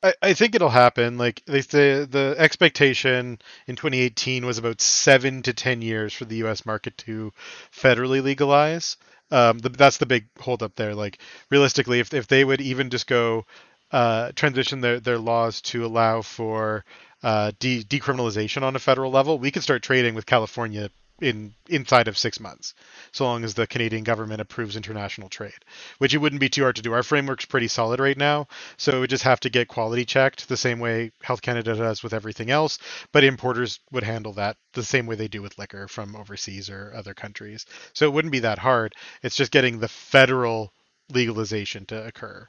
I, 0.01 0.13
I 0.21 0.33
think 0.33 0.55
it'll 0.55 0.69
happen. 0.69 1.17
Like 1.17 1.43
they 1.45 1.61
say, 1.61 2.05
the 2.05 2.35
expectation 2.37 3.39
in 3.67 3.75
2018 3.75 4.45
was 4.45 4.57
about 4.57 4.81
seven 4.81 5.41
to 5.43 5.53
ten 5.53 5.81
years 5.81 6.13
for 6.13 6.25
the 6.25 6.37
U.S. 6.37 6.65
market 6.65 6.97
to 6.99 7.33
federally 7.73 8.23
legalize. 8.23 8.97
Um, 9.31 9.59
the, 9.59 9.69
that's 9.69 9.97
the 9.97 10.05
big 10.05 10.27
holdup 10.39 10.75
there. 10.75 10.95
Like 10.95 11.19
realistically, 11.49 11.99
if 11.99 12.13
if 12.13 12.27
they 12.27 12.45
would 12.45 12.61
even 12.61 12.89
just 12.89 13.07
go 13.07 13.45
uh, 13.91 14.31
transition 14.35 14.81
their, 14.81 14.99
their 14.99 15.17
laws 15.17 15.61
to 15.61 15.85
allow 15.85 16.21
for 16.21 16.85
uh, 17.23 17.51
de- 17.59 17.83
decriminalization 17.83 18.63
on 18.63 18.75
a 18.75 18.79
federal 18.79 19.11
level, 19.11 19.39
we 19.39 19.51
could 19.51 19.63
start 19.63 19.83
trading 19.83 20.15
with 20.15 20.25
California 20.25 20.89
in 21.21 21.53
inside 21.67 22.07
of 22.07 22.17
six 22.17 22.39
months, 22.39 22.73
so 23.11 23.25
long 23.25 23.43
as 23.43 23.53
the 23.53 23.67
Canadian 23.67 24.03
government 24.03 24.41
approves 24.41 24.75
international 24.75 25.29
trade, 25.29 25.65
which 25.97 26.13
it 26.13 26.17
wouldn't 26.17 26.39
be 26.39 26.49
too 26.49 26.61
hard 26.61 26.75
to 26.77 26.81
do. 26.81 26.93
Our 26.93 27.03
framework's 27.03 27.45
pretty 27.45 27.67
solid 27.67 27.99
right 27.99 28.17
now, 28.17 28.47
so 28.77 29.03
it 29.03 29.09
just 29.09 29.23
have 29.23 29.39
to 29.41 29.49
get 29.49 29.67
quality 29.67 30.05
checked 30.05 30.47
the 30.47 30.57
same 30.57 30.79
way 30.79 31.11
Health 31.21 31.41
Canada 31.41 31.75
does 31.75 32.03
with 32.03 32.13
everything 32.13 32.49
else. 32.49 32.79
But 33.11 33.23
importers 33.23 33.79
would 33.91 34.03
handle 34.03 34.33
that 34.33 34.57
the 34.73 34.83
same 34.83 35.05
way 35.05 35.15
they 35.15 35.27
do 35.27 35.41
with 35.41 35.57
liquor 35.57 35.87
from 35.87 36.15
overseas 36.15 36.69
or 36.69 36.93
other 36.95 37.13
countries. 37.13 37.65
So 37.93 38.05
it 38.05 38.13
wouldn't 38.13 38.31
be 38.31 38.39
that 38.39 38.59
hard. 38.59 38.93
It's 39.21 39.35
just 39.35 39.51
getting 39.51 39.79
the 39.79 39.89
federal 39.89 40.73
legalization 41.11 41.85
to 41.87 42.05
occur. 42.05 42.47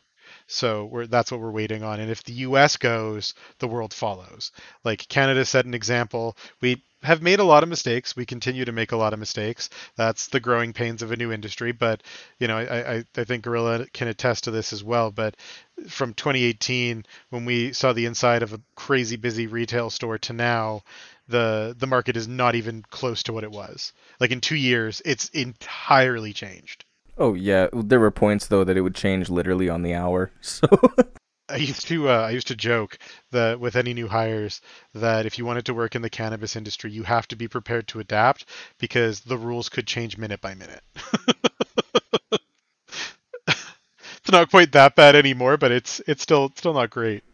So 0.53 1.07
that's 1.09 1.31
what 1.31 1.41
we're 1.41 1.53
waiting 1.53 1.85
on. 1.85 2.01
And 2.01 2.11
if 2.11 2.25
the 2.25 2.33
U.S. 2.33 2.77
goes, 2.77 3.35
the 3.61 3.69
world 3.69 3.95
follows. 3.95 4.51
Like 4.83 5.07
Canada 5.09 5.45
set 5.45 5.65
an 5.65 5.75
example. 5.75 6.37
We 6.61 6.83
have 7.05 7.23
made 7.23 7.39
a 7.39 7.45
lot 7.45 7.63
of 7.63 7.69
mistakes. 7.69 8.17
We 8.17 8.27
continue 8.27 8.65
to 8.65 8.73
make 8.73 8.91
a 8.91 8.97
lot 8.97 9.13
of 9.13 9.21
mistakes. 9.21 9.71
That's 9.97 10.27
the 10.27 10.41
growing 10.41 10.73
pains 10.73 11.03
of 11.03 11.13
a 11.13 11.17
new 11.17 11.31
industry. 11.31 11.71
But 11.71 12.03
you 12.41 12.49
know, 12.49 12.59
I, 12.59 12.95
I, 12.95 13.05
I 13.17 13.25
think 13.25 13.45
Gorilla 13.45 13.87
can 13.93 14.09
attest 14.09 14.45
to 14.45 14.51
this 14.51 14.73
as 14.73 14.83
well. 14.83 15.13
But 15.13 15.37
from 15.89 16.15
2018, 16.15 17.07
when 17.31 17.45
we 17.45 17.73
saw 17.73 17.93
the 17.93 18.07
inside 18.07 18.43
of 18.43 18.53
a 18.53 18.61
crazy 18.75 19.17
busy 19.17 19.47
retail 19.47 19.89
store, 19.89 20.19
to 20.19 20.33
now, 20.33 20.83
the 21.29 21.77
the 21.79 21.87
market 21.87 22.17
is 22.17 22.27
not 22.27 22.57
even 22.57 22.83
close 22.91 23.23
to 23.23 23.33
what 23.33 23.45
it 23.45 23.53
was. 23.53 23.93
Like 24.19 24.33
in 24.33 24.41
two 24.41 24.57
years, 24.57 25.01
it's 25.05 25.29
entirely 25.29 26.33
changed. 26.33 26.85
Oh 27.19 27.35
yeah, 27.35 27.69
there 27.73 28.01
were 28.01 28.11
points 28.11 28.47
though 28.47 28.65
that 28.65 28.77
it 28.77 28.83
would 28.83 28.95
change 28.95 29.29
literally 29.29 29.69
on 29.69 29.83
the 29.83 29.95
hour. 29.95 30.31
So 30.43 30.67
I 31.51 31.57
used 31.57 31.89
to 31.89 32.09
uh, 32.09 32.27
I 32.29 32.31
used 32.31 32.47
to 32.49 32.57
joke 32.57 32.97
that 33.33 33.59
with 33.59 33.75
any 33.75 33.93
new 33.93 34.07
hires 34.07 34.61
that 34.95 35.27
if 35.27 35.37
you 35.37 35.45
wanted 35.45 35.67
to 35.67 35.75
work 35.75 35.97
in 35.97 36.03
the 36.03 36.11
cannabis 36.11 36.55
industry, 36.55 36.93
you 36.93 37.03
have 37.03 37.27
to 37.29 37.37
be 37.37 37.49
prepared 37.49 37.89
to 37.89 37.99
adapt 37.99 38.45
because 38.79 39.21
the 39.21 39.37
rules 39.37 39.69
could 39.69 39.87
change 39.87 40.17
minute 40.17 40.41
by 40.41 40.55
minute. 40.55 40.83
it's 43.49 44.31
not 44.31 44.51
quite 44.51 44.71
that 44.73 44.95
bad 44.95 45.17
anymore, 45.17 45.57
but 45.57 45.73
it's 45.73 46.01
it's 46.07 46.23
still 46.23 46.53
still 46.55 46.75
not 46.75 46.91
great. 46.91 47.25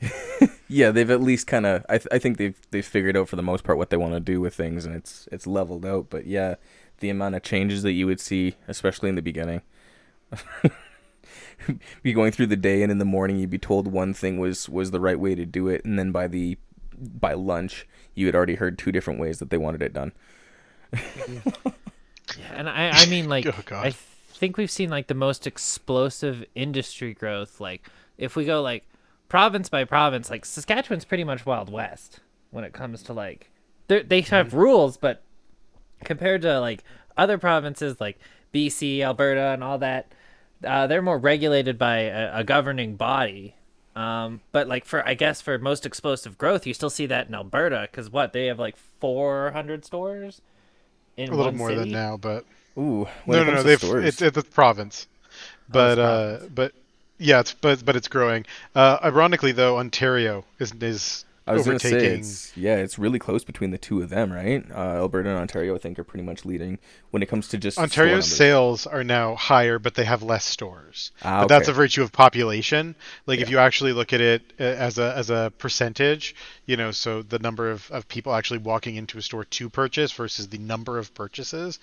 yeah, 0.68 0.90
they've 0.90 1.10
at 1.10 1.20
least 1.20 1.46
kind 1.46 1.66
of 1.66 1.84
I, 1.88 1.98
th- 1.98 2.08
I 2.10 2.18
think 2.18 2.38
they've 2.38 2.58
they've 2.70 2.86
figured 2.86 3.16
out 3.16 3.28
for 3.28 3.36
the 3.36 3.42
most 3.42 3.64
part 3.64 3.78
what 3.78 3.90
they 3.90 3.96
want 3.96 4.14
to 4.14 4.20
do 4.20 4.40
with 4.40 4.54
things, 4.54 4.86
and 4.86 4.94
it's 4.94 5.28
it's 5.30 5.46
leveled 5.46 5.84
out. 5.84 6.06
But 6.08 6.26
yeah, 6.26 6.54
the 7.02 7.10
amount 7.10 7.34
of 7.34 7.42
changes 7.42 7.82
that 7.82 7.92
you 7.92 8.06
would 8.06 8.20
see, 8.20 8.54
especially 8.66 9.10
in 9.10 9.16
the 9.16 9.22
beginning. 9.22 9.60
be 12.02 12.12
going 12.14 12.32
through 12.32 12.46
the 12.46 12.56
day 12.56 12.82
and 12.82 12.90
in 12.90 12.98
the 12.98 13.04
morning 13.04 13.38
you'd 13.38 13.50
be 13.50 13.58
told 13.58 13.86
one 13.86 14.14
thing 14.14 14.38
was 14.38 14.68
was 14.68 14.90
the 14.90 15.00
right 15.00 15.20
way 15.20 15.34
to 15.34 15.44
do 15.44 15.68
it 15.68 15.84
and 15.84 15.98
then 15.98 16.10
by 16.10 16.26
the 16.26 16.56
by 16.98 17.34
lunch 17.34 17.86
you 18.14 18.26
had 18.26 18.34
already 18.34 18.54
heard 18.54 18.78
two 18.78 18.90
different 18.90 19.20
ways 19.20 19.38
that 19.38 19.50
they 19.50 19.58
wanted 19.58 19.82
it 19.82 19.92
done. 19.92 20.12
Yeah 22.38 22.52
and 22.54 22.68
i 22.68 22.88
i 22.90 23.06
mean 23.06 23.28
like 23.28 23.46
Oh, 23.72 23.76
i 23.76 23.90
think 23.90 24.56
we've 24.56 24.70
seen 24.70 24.88
like 24.88 25.08
the 25.08 25.14
most 25.14 25.46
explosive 25.46 26.44
industry 26.54 27.12
growth 27.12 27.60
like 27.60 27.86
if 28.16 28.36
we 28.36 28.44
go 28.44 28.62
like 28.62 28.84
province 29.28 29.68
by 29.68 29.84
province 29.84 30.30
like 30.30 30.44
saskatchewan's 30.44 31.04
pretty 31.04 31.24
much 31.24 31.44
wild 31.44 31.70
west 31.70 32.20
when 32.50 32.64
it 32.64 32.72
comes 32.72 33.02
to 33.04 33.12
like 33.12 33.50
they're- 33.88 34.02
they 34.02 34.22
have 34.22 34.48
mm-hmm. 34.48 34.58
rules 34.58 34.96
but 34.96 35.22
compared 36.04 36.42
to 36.42 36.60
like 36.60 36.82
other 37.16 37.38
provinces 37.38 38.00
like 38.00 38.18
bc 38.52 39.00
alberta 39.02 39.48
and 39.52 39.62
all 39.64 39.78
that 39.78 40.12
uh, 40.64 40.86
they're 40.86 41.02
more 41.02 41.18
regulated 41.18 41.76
by 41.78 41.98
a, 42.00 42.38
a 42.40 42.44
governing 42.44 42.96
body 42.96 43.54
um, 43.96 44.40
but 44.52 44.68
like 44.68 44.84
for 44.84 45.06
i 45.06 45.14
guess 45.14 45.40
for 45.40 45.58
most 45.58 45.84
explosive 45.84 46.38
growth 46.38 46.66
you 46.66 46.74
still 46.74 46.90
see 46.90 47.06
that 47.06 47.28
in 47.28 47.34
alberta 47.34 47.88
because 47.90 48.10
what 48.10 48.32
they 48.32 48.46
have 48.46 48.58
like 48.58 48.76
400 48.76 49.84
stores 49.84 50.40
in 51.16 51.30
A 51.30 51.36
little 51.36 51.52
one 51.52 51.56
more 51.56 51.68
city? 51.70 51.80
than 51.80 51.90
now, 51.90 52.16
but 52.16 52.44
ooh 52.78 53.06
no, 53.26 53.44
no, 53.44 53.52
no. 53.54 53.62
They've 53.62 53.78
stores, 53.78 54.04
it's 54.04 54.22
it's 54.22 54.36
a 54.36 54.42
province, 54.42 55.06
but 55.68 55.98
uh, 55.98 56.38
province. 56.38 56.52
but 56.54 56.72
yeah, 57.18 57.40
it's 57.40 57.52
but 57.54 57.84
but 57.84 57.96
it's 57.96 58.08
growing. 58.08 58.46
Uh, 58.74 58.98
ironically, 59.04 59.52
though, 59.52 59.78
Ontario 59.78 60.44
is 60.58 60.72
is 60.80 61.24
I 61.46 61.54
was 61.54 61.66
gonna 61.66 61.78
say 61.78 62.14
it's 62.14 62.56
yeah, 62.56 62.76
it's 62.76 62.98
really 62.98 63.18
close 63.18 63.42
between 63.44 63.70
the 63.70 63.78
two 63.78 64.00
of 64.00 64.10
them, 64.10 64.32
right? 64.32 64.64
Uh, 64.70 64.74
Alberta 64.74 65.28
and 65.30 65.38
Ontario, 65.38 65.74
I 65.74 65.78
think, 65.78 65.98
are 65.98 66.04
pretty 66.04 66.22
much 66.24 66.44
leading 66.44 66.78
when 67.10 67.22
it 67.22 67.26
comes 67.26 67.48
to 67.48 67.58
just 67.58 67.78
Ontario's 67.78 68.30
sales 68.30 68.86
are 68.86 69.02
now 69.02 69.34
higher, 69.34 69.78
but 69.78 69.94
they 69.94 70.04
have 70.04 70.22
less 70.22 70.44
stores. 70.44 71.10
Ah, 71.22 71.40
But 71.40 71.48
that's 71.48 71.68
a 71.68 71.72
virtue 71.72 72.02
of 72.02 72.12
population. 72.12 72.94
Like 73.26 73.40
if 73.40 73.50
you 73.50 73.58
actually 73.58 73.92
look 73.92 74.12
at 74.12 74.20
it 74.20 74.52
uh, 74.60 74.62
as 74.62 74.98
a 74.98 75.16
as 75.16 75.30
a 75.30 75.52
percentage, 75.58 76.34
you 76.66 76.76
know, 76.76 76.92
so 76.92 77.22
the 77.22 77.38
number 77.40 77.70
of, 77.70 77.90
of 77.90 78.06
people 78.06 78.34
actually 78.34 78.58
walking 78.58 78.94
into 78.96 79.18
a 79.18 79.22
store 79.22 79.44
to 79.44 79.68
purchase 79.68 80.12
versus 80.12 80.48
the 80.48 80.58
number 80.58 80.98
of 80.98 81.12
purchases, 81.14 81.80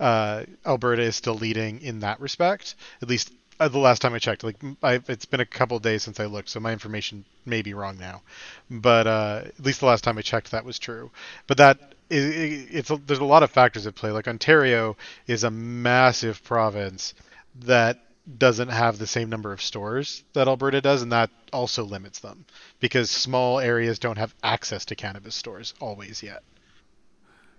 uh, 0.00 0.44
Alberta 0.64 1.02
is 1.02 1.16
still 1.16 1.34
leading 1.34 1.82
in 1.82 2.00
that 2.00 2.18
respect. 2.20 2.74
At 3.02 3.08
least 3.08 3.32
uh, 3.64 3.68
the 3.68 3.78
last 3.78 4.02
time 4.02 4.14
I 4.14 4.18
checked. 4.18 4.44
Like 4.44 4.56
I, 4.82 5.00
it's 5.08 5.24
been 5.26 5.40
a 5.40 5.46
couple 5.46 5.78
days 5.78 6.02
since 6.02 6.20
I 6.20 6.26
looked, 6.26 6.48
so 6.48 6.60
my 6.60 6.72
information 6.72 7.24
may 7.46 7.62
be 7.62 7.74
wrong 7.74 7.98
now. 7.98 8.22
But 8.70 9.06
uh, 9.06 9.42
at 9.46 9.64
least 9.64 9.80
the 9.80 9.86
last 9.86 10.04
time 10.04 10.18
I 10.18 10.22
checked, 10.22 10.50
that 10.52 10.64
was 10.64 10.78
true. 10.78 11.10
But 11.46 11.58
that 11.58 11.78
i 12.10 12.14
i- 12.14 12.68
it's 12.70 12.90
a, 12.90 12.96
there's 12.96 13.18
a 13.20 13.24
lot 13.24 13.42
of 13.42 13.50
factors 13.50 13.86
at 13.86 13.94
play. 13.94 14.10
Like 14.10 14.28
Ontario 14.28 14.96
is 15.26 15.44
a 15.44 15.50
massive 15.50 16.42
province 16.44 17.14
that 17.56 17.98
doesn't 18.38 18.68
have 18.68 18.98
the 18.98 19.06
same 19.06 19.28
number 19.30 19.52
of 19.52 19.62
stores 19.62 20.22
that 20.34 20.48
Alberta 20.48 20.80
does, 20.80 21.02
and 21.02 21.12
that 21.12 21.30
also 21.52 21.84
limits 21.84 22.20
them 22.20 22.44
because 22.80 23.10
small 23.10 23.58
areas 23.60 23.98
don't 23.98 24.18
have 24.18 24.34
access 24.42 24.84
to 24.86 24.94
cannabis 24.96 25.34
stores 25.34 25.74
always 25.80 26.22
yet. 26.22 26.42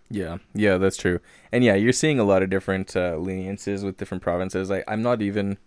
Yeah, 0.09 0.37
yeah, 0.53 0.77
that's 0.77 0.97
true. 0.97 1.19
And 1.51 1.63
yeah, 1.63 1.75
you're 1.75 1.93
seeing 1.93 2.19
a 2.19 2.23
lot 2.23 2.43
of 2.43 2.49
different 2.49 2.95
uh, 2.95 3.17
leniences 3.17 3.83
with 3.83 3.97
different 3.97 4.21
provinces. 4.21 4.69
I, 4.69 4.83
I'm 4.87 5.01
not 5.01 5.21
even, 5.21 5.57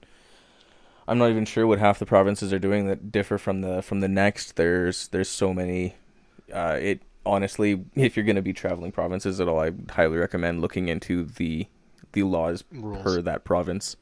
I'm 1.09 1.18
not 1.18 1.30
even 1.30 1.44
sure 1.44 1.66
what 1.66 1.78
half 1.78 1.98
the 1.98 2.07
provinces 2.07 2.52
are 2.52 2.59
doing 2.59 2.88
that 2.88 3.12
differ 3.12 3.38
from 3.38 3.61
the 3.61 3.82
from 3.82 4.00
the 4.00 4.09
next. 4.09 4.57
There's 4.57 5.09
there's 5.09 5.28
so 5.28 5.54
many. 5.54 5.94
Uh, 6.52 6.78
it 6.80 7.02
honestly, 7.24 7.84
if 7.94 8.16
you're 8.16 8.26
gonna 8.26 8.42
be 8.42 8.52
traveling 8.52 8.92
provinces 8.92 9.40
at 9.40 9.48
all, 9.48 9.61
I 9.61 9.72
highly 9.90 10.16
recommend 10.16 10.61
looking 10.61 10.88
into 10.88 11.24
the 11.24 11.66
the 12.12 12.24
laws 12.24 12.64
Rules. 12.72 13.02
per 13.02 13.22
that 13.22 13.44
province. 13.44 13.96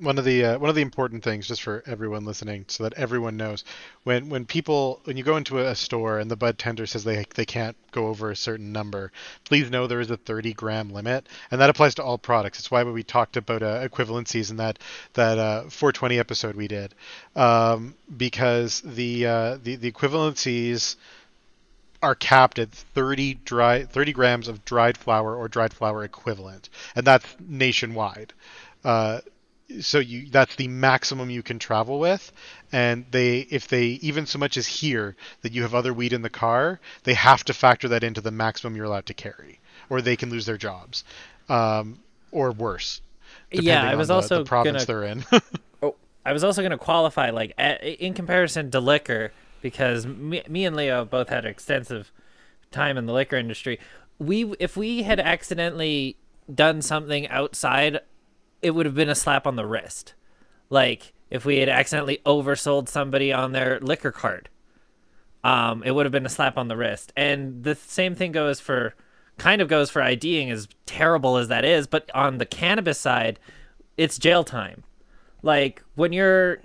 One 0.00 0.18
of 0.18 0.24
the 0.24 0.44
uh, 0.44 0.58
one 0.58 0.70
of 0.70 0.76
the 0.76 0.82
important 0.82 1.22
things 1.22 1.46
just 1.46 1.62
for 1.62 1.82
everyone 1.86 2.24
listening 2.24 2.64
so 2.68 2.84
that 2.84 2.94
everyone 2.94 3.36
knows 3.36 3.64
when 4.04 4.28
when 4.30 4.46
people 4.46 5.00
when 5.04 5.16
you 5.16 5.24
go 5.24 5.36
into 5.36 5.58
a 5.58 5.74
store 5.74 6.18
and 6.18 6.30
the 6.30 6.36
bud 6.36 6.58
tender 6.58 6.86
says 6.86 7.04
they 7.04 7.26
they 7.34 7.44
can't 7.44 7.76
go 7.92 8.06
over 8.06 8.30
a 8.30 8.36
certain 8.36 8.72
number 8.72 9.12
please 9.44 9.70
know 9.70 9.86
there 9.86 10.00
is 10.00 10.10
a 10.10 10.16
30 10.16 10.54
gram 10.54 10.90
limit 10.90 11.26
and 11.50 11.60
that 11.60 11.70
applies 11.70 11.94
to 11.96 12.02
all 12.02 12.18
products. 12.18 12.58
It's 12.58 12.70
why 12.70 12.82
we 12.82 13.02
talked 13.02 13.36
about 13.36 13.62
uh, 13.62 13.86
equivalencies 13.86 14.50
in 14.50 14.56
that 14.56 14.78
that 15.14 15.38
uh, 15.38 15.62
420 15.64 16.18
episode 16.18 16.56
we 16.56 16.68
did. 16.68 16.94
Um, 17.36 17.94
because 18.16 18.80
the 18.80 19.26
uh, 19.26 19.58
the 19.62 19.76
the 19.76 19.90
equivalencies 19.92 20.96
are 22.02 22.14
capped 22.14 22.58
at 22.58 22.70
30 22.70 23.34
dry 23.44 23.84
30 23.84 24.12
grams 24.12 24.48
of 24.48 24.64
dried 24.64 24.96
flower 24.96 25.36
or 25.36 25.48
dried 25.48 25.72
flower 25.74 26.04
equivalent 26.04 26.68
and 26.96 27.06
that's 27.06 27.26
nationwide. 27.38 28.32
Uh, 28.84 29.20
so 29.80 29.98
you 29.98 30.28
that's 30.30 30.56
the 30.56 30.68
maximum 30.68 31.30
you 31.30 31.42
can 31.42 31.58
travel 31.58 31.98
with 31.98 32.32
and 32.72 33.04
they 33.10 33.40
if 33.50 33.68
they 33.68 33.84
even 34.02 34.26
so 34.26 34.38
much 34.38 34.56
as 34.56 34.66
hear 34.66 35.16
that 35.42 35.52
you 35.52 35.62
have 35.62 35.74
other 35.74 35.92
weed 35.92 36.12
in 36.12 36.22
the 36.22 36.30
car 36.30 36.80
they 37.04 37.14
have 37.14 37.44
to 37.44 37.54
factor 37.54 37.88
that 37.88 38.02
into 38.02 38.20
the 38.20 38.30
maximum 38.30 38.76
you're 38.76 38.86
allowed 38.86 39.06
to 39.06 39.14
carry 39.14 39.60
or 39.88 40.00
they 40.02 40.16
can 40.16 40.30
lose 40.30 40.46
their 40.46 40.56
jobs 40.56 41.04
um, 41.48 41.98
or 42.32 42.52
worse 42.52 43.00
Yeah, 43.52 43.88
I 43.88 43.94
was 43.94 44.08
the, 44.08 44.14
also 44.14 44.38
the 44.38 44.44
province 44.44 44.84
gonna 44.84 45.00
they're 45.00 45.04
in 45.04 45.24
oh, 45.82 45.94
I 46.24 46.32
was 46.32 46.44
also 46.44 46.62
going 46.62 46.70
to 46.72 46.78
qualify 46.78 47.30
like 47.30 47.52
in 47.58 48.14
comparison 48.14 48.70
to 48.70 48.80
liquor 48.80 49.32
because 49.62 50.06
me, 50.06 50.42
me 50.48 50.64
and 50.64 50.76
Leo 50.76 51.04
both 51.04 51.28
had 51.28 51.44
extensive 51.44 52.10
time 52.70 52.96
in 52.96 53.06
the 53.06 53.12
liquor 53.12 53.36
industry. 53.36 53.78
We 54.18 54.54
if 54.58 54.76
we 54.76 55.02
had 55.02 55.20
accidentally 55.20 56.16
done 56.52 56.82
something 56.82 57.28
outside, 57.28 58.00
it 58.62 58.72
would 58.72 58.86
have 58.86 58.94
been 58.94 59.08
a 59.08 59.14
slap 59.14 59.46
on 59.46 59.56
the 59.56 59.66
wrist. 59.66 60.14
Like 60.68 61.12
if 61.30 61.44
we 61.44 61.58
had 61.58 61.68
accidentally 61.68 62.20
oversold 62.26 62.88
somebody 62.88 63.32
on 63.32 63.52
their 63.52 63.80
liquor 63.80 64.12
card, 64.12 64.48
um, 65.42 65.82
it 65.82 65.92
would 65.92 66.06
have 66.06 66.12
been 66.12 66.26
a 66.26 66.30
slap 66.30 66.58
on 66.58 66.68
the 66.68 66.76
wrist. 66.76 67.12
And 67.16 67.64
the 67.64 67.74
same 67.74 68.14
thing 68.14 68.32
goes 68.32 68.60
for 68.60 68.94
kind 69.38 69.62
of 69.62 69.68
goes 69.68 69.90
for 69.90 70.02
IDing 70.02 70.50
as 70.50 70.68
terrible 70.84 71.38
as 71.38 71.48
that 71.48 71.64
is, 71.64 71.86
but 71.86 72.10
on 72.14 72.38
the 72.38 72.46
cannabis 72.46 73.00
side, 73.00 73.40
it's 73.96 74.18
jail 74.18 74.44
time. 74.44 74.84
Like 75.42 75.82
when 75.94 76.12
your 76.12 76.58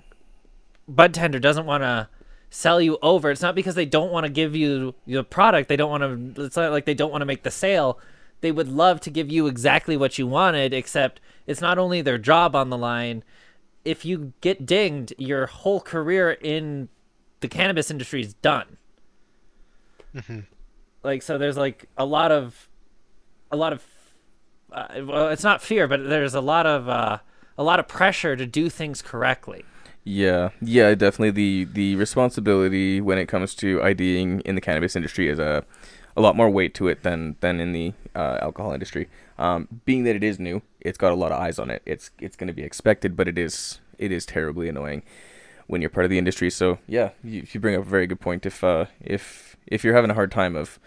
bud 0.86 1.14
tender 1.14 1.38
doesn't 1.38 1.66
want 1.66 1.82
to 1.82 2.08
sell 2.50 2.80
you 2.80 2.98
over, 3.02 3.30
it's 3.30 3.40
not 3.40 3.54
because 3.54 3.74
they 3.74 3.86
don't 3.86 4.12
want 4.12 4.24
to 4.24 4.30
give 4.30 4.54
you 4.54 4.94
the 5.06 5.24
product. 5.24 5.68
They 5.68 5.76
don't 5.76 5.90
want 5.90 6.36
to. 6.36 6.44
It's 6.44 6.56
not 6.56 6.70
like 6.70 6.84
they 6.84 6.94
don't 6.94 7.10
want 7.10 7.22
to 7.22 7.26
make 7.26 7.42
the 7.42 7.50
sale. 7.50 7.98
They 8.40 8.52
would 8.52 8.68
love 8.68 9.00
to 9.02 9.10
give 9.10 9.30
you 9.30 9.46
exactly 9.46 9.96
what 9.96 10.18
you 10.18 10.26
wanted, 10.26 10.72
except 10.74 11.20
it's 11.46 11.60
not 11.60 11.78
only 11.78 12.02
their 12.02 12.18
job 12.18 12.54
on 12.56 12.70
the 12.70 12.78
line. 12.78 13.24
if 13.84 14.04
you 14.04 14.32
get 14.40 14.66
dinged, 14.66 15.14
your 15.18 15.46
whole 15.46 15.80
career 15.80 16.32
in 16.32 16.88
the 17.40 17.48
cannabis 17.48 17.90
industry 17.90 18.20
is 18.20 18.34
done. 18.34 18.78
Like 21.02 21.22
so, 21.22 21.38
there's 21.38 21.56
like 21.56 21.88
a 21.96 22.04
lot 22.04 22.32
of, 22.32 22.68
a 23.50 23.56
lot 23.56 23.72
of, 23.72 23.84
uh, 24.72 24.86
well, 25.04 25.28
it's 25.28 25.44
not 25.44 25.62
fear, 25.62 25.86
but 25.86 26.08
there's 26.08 26.34
a 26.34 26.40
lot 26.40 26.66
of, 26.66 26.88
uh, 26.88 27.18
a 27.58 27.62
lot 27.64 27.80
of 27.80 27.88
pressure 27.88 28.36
to 28.36 28.46
do 28.46 28.68
things 28.68 29.02
correctly. 29.02 29.64
Yeah, 30.04 30.50
yeah, 30.60 30.94
definitely. 30.94 31.30
The 31.32 31.64
the 31.72 31.96
responsibility 31.96 33.00
when 33.00 33.18
it 33.18 33.26
comes 33.26 33.54
to 33.56 33.82
IDing 33.82 34.40
in 34.40 34.54
the 34.54 34.60
cannabis 34.60 34.94
industry 34.94 35.28
is 35.28 35.38
a 35.40 35.64
a 36.16 36.20
lot 36.20 36.34
more 36.36 36.48
weight 36.48 36.74
to 36.74 36.88
it 36.88 37.02
than 37.02 37.36
than 37.40 37.60
in 37.60 37.72
the 37.72 37.92
uh, 38.14 38.38
alcohol 38.40 38.72
industry. 38.72 39.08
Um, 39.38 39.68
being 39.84 40.04
that 40.04 40.16
it 40.16 40.24
is 40.24 40.38
new, 40.38 40.62
it's 40.80 40.98
got 40.98 41.12
a 41.12 41.16
lot 41.16 41.32
of 41.32 41.40
eyes 41.40 41.58
on 41.58 41.70
it. 41.70 41.82
It's 41.84 42.10
it's 42.18 42.36
going 42.36 42.48
to 42.48 42.54
be 42.54 42.62
expected, 42.62 43.16
but 43.16 43.28
it 43.28 43.38
is 43.38 43.80
it 43.98 44.12
is 44.12 44.24
terribly 44.26 44.68
annoying 44.68 45.02
when 45.66 45.80
you're 45.80 45.90
part 45.90 46.04
of 46.04 46.10
the 46.10 46.18
industry. 46.18 46.50
So 46.50 46.78
yeah, 46.86 47.10
you, 47.22 47.46
you 47.50 47.60
bring 47.60 47.74
up 47.74 47.82
a 47.82 47.88
very 47.88 48.06
good 48.06 48.20
point. 48.20 48.46
If 48.46 48.64
uh, 48.64 48.86
if 49.00 49.56
if 49.66 49.84
you're 49.84 49.94
having 49.94 50.10
a 50.10 50.14
hard 50.14 50.32
time 50.32 50.56
of 50.56 50.78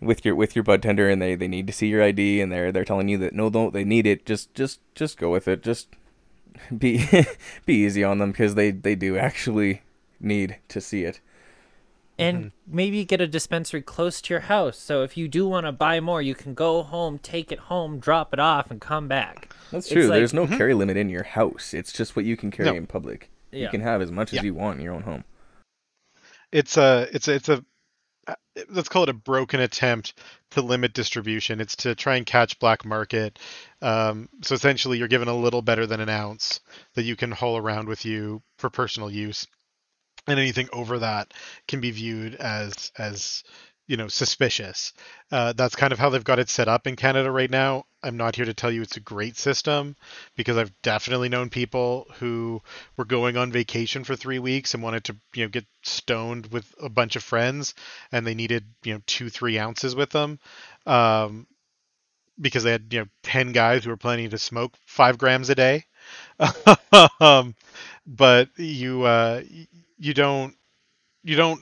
with 0.00 0.24
your 0.24 0.34
with 0.34 0.56
your 0.56 0.62
bud 0.62 0.82
tender 0.82 1.08
and 1.08 1.20
they, 1.20 1.34
they 1.34 1.48
need 1.48 1.66
to 1.66 1.72
see 1.72 1.88
your 1.88 2.02
ID 2.02 2.40
and 2.40 2.52
they're 2.52 2.72
they're 2.72 2.84
telling 2.84 3.08
you 3.08 3.18
that 3.18 3.32
no 3.32 3.48
don't 3.48 3.72
they 3.72 3.84
need 3.84 4.06
it 4.06 4.26
just 4.26 4.52
just 4.54 4.80
just 4.94 5.16
go 5.18 5.30
with 5.30 5.48
it 5.48 5.62
just 5.62 5.88
be 6.78 7.08
be 7.66 7.74
easy 7.74 8.04
on 8.04 8.18
them 8.18 8.32
because 8.32 8.54
they 8.54 8.70
they 8.70 8.94
do 8.94 9.16
actually 9.16 9.82
need 10.20 10.56
to 10.68 10.80
see 10.80 11.04
it 11.04 11.20
and 12.18 12.52
maybe 12.66 13.04
get 13.04 13.20
a 13.20 13.26
dispensary 13.26 13.82
close 13.82 14.20
to 14.22 14.34
your 14.34 14.40
house. 14.42 14.78
So 14.78 15.02
if 15.02 15.16
you 15.16 15.26
do 15.28 15.48
want 15.48 15.66
to 15.66 15.72
buy 15.72 16.00
more, 16.00 16.22
you 16.22 16.34
can 16.34 16.54
go 16.54 16.82
home, 16.82 17.18
take 17.18 17.50
it 17.50 17.58
home, 17.58 17.98
drop 17.98 18.32
it 18.32 18.38
off, 18.38 18.70
and 18.70 18.80
come 18.80 19.08
back. 19.08 19.52
that's 19.70 19.88
true 19.88 20.02
like- 20.06 20.18
there's 20.18 20.34
no 20.34 20.46
carry 20.46 20.74
limit 20.74 20.96
in 20.96 21.08
your 21.08 21.24
house 21.24 21.74
it's 21.74 21.92
just 21.92 22.14
what 22.14 22.24
you 22.24 22.36
can 22.36 22.50
carry 22.50 22.70
No. 22.70 22.76
in 22.76 22.86
public 22.86 23.30
you 23.50 23.68
can 23.68 23.80
have 23.80 24.00
as 24.02 24.10
much 24.12 24.32
as 24.32 24.42
you 24.44 24.54
want 24.54 24.78
in 24.78 24.84
your 24.84 24.94
own 24.94 25.02
home 25.02 25.24
it's 26.52 26.76
a 26.76 27.08
it's 27.12 27.26
a 27.28 27.34
it's 27.34 27.48
a 27.48 27.64
uh, 28.26 28.34
let's 28.70 28.88
call 28.88 29.02
it 29.02 29.08
a 29.08 29.14
broken 29.14 29.60
attempt 29.60 30.14
to 30.50 30.62
limit 30.62 30.94
distribution. 30.94 31.60
It's 31.60 31.76
to 31.76 31.94
try 31.94 32.16
and 32.16 32.24
catch 32.24 32.58
black 32.58 32.84
market. 32.84 33.38
Um, 33.82 34.28
so 34.42 34.54
essentially, 34.54 34.96
you're 34.96 35.08
given 35.08 35.28
a 35.28 35.36
little 35.36 35.60
better 35.60 35.86
than 35.86 36.00
an 36.00 36.08
ounce 36.08 36.60
that 36.94 37.02
you 37.02 37.16
can 37.16 37.30
haul 37.32 37.58
around 37.58 37.86
with 37.88 38.06
you 38.06 38.42
for 38.58 38.70
personal 38.70 39.10
use, 39.10 39.46
and 40.26 40.38
anything 40.38 40.68
over 40.72 40.98
that 41.00 41.32
can 41.68 41.80
be 41.80 41.90
viewed 41.90 42.34
as 42.36 42.92
as 42.98 43.44
you 43.86 43.96
know 43.96 44.08
suspicious. 44.08 44.92
Uh, 45.30 45.52
that's 45.52 45.76
kind 45.76 45.92
of 45.92 45.98
how 45.98 46.08
they've 46.10 46.24
got 46.24 46.38
it 46.38 46.48
set 46.48 46.68
up 46.68 46.86
in 46.86 46.96
Canada 46.96 47.30
right 47.30 47.50
now. 47.50 47.84
I'm 48.02 48.16
not 48.16 48.36
here 48.36 48.44
to 48.46 48.54
tell 48.54 48.70
you 48.70 48.82
it's 48.82 48.96
a 48.96 49.00
great 49.00 49.36
system 49.36 49.96
because 50.36 50.56
I've 50.56 50.72
definitely 50.82 51.28
known 51.28 51.50
people 51.50 52.06
who 52.14 52.62
were 52.96 53.04
going 53.04 53.36
on 53.36 53.52
vacation 53.52 54.04
for 54.04 54.16
three 54.16 54.38
weeks 54.38 54.74
and 54.74 54.82
wanted 54.82 55.04
to 55.04 55.16
you 55.34 55.44
know 55.44 55.50
get 55.50 55.66
stoned 55.82 56.46
with 56.46 56.74
a 56.82 56.88
bunch 56.88 57.16
of 57.16 57.22
friends 57.22 57.74
and 58.12 58.26
they 58.26 58.34
needed 58.34 58.64
you 58.84 58.94
know 58.94 59.00
two 59.06 59.28
three 59.30 59.58
ounces 59.58 59.94
with 59.94 60.10
them 60.10 60.38
um, 60.86 61.46
because 62.40 62.64
they 62.64 62.72
had 62.72 62.92
you 62.92 63.00
know 63.00 63.06
10 63.22 63.52
guys 63.52 63.84
who 63.84 63.90
were 63.90 63.96
planning 63.96 64.30
to 64.30 64.38
smoke 64.38 64.74
five 64.86 65.18
grams 65.18 65.50
a 65.50 65.54
day 65.54 65.84
um, 67.20 67.54
but 68.06 68.48
you 68.58 69.02
uh, 69.04 69.42
you 69.98 70.14
don't 70.14 70.54
you 71.22 71.36
don't 71.36 71.60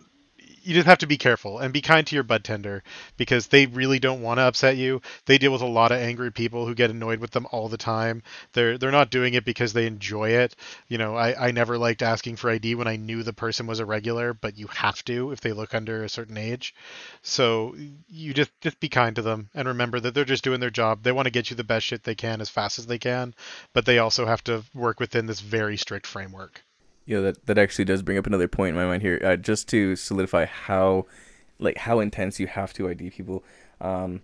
you 0.64 0.74
just 0.74 0.87
have 0.87 0.99
to 0.99 1.07
be 1.07 1.18
careful 1.18 1.59
and 1.59 1.72
be 1.72 1.80
kind 1.80 2.07
to 2.07 2.14
your 2.14 2.22
bud 2.22 2.45
tender 2.45 2.83
because 3.16 3.49
they 3.49 3.66
really 3.66 3.99
don't 3.99 4.22
want 4.22 4.39
to 4.39 4.43
upset 4.43 4.76
you. 4.76 5.03
They 5.26 5.39
deal 5.39 5.53
with 5.53 5.61
a 5.62 5.66
lot 5.66 5.91
of 5.91 5.99
angry 5.99 6.30
people 6.30 6.66
who 6.66 6.74
get 6.74 6.91
annoyed 6.91 7.18
with 7.18 7.33
them 7.33 7.47
all 7.51 7.68
the 7.68 7.76
time. 7.76 8.22
They're 8.53 8.78
they're 8.78 8.93
not 8.93 9.11
doing 9.11 9.35
it 9.35 9.45
because 9.45 9.72
they 9.72 9.87
enjoy 9.87 10.30
it. 10.30 10.55
You 10.89 10.99
know, 10.99 11.16
I, 11.16 11.49
I 11.49 11.51
never 11.51 11.78
liked 11.78 12.03
asking 12.03 12.37
for 12.37 12.51
ID 12.51 12.76
when 12.76 12.87
I 12.87 12.97
knew 12.97 13.22
the 13.22 13.33
person 13.33 13.66
was 13.66 13.80
a 13.80 13.87
regular, 13.87 14.35
but 14.35 14.57
you 14.57 14.68
have 14.68 15.05
to 15.05 15.33
if 15.33 15.41
they 15.41 15.53
look 15.53 15.74
under 15.74 16.05
a 16.05 16.09
certain 16.09 16.37
age. 16.37 16.74
So 17.22 17.74
you 18.09 18.33
just 18.33 18.51
just 18.61 18.78
be 18.78 18.89
kind 18.89 19.16
to 19.16 19.22
them 19.22 19.51
and 19.55 19.66
remember 19.66 19.99
that 20.01 20.14
they're 20.14 20.24
just 20.24 20.45
doing 20.45 20.61
their 20.61 20.70
job. 20.70 21.03
They 21.03 21.12
want 21.12 21.26
to 21.26 21.33
get 21.33 21.51
you 21.51 21.57
the 21.57 21.64
best 21.64 21.87
shit 21.87 22.05
they 22.05 22.14
can 22.14 22.41
as 22.41 22.49
fast 22.49 22.78
as 22.78 22.87
they 22.87 22.99
can, 22.99 23.35
but 23.72 23.85
they 23.85 23.99
also 23.99 24.26
have 24.26 24.45
to 24.45 24.62
work 24.74 25.01
within 25.01 25.26
this 25.26 25.41
very 25.41 25.76
strict 25.76 26.07
framework. 26.07 26.62
You 27.12 27.18
know 27.18 27.24
that 27.24 27.44
that 27.44 27.58
actually 27.58 27.84
does 27.84 28.00
bring 28.00 28.16
up 28.16 28.26
another 28.26 28.48
point 28.48 28.70
in 28.70 28.74
my 28.74 28.86
mind 28.86 29.02
here 29.02 29.20
uh, 29.22 29.36
just 29.36 29.68
to 29.68 29.94
solidify 29.96 30.46
how 30.46 31.04
like 31.58 31.76
how 31.76 32.00
intense 32.00 32.40
you 32.40 32.46
have 32.46 32.72
to 32.72 32.88
id 32.88 33.10
people. 33.10 33.44
Um 33.82 34.22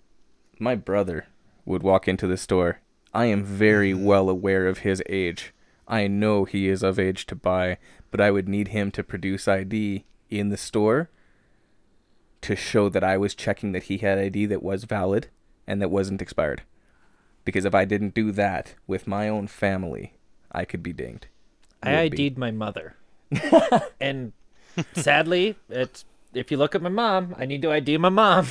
my 0.59 0.74
brother 0.74 1.26
would 1.66 1.82
walk 1.82 2.09
into 2.09 2.26
the 2.26 2.39
store. 2.39 2.80
I 3.12 3.26
am 3.26 3.45
very 3.45 3.93
well 3.93 4.30
aware 4.30 4.66
of 4.66 4.78
his 4.78 5.03
age. 5.07 5.53
I 5.86 6.07
know 6.07 6.47
he 6.47 6.66
is 6.66 6.82
of 6.82 6.99
age 6.99 7.26
to 7.26 7.34
buy 7.34 7.76
but 8.11 8.22
i 8.22 8.30
would 8.30 8.49
need 8.49 8.68
him 8.68 8.91
to 8.93 9.05
produce 9.05 9.47
id 9.47 10.07
in 10.30 10.49
the 10.49 10.57
store 10.57 11.11
to 12.41 12.57
show 12.57 12.89
that 12.89 13.05
i 13.05 13.18
was 13.18 13.34
checking 13.34 13.72
that 13.72 13.84
he 13.84 13.99
had 13.99 14.18
id 14.18 14.47
that 14.47 14.62
was 14.62 14.84
valid 14.84 15.28
and 15.66 15.82
that 15.82 15.91
wasn't 15.91 16.22
expired. 16.22 16.62
Because 17.45 17.66
if 17.66 17.74
i 17.74 17.84
didn't 17.84 18.14
do 18.14 18.32
that 18.32 18.76
with 18.86 19.07
my 19.07 19.28
own 19.28 19.47
family 19.47 20.14
i 20.51 20.64
could 20.64 20.82
be 20.82 20.95
dinged 20.95 21.26
I 21.83 21.95
Would 22.03 22.11
be. 22.11 22.26
ID'd 22.26 22.39
my 22.39 22.51
mother, 22.51 22.97
and 24.01 24.33
sadly, 24.95 25.57
it's 25.68 26.05
if 26.35 26.51
you 26.51 26.57
look 26.57 26.74
at 26.74 26.83
my 26.83 26.89
mom, 26.89 27.35
I 27.39 27.47
need 27.47 27.62
to 27.62 27.72
ID 27.72 27.97
my 27.99 28.09
mom. 28.09 28.47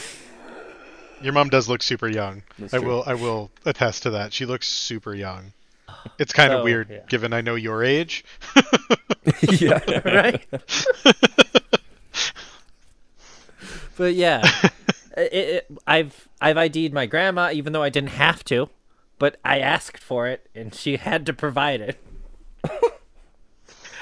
Your 1.21 1.33
mom 1.33 1.49
does 1.49 1.67
look 1.67 1.81
super 1.83 2.07
young. 2.07 2.43
That's 2.59 2.73
I 2.73 2.79
true. 2.79 2.87
will 2.87 3.03
I 3.05 3.13
will 3.15 3.51
attest 3.65 4.03
to 4.03 4.11
that. 4.11 4.33
She 4.33 4.45
looks 4.45 4.67
super 4.67 5.13
young. 5.13 5.53
It's 6.19 6.33
kind 6.33 6.53
of 6.53 6.59
So, 6.59 6.63
weird 6.63 6.89
yeah. 6.89 6.99
given 7.07 7.33
I 7.33 7.41
know 7.41 7.55
your 7.55 7.83
age. 7.83 8.23
yeah 9.41 9.79
right? 10.05 10.45
but 13.97 14.13
yeah, 14.13 14.43
it, 15.17 15.33
it, 15.33 15.67
I've 15.87 16.27
I've 16.41 16.57
ID'd 16.57 16.93
my 16.93 17.05
grandma, 17.05 17.51
even 17.51 17.73
though 17.73 17.83
I 17.83 17.89
didn't 17.89 18.11
have 18.11 18.43
to, 18.45 18.69
but 19.17 19.37
I 19.43 19.59
asked 19.59 20.03
for 20.03 20.27
it, 20.27 20.47
and 20.53 20.73
she 20.73 20.97
had 20.97 21.25
to 21.25 21.33
provide 21.33 21.81
it. 21.81 21.97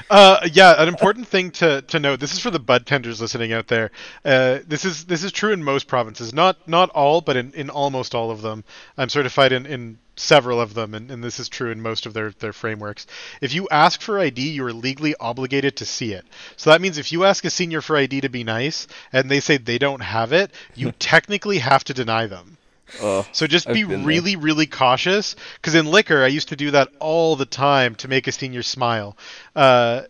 Uh, 0.10 0.48
yeah, 0.54 0.82
an 0.82 0.88
important 0.88 1.28
thing 1.28 1.50
to, 1.50 1.82
to 1.84 2.00
note. 2.00 2.20
This 2.20 2.34
is 2.34 2.40
for 2.40 2.52
the 2.52 2.60
bud 2.60 2.86
tenders 2.86 3.20
listening 3.20 3.54
out 3.54 3.68
there. 3.68 3.90
Uh, 4.24 4.60
this 4.68 4.86
is 4.86 5.06
this 5.06 5.24
is 5.24 5.32
true 5.32 5.52
in 5.52 5.64
most 5.64 5.88
provinces, 5.88 6.34
not 6.34 6.68
not 6.68 6.90
all, 6.92 7.22
but 7.22 7.36
in, 7.36 7.52
in 7.54 7.72
almost 7.72 8.14
all 8.14 8.30
of 8.30 8.42
them. 8.44 8.64
I'm 8.98 9.10
certified 9.10 9.52
in, 9.52 9.66
in 9.66 9.98
several 10.16 10.62
of 10.62 10.76
them, 10.76 10.94
and, 10.94 11.10
and 11.10 11.24
this 11.24 11.40
is 11.40 11.50
true 11.50 11.72
in 11.72 11.82
most 11.82 12.06
of 12.06 12.14
their, 12.14 12.32
their 12.40 12.54
frameworks. 12.54 13.08
If 13.42 13.54
you 13.54 13.68
ask 13.70 14.02
for 14.02 14.20
ID, 14.20 14.50
you 14.50 14.66
are 14.66 14.74
legally 14.74 15.16
obligated 15.20 15.76
to 15.78 15.86
see 15.86 16.14
it. 16.14 16.26
So 16.56 16.70
that 16.70 16.82
means 16.82 16.98
if 16.98 17.12
you 17.12 17.26
ask 17.26 17.44
a 17.44 17.50
senior 17.50 17.82
for 17.82 17.98
ID 17.98 18.22
to 18.22 18.30
be 18.30 18.44
nice, 18.44 18.88
and 19.12 19.30
they 19.30 19.40
say 19.40 19.58
they 19.58 19.78
don't 19.78 20.02
have 20.02 20.34
it, 20.34 20.52
you 20.76 20.92
technically 21.00 21.58
have 21.58 21.84
to 21.86 21.94
deny 21.94 22.28
them. 22.28 22.58
Oh, 23.02 23.26
So 23.32 23.48
just 23.48 23.68
be 23.68 23.84
been 23.84 24.06
there. 24.06 24.08
really, 24.08 24.36
really 24.36 24.68
cautious. 24.68 25.36
Because 25.56 25.76
in 25.76 25.86
liquor, 25.86 26.24
I 26.24 26.28
used 26.28 26.50
to 26.50 26.56
do 26.56 26.72
that 26.72 26.90
all 27.00 27.36
the 27.36 27.46
time 27.46 27.96
to 27.96 28.08
make 28.08 28.28
a 28.28 28.32
senior 28.32 28.64
smile. 28.64 29.18
Uh, 29.56 30.04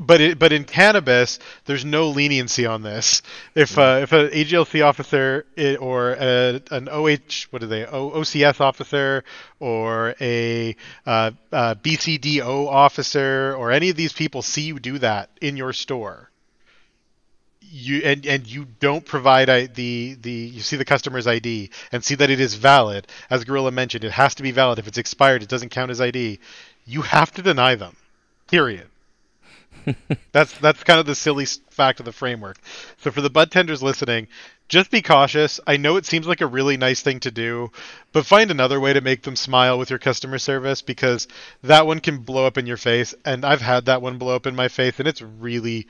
but 0.00 0.20
it, 0.20 0.38
but 0.38 0.52
in 0.52 0.62
cannabis, 0.64 1.40
there's 1.64 1.84
no 1.84 2.10
leniency 2.10 2.64
on 2.66 2.82
this. 2.82 3.20
If 3.54 3.76
uh, 3.76 3.98
if 4.02 4.12
an 4.12 4.28
AGLC 4.28 4.84
officer 4.86 5.44
or 5.80 6.12
a, 6.12 6.62
an 6.70 6.88
OH 6.88 7.48
what 7.50 7.62
are 7.64 7.66
they 7.66 7.84
o, 7.84 8.10
OCS 8.12 8.60
officer 8.60 9.24
or 9.58 10.14
a 10.20 10.76
uh, 11.04 11.32
uh, 11.52 11.74
BCDO 11.74 12.68
officer 12.68 13.54
or 13.58 13.72
any 13.72 13.90
of 13.90 13.96
these 13.96 14.12
people 14.12 14.42
see 14.42 14.62
you 14.62 14.78
do 14.78 14.98
that 15.00 15.30
in 15.40 15.56
your 15.56 15.72
store, 15.72 16.30
you 17.70 18.02
and 18.04 18.26
and 18.26 18.46
you 18.46 18.66
don't 18.80 19.04
provide 19.04 19.48
I, 19.48 19.66
the 19.66 20.16
the 20.20 20.30
you 20.30 20.60
see 20.60 20.76
the 20.76 20.84
customer's 20.84 21.26
ID 21.26 21.70
and 21.92 22.04
see 22.04 22.14
that 22.16 22.30
it 22.30 22.40
is 22.40 22.54
valid, 22.54 23.06
as 23.30 23.44
Gorilla 23.44 23.70
mentioned, 23.70 24.04
it 24.04 24.12
has 24.12 24.34
to 24.36 24.42
be 24.42 24.50
valid. 24.50 24.78
If 24.78 24.88
it's 24.88 24.98
expired, 24.98 25.42
it 25.42 25.48
doesn't 25.48 25.70
count 25.70 25.90
as 25.90 26.00
ID. 26.00 26.38
You 26.86 27.02
have 27.02 27.32
to 27.32 27.42
deny 27.42 27.74
them. 27.74 27.96
Period. 28.48 28.86
that's 30.32 30.52
that's 30.58 30.84
kind 30.84 31.00
of 31.00 31.06
the 31.06 31.14
silly 31.14 31.46
fact 31.70 32.00
of 32.00 32.06
the 32.06 32.12
framework. 32.12 32.58
So 32.98 33.10
for 33.10 33.20
the 33.20 33.30
bud 33.30 33.50
tenders 33.50 33.82
listening, 33.82 34.28
just 34.68 34.90
be 34.90 35.02
cautious. 35.02 35.60
I 35.66 35.76
know 35.76 35.96
it 35.96 36.06
seems 36.06 36.26
like 36.26 36.40
a 36.40 36.46
really 36.46 36.76
nice 36.76 37.00
thing 37.00 37.20
to 37.20 37.30
do, 37.30 37.70
but 38.12 38.26
find 38.26 38.50
another 38.50 38.80
way 38.80 38.92
to 38.92 39.00
make 39.00 39.22
them 39.22 39.36
smile 39.36 39.78
with 39.78 39.90
your 39.90 39.98
customer 39.98 40.38
service 40.38 40.82
because 40.82 41.28
that 41.62 41.86
one 41.86 42.00
can 42.00 42.18
blow 42.18 42.46
up 42.46 42.58
in 42.58 42.66
your 42.66 42.76
face 42.76 43.14
and 43.24 43.44
I've 43.44 43.62
had 43.62 43.86
that 43.86 44.02
one 44.02 44.18
blow 44.18 44.34
up 44.34 44.46
in 44.46 44.56
my 44.56 44.68
face 44.68 44.98
and 44.98 45.08
it's 45.08 45.22
really 45.22 45.86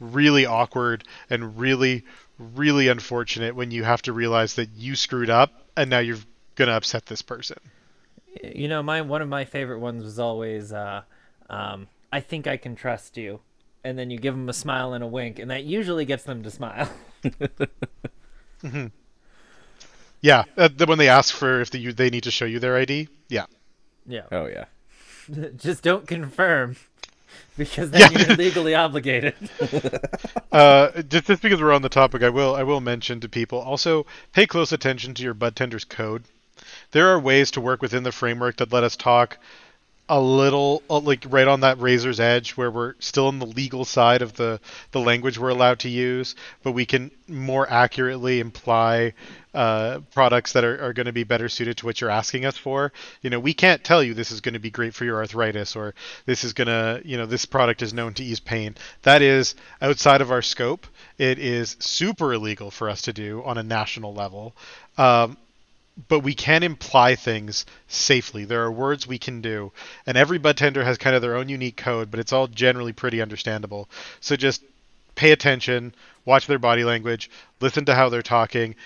really 0.00 0.46
awkward 0.46 1.04
and 1.30 1.58
really 1.58 2.04
really 2.38 2.88
unfortunate 2.88 3.54
when 3.54 3.70
you 3.70 3.82
have 3.84 4.02
to 4.02 4.12
realize 4.12 4.54
that 4.54 4.70
you 4.76 4.94
screwed 4.94 5.30
up 5.30 5.50
and 5.76 5.90
now 5.90 5.98
you're 5.98 6.18
going 6.54 6.68
to 6.68 6.74
upset 6.74 7.06
this 7.06 7.22
person. 7.22 7.58
You 8.42 8.68
know, 8.68 8.82
my 8.82 9.00
one 9.00 9.22
of 9.22 9.28
my 9.28 9.44
favorite 9.44 9.80
ones 9.80 10.04
was 10.04 10.18
always, 10.18 10.72
uh, 10.72 11.02
um, 11.50 11.88
"I 12.12 12.20
think 12.20 12.46
I 12.46 12.56
can 12.56 12.76
trust 12.76 13.16
you," 13.16 13.40
and 13.82 13.98
then 13.98 14.10
you 14.10 14.18
give 14.18 14.34
them 14.34 14.48
a 14.48 14.52
smile 14.52 14.92
and 14.92 15.02
a 15.02 15.06
wink, 15.06 15.38
and 15.38 15.50
that 15.50 15.64
usually 15.64 16.04
gets 16.04 16.24
them 16.24 16.42
to 16.42 16.50
smile. 16.50 16.88
Yeah, 20.20 20.44
uh, 20.56 20.68
the- 20.74 20.86
when 20.86 20.98
they 20.98 21.08
ask 21.08 21.34
for 21.34 21.60
if 21.60 21.70
the, 21.70 21.78
you, 21.78 21.92
they 21.92 22.10
need 22.10 22.24
to 22.24 22.30
show 22.30 22.44
you 22.44 22.58
their 22.58 22.76
ID. 22.76 23.08
Yeah. 23.28 23.46
yeah. 24.06 24.22
Oh 24.32 24.46
yeah. 24.46 24.64
Just 25.56 25.82
don't 25.84 26.06
confirm, 26.06 26.76
because 27.56 27.90
then 27.90 28.10
Yeah. 28.12 28.26
you're 28.26 28.36
legally 28.36 28.74
obligated. 28.74 29.34
Uh, 30.50 31.02
just, 31.02 31.26
just 31.26 31.42
because 31.42 31.60
we're 31.60 31.72
on 31.72 31.82
the 31.82 31.88
topic, 31.88 32.22
I 32.22 32.30
will 32.30 32.54
I 32.56 32.62
will 32.62 32.80
mention 32.80 33.20
to 33.20 33.28
people 33.28 33.58
also 33.58 34.06
pay 34.32 34.46
close 34.46 34.72
attention 34.72 35.12
to 35.14 35.22
your 35.22 35.34
bud 35.34 35.54
tender's 35.54 35.84
code. 35.84 36.24
There 36.92 37.08
are 37.08 37.20
ways 37.20 37.50
to 37.52 37.60
work 37.60 37.82
within 37.82 38.02
the 38.02 38.12
framework 38.12 38.56
that 38.56 38.72
let 38.72 38.82
us 38.82 38.96
talk 38.96 39.36
a 40.08 40.20
little 40.20 40.82
uh, 40.88 40.98
like 41.00 41.24
right 41.28 41.46
on 41.46 41.60
that 41.60 41.80
razor's 41.80 42.20
edge 42.20 42.52
where 42.52 42.70
we're 42.70 42.94
still 42.98 43.26
on 43.26 43.38
the 43.38 43.46
legal 43.46 43.84
side 43.84 44.22
of 44.22 44.34
the 44.34 44.60
the 44.92 45.00
language 45.00 45.38
we're 45.38 45.48
allowed 45.50 45.80
to 45.80 45.88
use, 45.88 46.34
but 46.62 46.72
we 46.72 46.86
can 46.86 47.10
more 47.28 47.70
accurately 47.70 48.40
imply 48.40 49.12
uh, 49.54 50.00
products 50.14 50.52
that 50.52 50.64
are, 50.64 50.82
are 50.82 50.92
going 50.92 51.06
to 51.06 51.12
be 51.12 51.24
better 51.24 51.48
suited 51.48 51.76
to 51.76 51.86
what 51.86 52.00
you're 52.00 52.10
asking 52.10 52.44
us 52.44 52.56
for. 52.56 52.92
You 53.22 53.30
know, 53.30 53.40
we 53.40 53.54
can't 53.54 53.82
tell 53.82 54.02
you 54.02 54.14
this 54.14 54.30
is 54.30 54.40
going 54.40 54.54
to 54.54 54.60
be 54.60 54.70
great 54.70 54.94
for 54.94 55.04
your 55.04 55.16
arthritis 55.16 55.76
or 55.76 55.94
this 56.26 56.44
is 56.44 56.52
going 56.52 56.68
to, 56.68 57.02
you 57.04 57.16
know, 57.16 57.26
this 57.26 57.44
product 57.44 57.82
is 57.82 57.92
known 57.92 58.14
to 58.14 58.24
ease 58.24 58.40
pain. 58.40 58.76
That 59.02 59.20
is 59.20 59.54
outside 59.82 60.20
of 60.20 60.30
our 60.30 60.42
scope. 60.42 60.86
It 61.18 61.38
is 61.38 61.76
super 61.80 62.32
illegal 62.32 62.70
for 62.70 62.88
us 62.88 63.02
to 63.02 63.12
do 63.12 63.42
on 63.44 63.58
a 63.58 63.62
national 63.62 64.14
level. 64.14 64.54
Um, 64.96 65.36
but 66.06 66.20
we 66.20 66.34
can 66.34 66.62
imply 66.62 67.16
things 67.16 67.66
safely. 67.88 68.44
There 68.44 68.62
are 68.62 68.70
words 68.70 69.06
we 69.06 69.18
can 69.18 69.40
do, 69.40 69.72
and 70.06 70.16
every 70.16 70.38
bud 70.38 70.56
tender 70.56 70.84
has 70.84 70.96
kind 70.98 71.16
of 71.16 71.22
their 71.22 71.36
own 71.36 71.48
unique 71.48 71.76
code, 71.76 72.10
but 72.10 72.20
it's 72.20 72.32
all 72.32 72.46
generally 72.46 72.92
pretty 72.92 73.20
understandable. 73.20 73.88
So 74.20 74.36
just 74.36 74.62
pay 75.16 75.32
attention, 75.32 75.94
watch 76.24 76.46
their 76.46 76.60
body 76.60 76.84
language, 76.84 77.30
listen 77.60 77.84
to 77.86 77.94
how 77.94 78.08
they're 78.08 78.22
talking. 78.22 78.76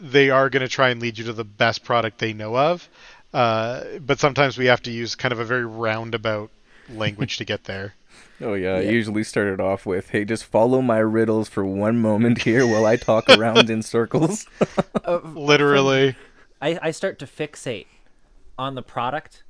They 0.00 0.30
are 0.30 0.48
going 0.48 0.62
to 0.62 0.68
try 0.68 0.90
and 0.90 1.00
lead 1.00 1.18
you 1.18 1.24
to 1.24 1.32
the 1.32 1.44
best 1.44 1.82
product 1.82 2.18
they 2.18 2.32
know 2.32 2.56
of, 2.56 2.88
uh, 3.32 3.82
but 4.00 4.20
sometimes 4.20 4.56
we 4.56 4.66
have 4.66 4.82
to 4.82 4.92
use 4.92 5.16
kind 5.16 5.32
of 5.32 5.40
a 5.40 5.44
very 5.44 5.66
roundabout 5.66 6.50
language 6.88 7.38
to 7.38 7.44
get 7.44 7.64
there. 7.64 7.94
Oh 8.40 8.54
yeah, 8.54 8.74
I 8.74 8.80
usually 8.80 9.22
started 9.22 9.60
off 9.60 9.86
with, 9.86 10.10
"Hey, 10.10 10.24
just 10.24 10.44
follow 10.44 10.82
my 10.82 10.98
riddles 10.98 11.48
for 11.48 11.64
one 11.64 12.00
moment 12.00 12.42
here 12.42 12.66
while 12.66 12.84
I 12.84 12.96
talk 12.96 13.28
around 13.28 13.70
in 13.70 13.80
circles." 13.94 14.46
Literally. 15.24 16.16
I, 16.64 16.78
I 16.80 16.90
start 16.92 17.18
to 17.18 17.26
fixate 17.26 17.88
on 18.56 18.74
the 18.74 18.80
product 18.80 19.44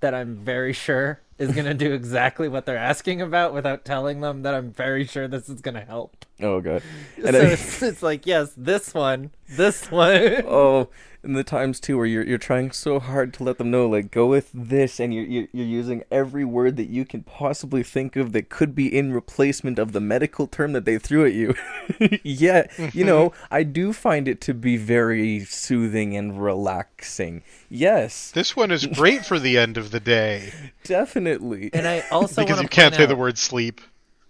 that 0.00 0.14
I'm 0.14 0.36
very 0.36 0.72
sure 0.72 1.20
is 1.40 1.52
going 1.52 1.64
to 1.64 1.74
do 1.74 1.92
exactly 1.92 2.48
what 2.48 2.66
they're 2.66 2.76
asking 2.76 3.22
about 3.22 3.54
without 3.54 3.84
telling 3.84 4.20
them 4.20 4.42
that 4.42 4.54
I'm 4.54 4.70
very 4.70 5.06
sure 5.06 5.26
this 5.26 5.48
is 5.48 5.62
going 5.62 5.74
to 5.74 5.84
help. 5.84 6.24
oh 6.42 6.60
god. 6.60 6.82
So 7.18 7.26
And 7.26 7.36
I- 7.36 7.40
it's, 7.40 7.82
it's 7.90 8.02
like, 8.02 8.26
yes, 8.26 8.52
this 8.56 8.92
one, 8.92 9.30
this 9.48 9.90
one. 9.90 10.42
oh, 10.46 10.88
and 11.22 11.36
the 11.36 11.44
times 11.44 11.80
too 11.80 11.98
where 11.98 12.06
you're 12.06 12.24
you're 12.24 12.38
trying 12.38 12.70
so 12.70 12.98
hard 12.98 13.34
to 13.34 13.44
let 13.44 13.58
them 13.58 13.70
know, 13.70 13.86
like 13.86 14.10
go 14.10 14.26
with 14.26 14.50
this, 14.54 14.98
and 14.98 15.12
you're 15.12 15.24
you're, 15.24 15.48
you're 15.52 15.66
using 15.66 16.02
every 16.10 16.46
word 16.46 16.76
that 16.76 16.88
you 16.88 17.04
can 17.04 17.22
possibly 17.22 17.82
think 17.82 18.16
of 18.16 18.32
that 18.32 18.48
could 18.48 18.74
be 18.74 18.86
in 18.96 19.12
replacement 19.12 19.78
of 19.78 19.92
the 19.92 20.00
medical 20.00 20.46
term 20.46 20.72
that 20.72 20.86
they 20.86 20.98
threw 20.98 21.26
at 21.26 21.34
you. 21.34 21.54
Yet, 22.22 22.72
you 22.94 23.04
know, 23.04 23.30
mm-hmm. 23.30 23.44
I 23.54 23.64
do 23.64 23.92
find 23.92 24.28
it 24.28 24.40
to 24.42 24.54
be 24.54 24.78
very 24.78 25.40
soothing 25.44 26.16
and 26.16 26.42
relaxing. 26.42 27.42
Yes, 27.68 28.30
This 28.32 28.56
one 28.56 28.70
is 28.70 28.86
great 28.86 29.24
for 29.24 29.38
the 29.38 29.58
end 29.58 29.76
of 29.76 29.90
the 29.90 30.00
day 30.00 30.52
definitely. 30.90 31.29
And 31.72 31.86
I 31.86 32.04
also 32.10 32.42
because 32.42 32.60
you 32.60 32.68
can't 32.68 32.92
point 32.92 32.98
say 32.98 33.04
out, 33.04 33.08
the 33.08 33.16
word 33.16 33.38
sleep. 33.38 33.80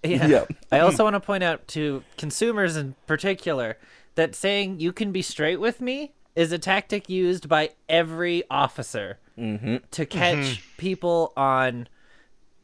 Yeah. 0.03 0.26
Yep. 0.28 0.53
I 0.72 0.80
also 0.80 1.05
want 1.05 1.14
to 1.14 1.20
point 1.20 1.44
out 1.44 1.68
to 1.68 2.03
consumers 2.16 2.76
in 2.76 2.94
particular 3.07 3.76
that 4.14 4.34
saying 4.34 4.80
you 4.80 4.92
can 4.92 5.12
be 5.12 5.22
straight 5.22 5.61
with 5.61 5.80
me 5.80 6.12
is 6.34 6.53
a 6.53 6.59
tactic 6.59 7.09
used 7.09 7.48
by 7.48 7.70
every 7.88 8.42
officer 8.51 9.18
mm-hmm. 9.38 9.76
to 9.90 10.07
catch 10.07 10.36
mm-hmm. 10.36 10.76
people 10.78 11.32
on 11.36 11.88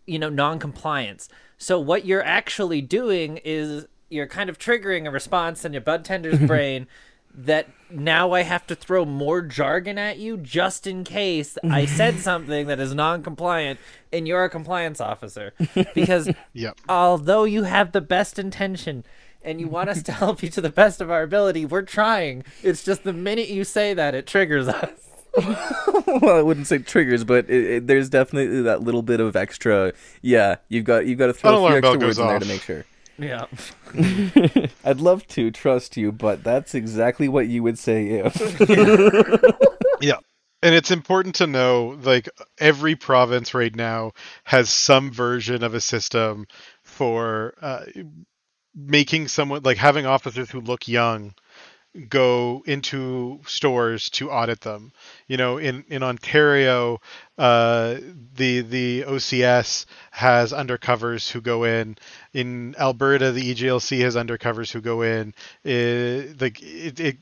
you 0.07 0.19
know 0.19 0.29
non-compliance. 0.29 1.29
So 1.59 1.79
what 1.81 2.05
you're 2.05 2.25
actually 2.25 2.81
doing 2.81 3.39
is 3.45 3.87
you're 4.09 4.27
kind 4.27 4.49
of 4.49 4.59
triggering 4.59 5.07
a 5.07 5.11
response 5.11 5.65
in 5.65 5.73
your 5.73 5.83
bud 5.83 6.05
tender's 6.05 6.39
brain 6.47 6.87
that 7.37 7.69
now 7.91 8.33
I 8.33 8.43
have 8.43 8.67
to 8.69 8.75
throw 8.75 9.05
more 9.05 9.43
jargon 9.43 9.99
at 9.99 10.19
you 10.19 10.37
just 10.39 10.87
in 10.87 11.05
case 11.05 11.59
I 11.63 11.85
said 11.85 12.19
something 12.19 12.67
that 12.67 12.81
is 12.81 12.95
non-compliant 12.95 13.79
and 14.13 14.27
you're 14.27 14.45
a 14.45 14.51
compliance 14.51 15.01
officer 15.01 15.53
because 15.95 16.31
Yep. 16.55 16.79
Although 16.89 17.45
you 17.45 17.65
have 17.65 17.93
the 17.93 18.01
best 18.01 18.39
intention 18.39 19.05
and 19.43 19.61
you 19.61 19.69
want 19.69 19.91
us 19.91 20.03
to 20.05 20.13
help 20.13 20.43
you 20.43 20.49
to 20.49 20.61
the 20.61 20.71
best 20.71 21.01
of 21.01 21.11
our 21.11 21.23
ability, 21.23 21.67
we're 21.67 21.83
trying. 21.83 22.43
It's 22.63 22.83
just 22.83 23.05
the 23.05 23.13
minute 23.13 23.49
you 23.49 23.63
say 23.65 23.95
that, 23.95 24.15
it 24.15 24.27
triggers 24.27 24.67
us. 24.67 24.91
well, 25.37 26.37
I 26.39 26.43
wouldn't 26.43 26.67
say 26.67 26.79
triggers, 26.79 27.23
but 27.23 27.49
it, 27.51 27.65
it, 27.65 27.87
there's 27.87 28.09
definitely 28.09 28.63
that 28.63 28.83
little 28.83 29.03
bit 29.03 29.21
of 29.21 29.37
extra. 29.37 29.93
Yeah, 30.23 30.57
you've 30.69 30.87
got 30.87 31.07
you've 31.07 31.19
got 31.19 31.27
to 31.27 31.35
throw 31.35 31.51
a 31.51 31.53
few 31.53 31.61
alarm 31.61 31.75
extra 31.75 31.91
words 31.93 32.03
goes 32.03 32.19
in 32.19 32.27
there 32.27 32.37
off. 32.37 32.43
to 32.43 32.49
make 32.49 32.63
sure. 32.63 32.85
Yeah. 33.19 33.47
I'd 34.85 35.01
love 35.01 35.27
to 35.29 35.51
trust 35.51 35.97
you, 35.97 36.13
but 36.13 36.45
that's 36.45 36.75
exactly 36.75 37.29
what 37.29 37.49
you 37.49 37.63
would 37.63 37.79
say 37.79 38.23
if. 38.25 39.51
Yeah. 40.01 40.19
And 40.63 40.75
it's 40.75 40.91
important 40.91 41.37
to 41.37 41.47
know 41.47 41.99
like 42.03 42.29
every 42.59 42.97
province 42.97 43.55
right 43.55 43.75
now 43.75 44.13
has 44.45 44.69
some 44.69 45.13
version 45.13 45.63
of 45.63 45.75
a 45.75 45.81
system 45.81 46.47
for 46.83 47.55
uh, 47.61 47.85
making 48.75 49.29
someone 49.29 49.63
like 49.63 49.77
having 49.77 50.07
officers 50.07 50.51
who 50.51 50.61
look 50.61 50.89
young 50.89 51.35
go 52.09 52.63
into 52.67 53.41
stores 53.47 54.11
to 54.11 54.31
audit 54.31 54.61
them. 54.61 54.93
You 55.27 55.37
know, 55.37 55.59
in 55.59 55.85
in 55.89 56.03
Ontario, 56.03 57.01
uh, 57.39 57.97
the 58.35 58.61
the 58.61 59.03
OCS 59.03 59.87
has 60.11 60.53
undercovers 60.53 61.31
who 61.31 61.41
go 61.41 61.65
in. 61.65 61.97
In 62.33 62.75
Alberta, 62.79 63.33
the 63.33 63.55
AGLC 63.55 64.01
has 64.01 64.17
undercovers 64.17 64.71
who 64.71 64.81
go 64.81 65.03
in. 65.03 65.35
It, 65.65 66.41
it, 66.41 67.01
it 67.01 67.17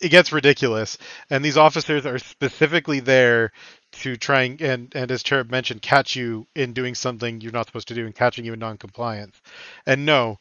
it 0.00 0.08
gets 0.10 0.32
ridiculous, 0.32 0.98
and 1.30 1.44
these 1.44 1.56
officers 1.56 2.04
are 2.04 2.18
specifically 2.18 3.00
there 3.00 3.52
to 3.92 4.16
try 4.16 4.42
and, 4.42 4.60
and 4.60 4.94
and 4.94 5.10
as 5.10 5.22
Cherub 5.22 5.50
mentioned, 5.50 5.82
catch 5.82 6.16
you 6.16 6.46
in 6.54 6.72
doing 6.72 6.94
something 6.94 7.40
you're 7.40 7.52
not 7.52 7.66
supposed 7.66 7.88
to 7.88 7.94
do 7.94 8.04
and 8.04 8.14
catching 8.14 8.44
you 8.44 8.52
in 8.52 8.58
non-compliance. 8.58 9.40
And 9.86 10.04
no, 10.04 10.38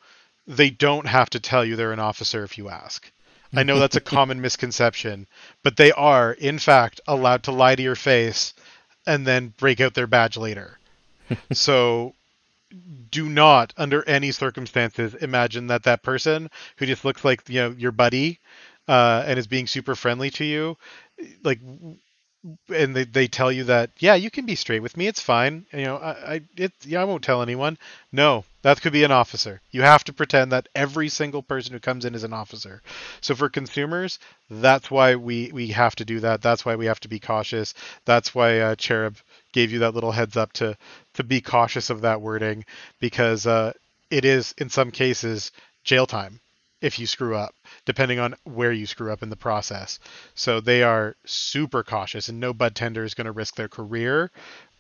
they 0.47 0.69
don't 0.69 1.07
have 1.07 1.29
to 1.31 1.39
tell 1.39 1.63
you 1.63 1.75
they're 1.75 1.93
an 1.93 1.99
officer 1.99 2.43
if 2.43 2.57
you 2.57 2.69
ask. 2.69 3.11
I 3.55 3.63
know 3.63 3.79
that's 3.79 3.95
a 3.95 4.01
common 4.15 4.41
misconception, 4.41 5.27
but 5.63 5.77
they 5.77 5.91
are, 5.91 6.33
in 6.33 6.59
fact, 6.59 7.01
allowed 7.07 7.43
to 7.43 7.51
lie 7.51 7.75
to 7.75 7.83
your 7.83 7.95
face 7.95 8.53
and 9.05 9.25
then 9.25 9.53
break 9.57 9.81
out 9.81 9.93
their 9.93 10.07
badge 10.07 10.37
later. 10.37 10.79
so 11.53 12.13
do 13.11 13.29
not, 13.29 13.73
under 13.77 14.07
any 14.07 14.31
circumstances, 14.31 15.13
imagine 15.15 15.67
that 15.67 15.83
that 15.83 16.03
person 16.03 16.49
who 16.77 16.85
just 16.85 17.05
looks 17.05 17.23
like 17.23 17.47
you 17.47 17.61
know 17.61 17.75
your 17.77 17.91
buddy 17.91 18.39
uh, 18.87 19.23
and 19.25 19.39
is 19.39 19.47
being 19.47 19.67
super 19.67 19.95
friendly 19.95 20.29
to 20.31 20.45
you, 20.45 20.77
like, 21.43 21.59
and 22.69 22.95
they, 22.95 23.03
they 23.03 23.27
tell 23.27 23.51
you 23.51 23.63
that 23.63 23.89
yeah 23.99 24.15
you 24.15 24.29
can 24.29 24.45
be 24.45 24.55
straight 24.55 24.81
with 24.81 24.97
me 24.97 25.07
it's 25.07 25.21
fine 25.21 25.65
you 25.73 25.83
know 25.83 25.97
I, 25.97 26.35
I 26.35 26.41
it 26.57 26.71
yeah 26.85 27.01
I 27.01 27.05
won't 27.05 27.23
tell 27.23 27.41
anyone. 27.41 27.77
No 28.11 28.45
that 28.61 28.81
could 28.81 28.93
be 28.93 29.03
an 29.03 29.11
officer. 29.11 29.61
You 29.71 29.83
have 29.83 30.03
to 30.05 30.13
pretend 30.13 30.51
that 30.51 30.69
every 30.73 31.09
single 31.09 31.43
person 31.43 31.73
who 31.73 31.79
comes 31.79 32.03
in 32.03 32.15
is 32.15 32.23
an 32.23 32.33
officer. 32.33 32.81
So 33.21 33.35
for 33.35 33.49
consumers 33.49 34.19
that's 34.49 34.91
why 34.91 35.15
we 35.15 35.51
we 35.53 35.67
have 35.67 35.95
to 35.95 36.05
do 36.05 36.19
that. 36.21 36.41
That's 36.41 36.65
why 36.65 36.75
we 36.75 36.85
have 36.85 36.99
to 37.01 37.07
be 37.07 37.19
cautious. 37.19 37.73
That's 38.05 38.35
why 38.35 38.59
uh, 38.59 38.75
cherub 38.75 39.17
gave 39.51 39.71
you 39.71 39.79
that 39.79 39.95
little 39.95 40.11
heads 40.11 40.37
up 40.37 40.53
to 40.53 40.77
to 41.15 41.23
be 41.23 41.41
cautious 41.41 41.89
of 41.89 42.01
that 42.01 42.21
wording 42.21 42.65
because 42.99 43.47
uh, 43.47 43.73
it 44.11 44.25
is 44.25 44.53
in 44.57 44.69
some 44.69 44.91
cases 44.91 45.51
jail 45.83 46.05
time 46.05 46.39
if 46.81 46.99
you 46.99 47.07
screw 47.07 47.35
up, 47.35 47.55
depending 47.85 48.19
on 48.19 48.35
where 48.43 48.71
you 48.71 48.85
screw 48.85 49.11
up 49.11 49.23
in 49.23 49.29
the 49.29 49.35
process. 49.35 49.99
So 50.33 50.59
they 50.59 50.83
are 50.83 51.15
super 51.25 51.83
cautious, 51.83 52.29
and 52.29 52.39
no 52.39 52.53
bud 52.53 52.75
tender 52.75 53.03
is 53.03 53.13
going 53.13 53.25
to 53.25 53.31
risk 53.31 53.55
their 53.55 53.69
career 53.69 54.31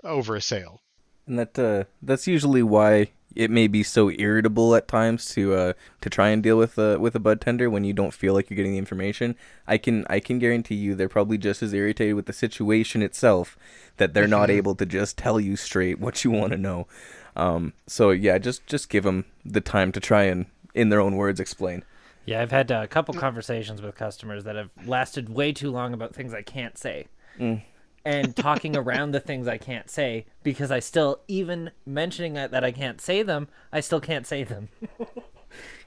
over 0.03 0.35
a 0.35 0.41
sale. 0.41 0.81
and 1.27 1.39
that 1.39 1.57
uh, 1.57 1.85
that's 2.01 2.27
usually 2.27 2.63
why 2.63 3.09
it 3.35 3.51
may 3.51 3.67
be 3.67 3.83
so 3.83 4.09
irritable 4.11 4.75
at 4.75 4.87
times 4.87 5.25
to 5.33 5.53
uh, 5.53 5.73
to 6.01 6.09
try 6.09 6.29
and 6.29 6.41
deal 6.41 6.57
with 6.57 6.79
uh, 6.79 6.97
with 6.99 7.15
a 7.15 7.19
bud 7.19 7.41
tender 7.41 7.69
when 7.69 7.83
you 7.83 7.93
don't 7.93 8.13
feel 8.13 8.33
like 8.33 8.49
you're 8.49 8.55
getting 8.55 8.71
the 8.73 8.77
information. 8.77 9.35
I 9.67 9.77
can 9.77 10.05
I 10.09 10.19
can 10.19 10.39
guarantee 10.39 10.75
you 10.75 10.95
they're 10.95 11.09
probably 11.09 11.37
just 11.37 11.61
as 11.61 11.73
irritated 11.73 12.15
with 12.15 12.27
the 12.27 12.33
situation 12.33 13.01
itself 13.01 13.57
that 13.97 14.13
they're 14.13 14.27
not 14.27 14.49
able 14.59 14.75
to 14.75 14.85
just 14.85 15.17
tell 15.17 15.39
you 15.39 15.55
straight 15.55 15.99
what 15.99 16.23
you 16.23 16.31
want 16.31 16.51
to 16.51 16.57
know. 16.57 16.87
Um, 17.35 17.73
so 17.87 18.11
yeah, 18.11 18.37
just 18.37 18.65
just 18.67 18.89
give 18.89 19.03
them 19.03 19.25
the 19.43 19.61
time 19.61 19.91
to 19.91 19.99
try 19.99 20.23
and 20.23 20.45
in 20.75 20.89
their 20.89 21.01
own 21.01 21.15
words 21.15 21.39
explain. 21.39 21.83
Yeah, 22.25 22.41
I've 22.41 22.51
had 22.51 22.71
uh, 22.71 22.81
a 22.83 22.87
couple 22.87 23.13
conversations 23.15 23.81
with 23.81 23.95
customers 23.95 24.43
that 24.43 24.55
have 24.55 24.69
lasted 24.85 25.29
way 25.29 25.51
too 25.51 25.71
long 25.71 25.93
about 25.93 26.13
things 26.13 26.33
I 26.33 26.41
can't 26.41 26.77
say. 26.77 27.07
And 27.39 28.35
talking 28.35 28.75
around 28.75 29.11
the 29.11 29.19
things 29.19 29.47
I 29.47 29.57
can't 29.57 29.89
say 29.89 30.25
because 30.43 30.71
I 30.71 30.79
still, 30.79 31.21
even 31.27 31.71
mentioning 31.85 32.33
that, 32.33 32.51
that 32.51 32.63
I 32.63 32.71
can't 32.71 32.99
say 32.99 33.23
them, 33.23 33.47
I 33.71 33.79
still 33.79 34.01
can't 34.01 34.27
say 34.27 34.43
them. 34.43 34.69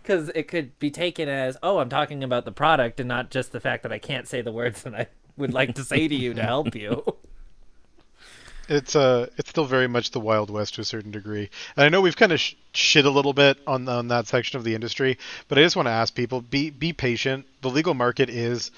Because 0.01 0.31
it 0.35 0.49
could 0.49 0.79
be 0.79 0.91
taken 0.91 1.29
as, 1.29 1.59
oh, 1.63 1.77
I'm 1.77 1.91
talking 1.91 2.25
about 2.25 2.47
the 2.47 2.53
product 2.53 2.99
and 2.99 3.07
not 3.07 3.31
just 3.31 3.53
the 3.53 3.61
fact 3.61 3.83
that 3.83 3.93
I 3.93 3.99
can't 3.99 4.27
say 4.27 4.41
the 4.41 4.53
words 4.53 4.83
that 4.85 4.95
I 4.95 5.09
would 5.37 5.53
like 5.53 5.75
to 5.75 5.85
say 5.85 6.09
to 6.09 6.15
you 6.15 6.33
to 6.33 6.43
help 6.43 6.75
you. 6.75 7.05
it's 8.69 8.95
uh 8.95 9.27
it's 9.37 9.51
still 9.51 9.65
very 9.65 9.89
much 9.89 10.11
the 10.11 10.21
wild 10.21 10.51
west 10.51 10.75
to 10.75 10.81
a 10.81 10.85
certain 10.85 11.11
degree. 11.11 11.49
And 11.77 11.85
i 11.85 11.89
know 11.89 12.01
we've 12.01 12.17
kind 12.17 12.33
of 12.33 12.41
sh- 12.41 12.55
shit 12.73 13.05
a 13.07 13.11
little 13.11 13.33
bit 13.33 13.59
on 13.67 13.89
on 13.89 14.09
that 14.09 14.27
section 14.27 14.59
of 14.59 14.65
the 14.65 14.75
industry 14.75 15.19
but 15.49 15.59
i 15.59 15.63
just 15.63 15.77
want 15.77 15.87
to 15.87 15.93
ask 15.93 16.15
people 16.15 16.41
be 16.41 16.71
be 16.71 16.93
patient. 16.93 17.47
The 17.63 17.71
legal 17.71 17.95
market 17.95 18.29
is 18.29 18.71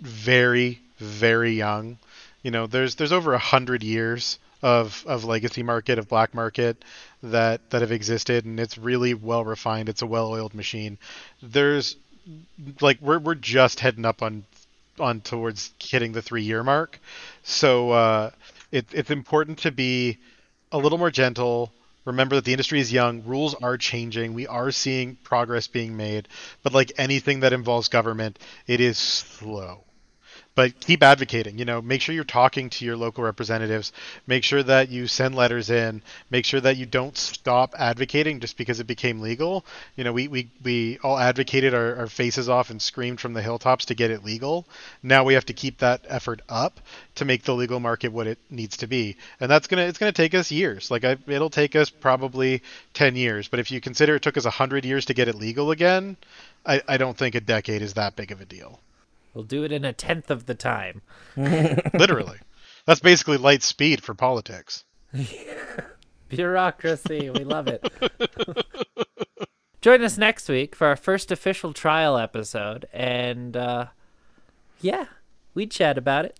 very 0.00 0.80
very 0.98 1.52
young. 1.52 1.98
You 2.42 2.50
know 2.50 2.66
there's 2.66 2.94
there's 2.96 3.12
over 3.12 3.34
a 3.34 3.38
hundred 3.38 3.82
years 3.82 4.38
of 4.62 5.04
of 5.06 5.24
legacy 5.24 5.62
market 5.62 5.98
of 5.98 6.08
black 6.08 6.34
market 6.34 6.82
that 7.22 7.70
that 7.70 7.80
have 7.82 7.92
existed 7.92 8.44
and 8.44 8.60
it's 8.60 8.78
really 8.78 9.14
well 9.14 9.44
refined. 9.44 9.88
It's 9.88 10.02
a 10.02 10.06
well 10.06 10.28
oiled 10.28 10.54
machine. 10.54 10.98
There's 11.42 11.96
like 12.80 12.98
we're 13.00 13.18
we're 13.18 13.34
just 13.34 13.80
heading 13.80 14.04
up 14.04 14.22
on 14.22 14.44
on 14.98 15.20
towards 15.20 15.72
hitting 15.78 16.12
the 16.12 16.22
three 16.22 16.42
year 16.42 16.62
mark. 16.62 16.98
So 17.42 17.90
uh 17.90 18.30
it, 18.74 18.86
it's 18.92 19.10
important 19.10 19.58
to 19.60 19.70
be 19.70 20.18
a 20.72 20.78
little 20.78 20.98
more 20.98 21.10
gentle. 21.10 21.72
Remember 22.04 22.34
that 22.34 22.44
the 22.44 22.52
industry 22.52 22.80
is 22.80 22.92
young, 22.92 23.24
rules 23.24 23.54
are 23.54 23.78
changing, 23.78 24.34
we 24.34 24.46
are 24.46 24.70
seeing 24.72 25.16
progress 25.16 25.68
being 25.68 25.96
made, 25.96 26.28
but 26.62 26.74
like 26.74 26.92
anything 26.98 27.40
that 27.40 27.52
involves 27.52 27.88
government, 27.88 28.38
it 28.66 28.80
is 28.80 28.98
slow 28.98 29.84
but 30.54 30.78
keep 30.80 31.02
advocating. 31.02 31.58
You 31.58 31.64
know, 31.64 31.82
make 31.82 32.00
sure 32.00 32.14
you're 32.14 32.24
talking 32.24 32.70
to 32.70 32.84
your 32.84 32.96
local 32.96 33.24
representatives. 33.24 33.92
Make 34.26 34.44
sure 34.44 34.62
that 34.62 34.88
you 34.88 35.06
send 35.06 35.34
letters 35.34 35.70
in. 35.70 36.02
Make 36.30 36.44
sure 36.44 36.60
that 36.60 36.76
you 36.76 36.86
don't 36.86 37.16
stop 37.16 37.74
advocating 37.78 38.40
just 38.40 38.56
because 38.56 38.80
it 38.80 38.86
became 38.86 39.20
legal. 39.20 39.64
You 39.96 40.04
know, 40.04 40.12
we 40.12 40.28
we, 40.28 40.50
we 40.62 40.98
all 41.02 41.18
advocated 41.18 41.74
our, 41.74 41.96
our 41.96 42.06
faces 42.06 42.48
off 42.48 42.70
and 42.70 42.80
screamed 42.80 43.20
from 43.20 43.32
the 43.32 43.42
hilltops 43.42 43.86
to 43.86 43.94
get 43.94 44.10
it 44.10 44.24
legal. 44.24 44.66
Now 45.02 45.24
we 45.24 45.34
have 45.34 45.46
to 45.46 45.52
keep 45.52 45.78
that 45.78 46.04
effort 46.08 46.40
up 46.48 46.80
to 47.16 47.24
make 47.24 47.42
the 47.44 47.54
legal 47.54 47.80
market 47.80 48.12
what 48.12 48.26
it 48.26 48.38
needs 48.50 48.76
to 48.78 48.86
be, 48.86 49.16
and 49.40 49.50
that's 49.50 49.66
gonna 49.66 49.82
it's 49.82 49.98
gonna 49.98 50.12
take 50.12 50.34
us 50.34 50.50
years. 50.50 50.90
Like 50.90 51.04
I, 51.04 51.16
it'll 51.26 51.50
take 51.50 51.74
us 51.76 51.90
probably 51.90 52.62
ten 52.92 53.16
years. 53.16 53.48
But 53.48 53.60
if 53.60 53.70
you 53.70 53.80
consider 53.80 54.16
it 54.16 54.22
took 54.22 54.36
us 54.36 54.44
hundred 54.44 54.84
years 54.84 55.06
to 55.06 55.14
get 55.14 55.28
it 55.28 55.34
legal 55.34 55.70
again, 55.72 56.16
I, 56.64 56.80
I 56.86 56.96
don't 56.96 57.16
think 57.16 57.34
a 57.34 57.40
decade 57.40 57.82
is 57.82 57.94
that 57.94 58.16
big 58.16 58.30
of 58.30 58.40
a 58.40 58.44
deal. 58.44 58.80
We'll 59.34 59.44
do 59.44 59.64
it 59.64 59.72
in 59.72 59.84
a 59.84 59.92
tenth 59.92 60.30
of 60.30 60.46
the 60.46 60.54
time. 60.54 61.02
Literally. 61.36 62.38
That's 62.86 63.00
basically 63.00 63.36
light 63.36 63.62
speed 63.62 64.02
for 64.02 64.14
politics. 64.14 64.84
Bureaucracy. 66.28 67.30
We 67.30 67.44
love 67.44 67.66
it. 67.68 67.84
Join 69.80 70.02
us 70.02 70.16
next 70.16 70.48
week 70.48 70.74
for 70.74 70.86
our 70.86 70.96
first 70.96 71.30
official 71.32 71.72
trial 71.72 72.16
episode. 72.16 72.86
And 72.92 73.56
uh, 73.56 73.88
yeah, 74.80 75.06
we 75.52 75.66
chat 75.66 75.98
about 75.98 76.24
it. 76.24 76.38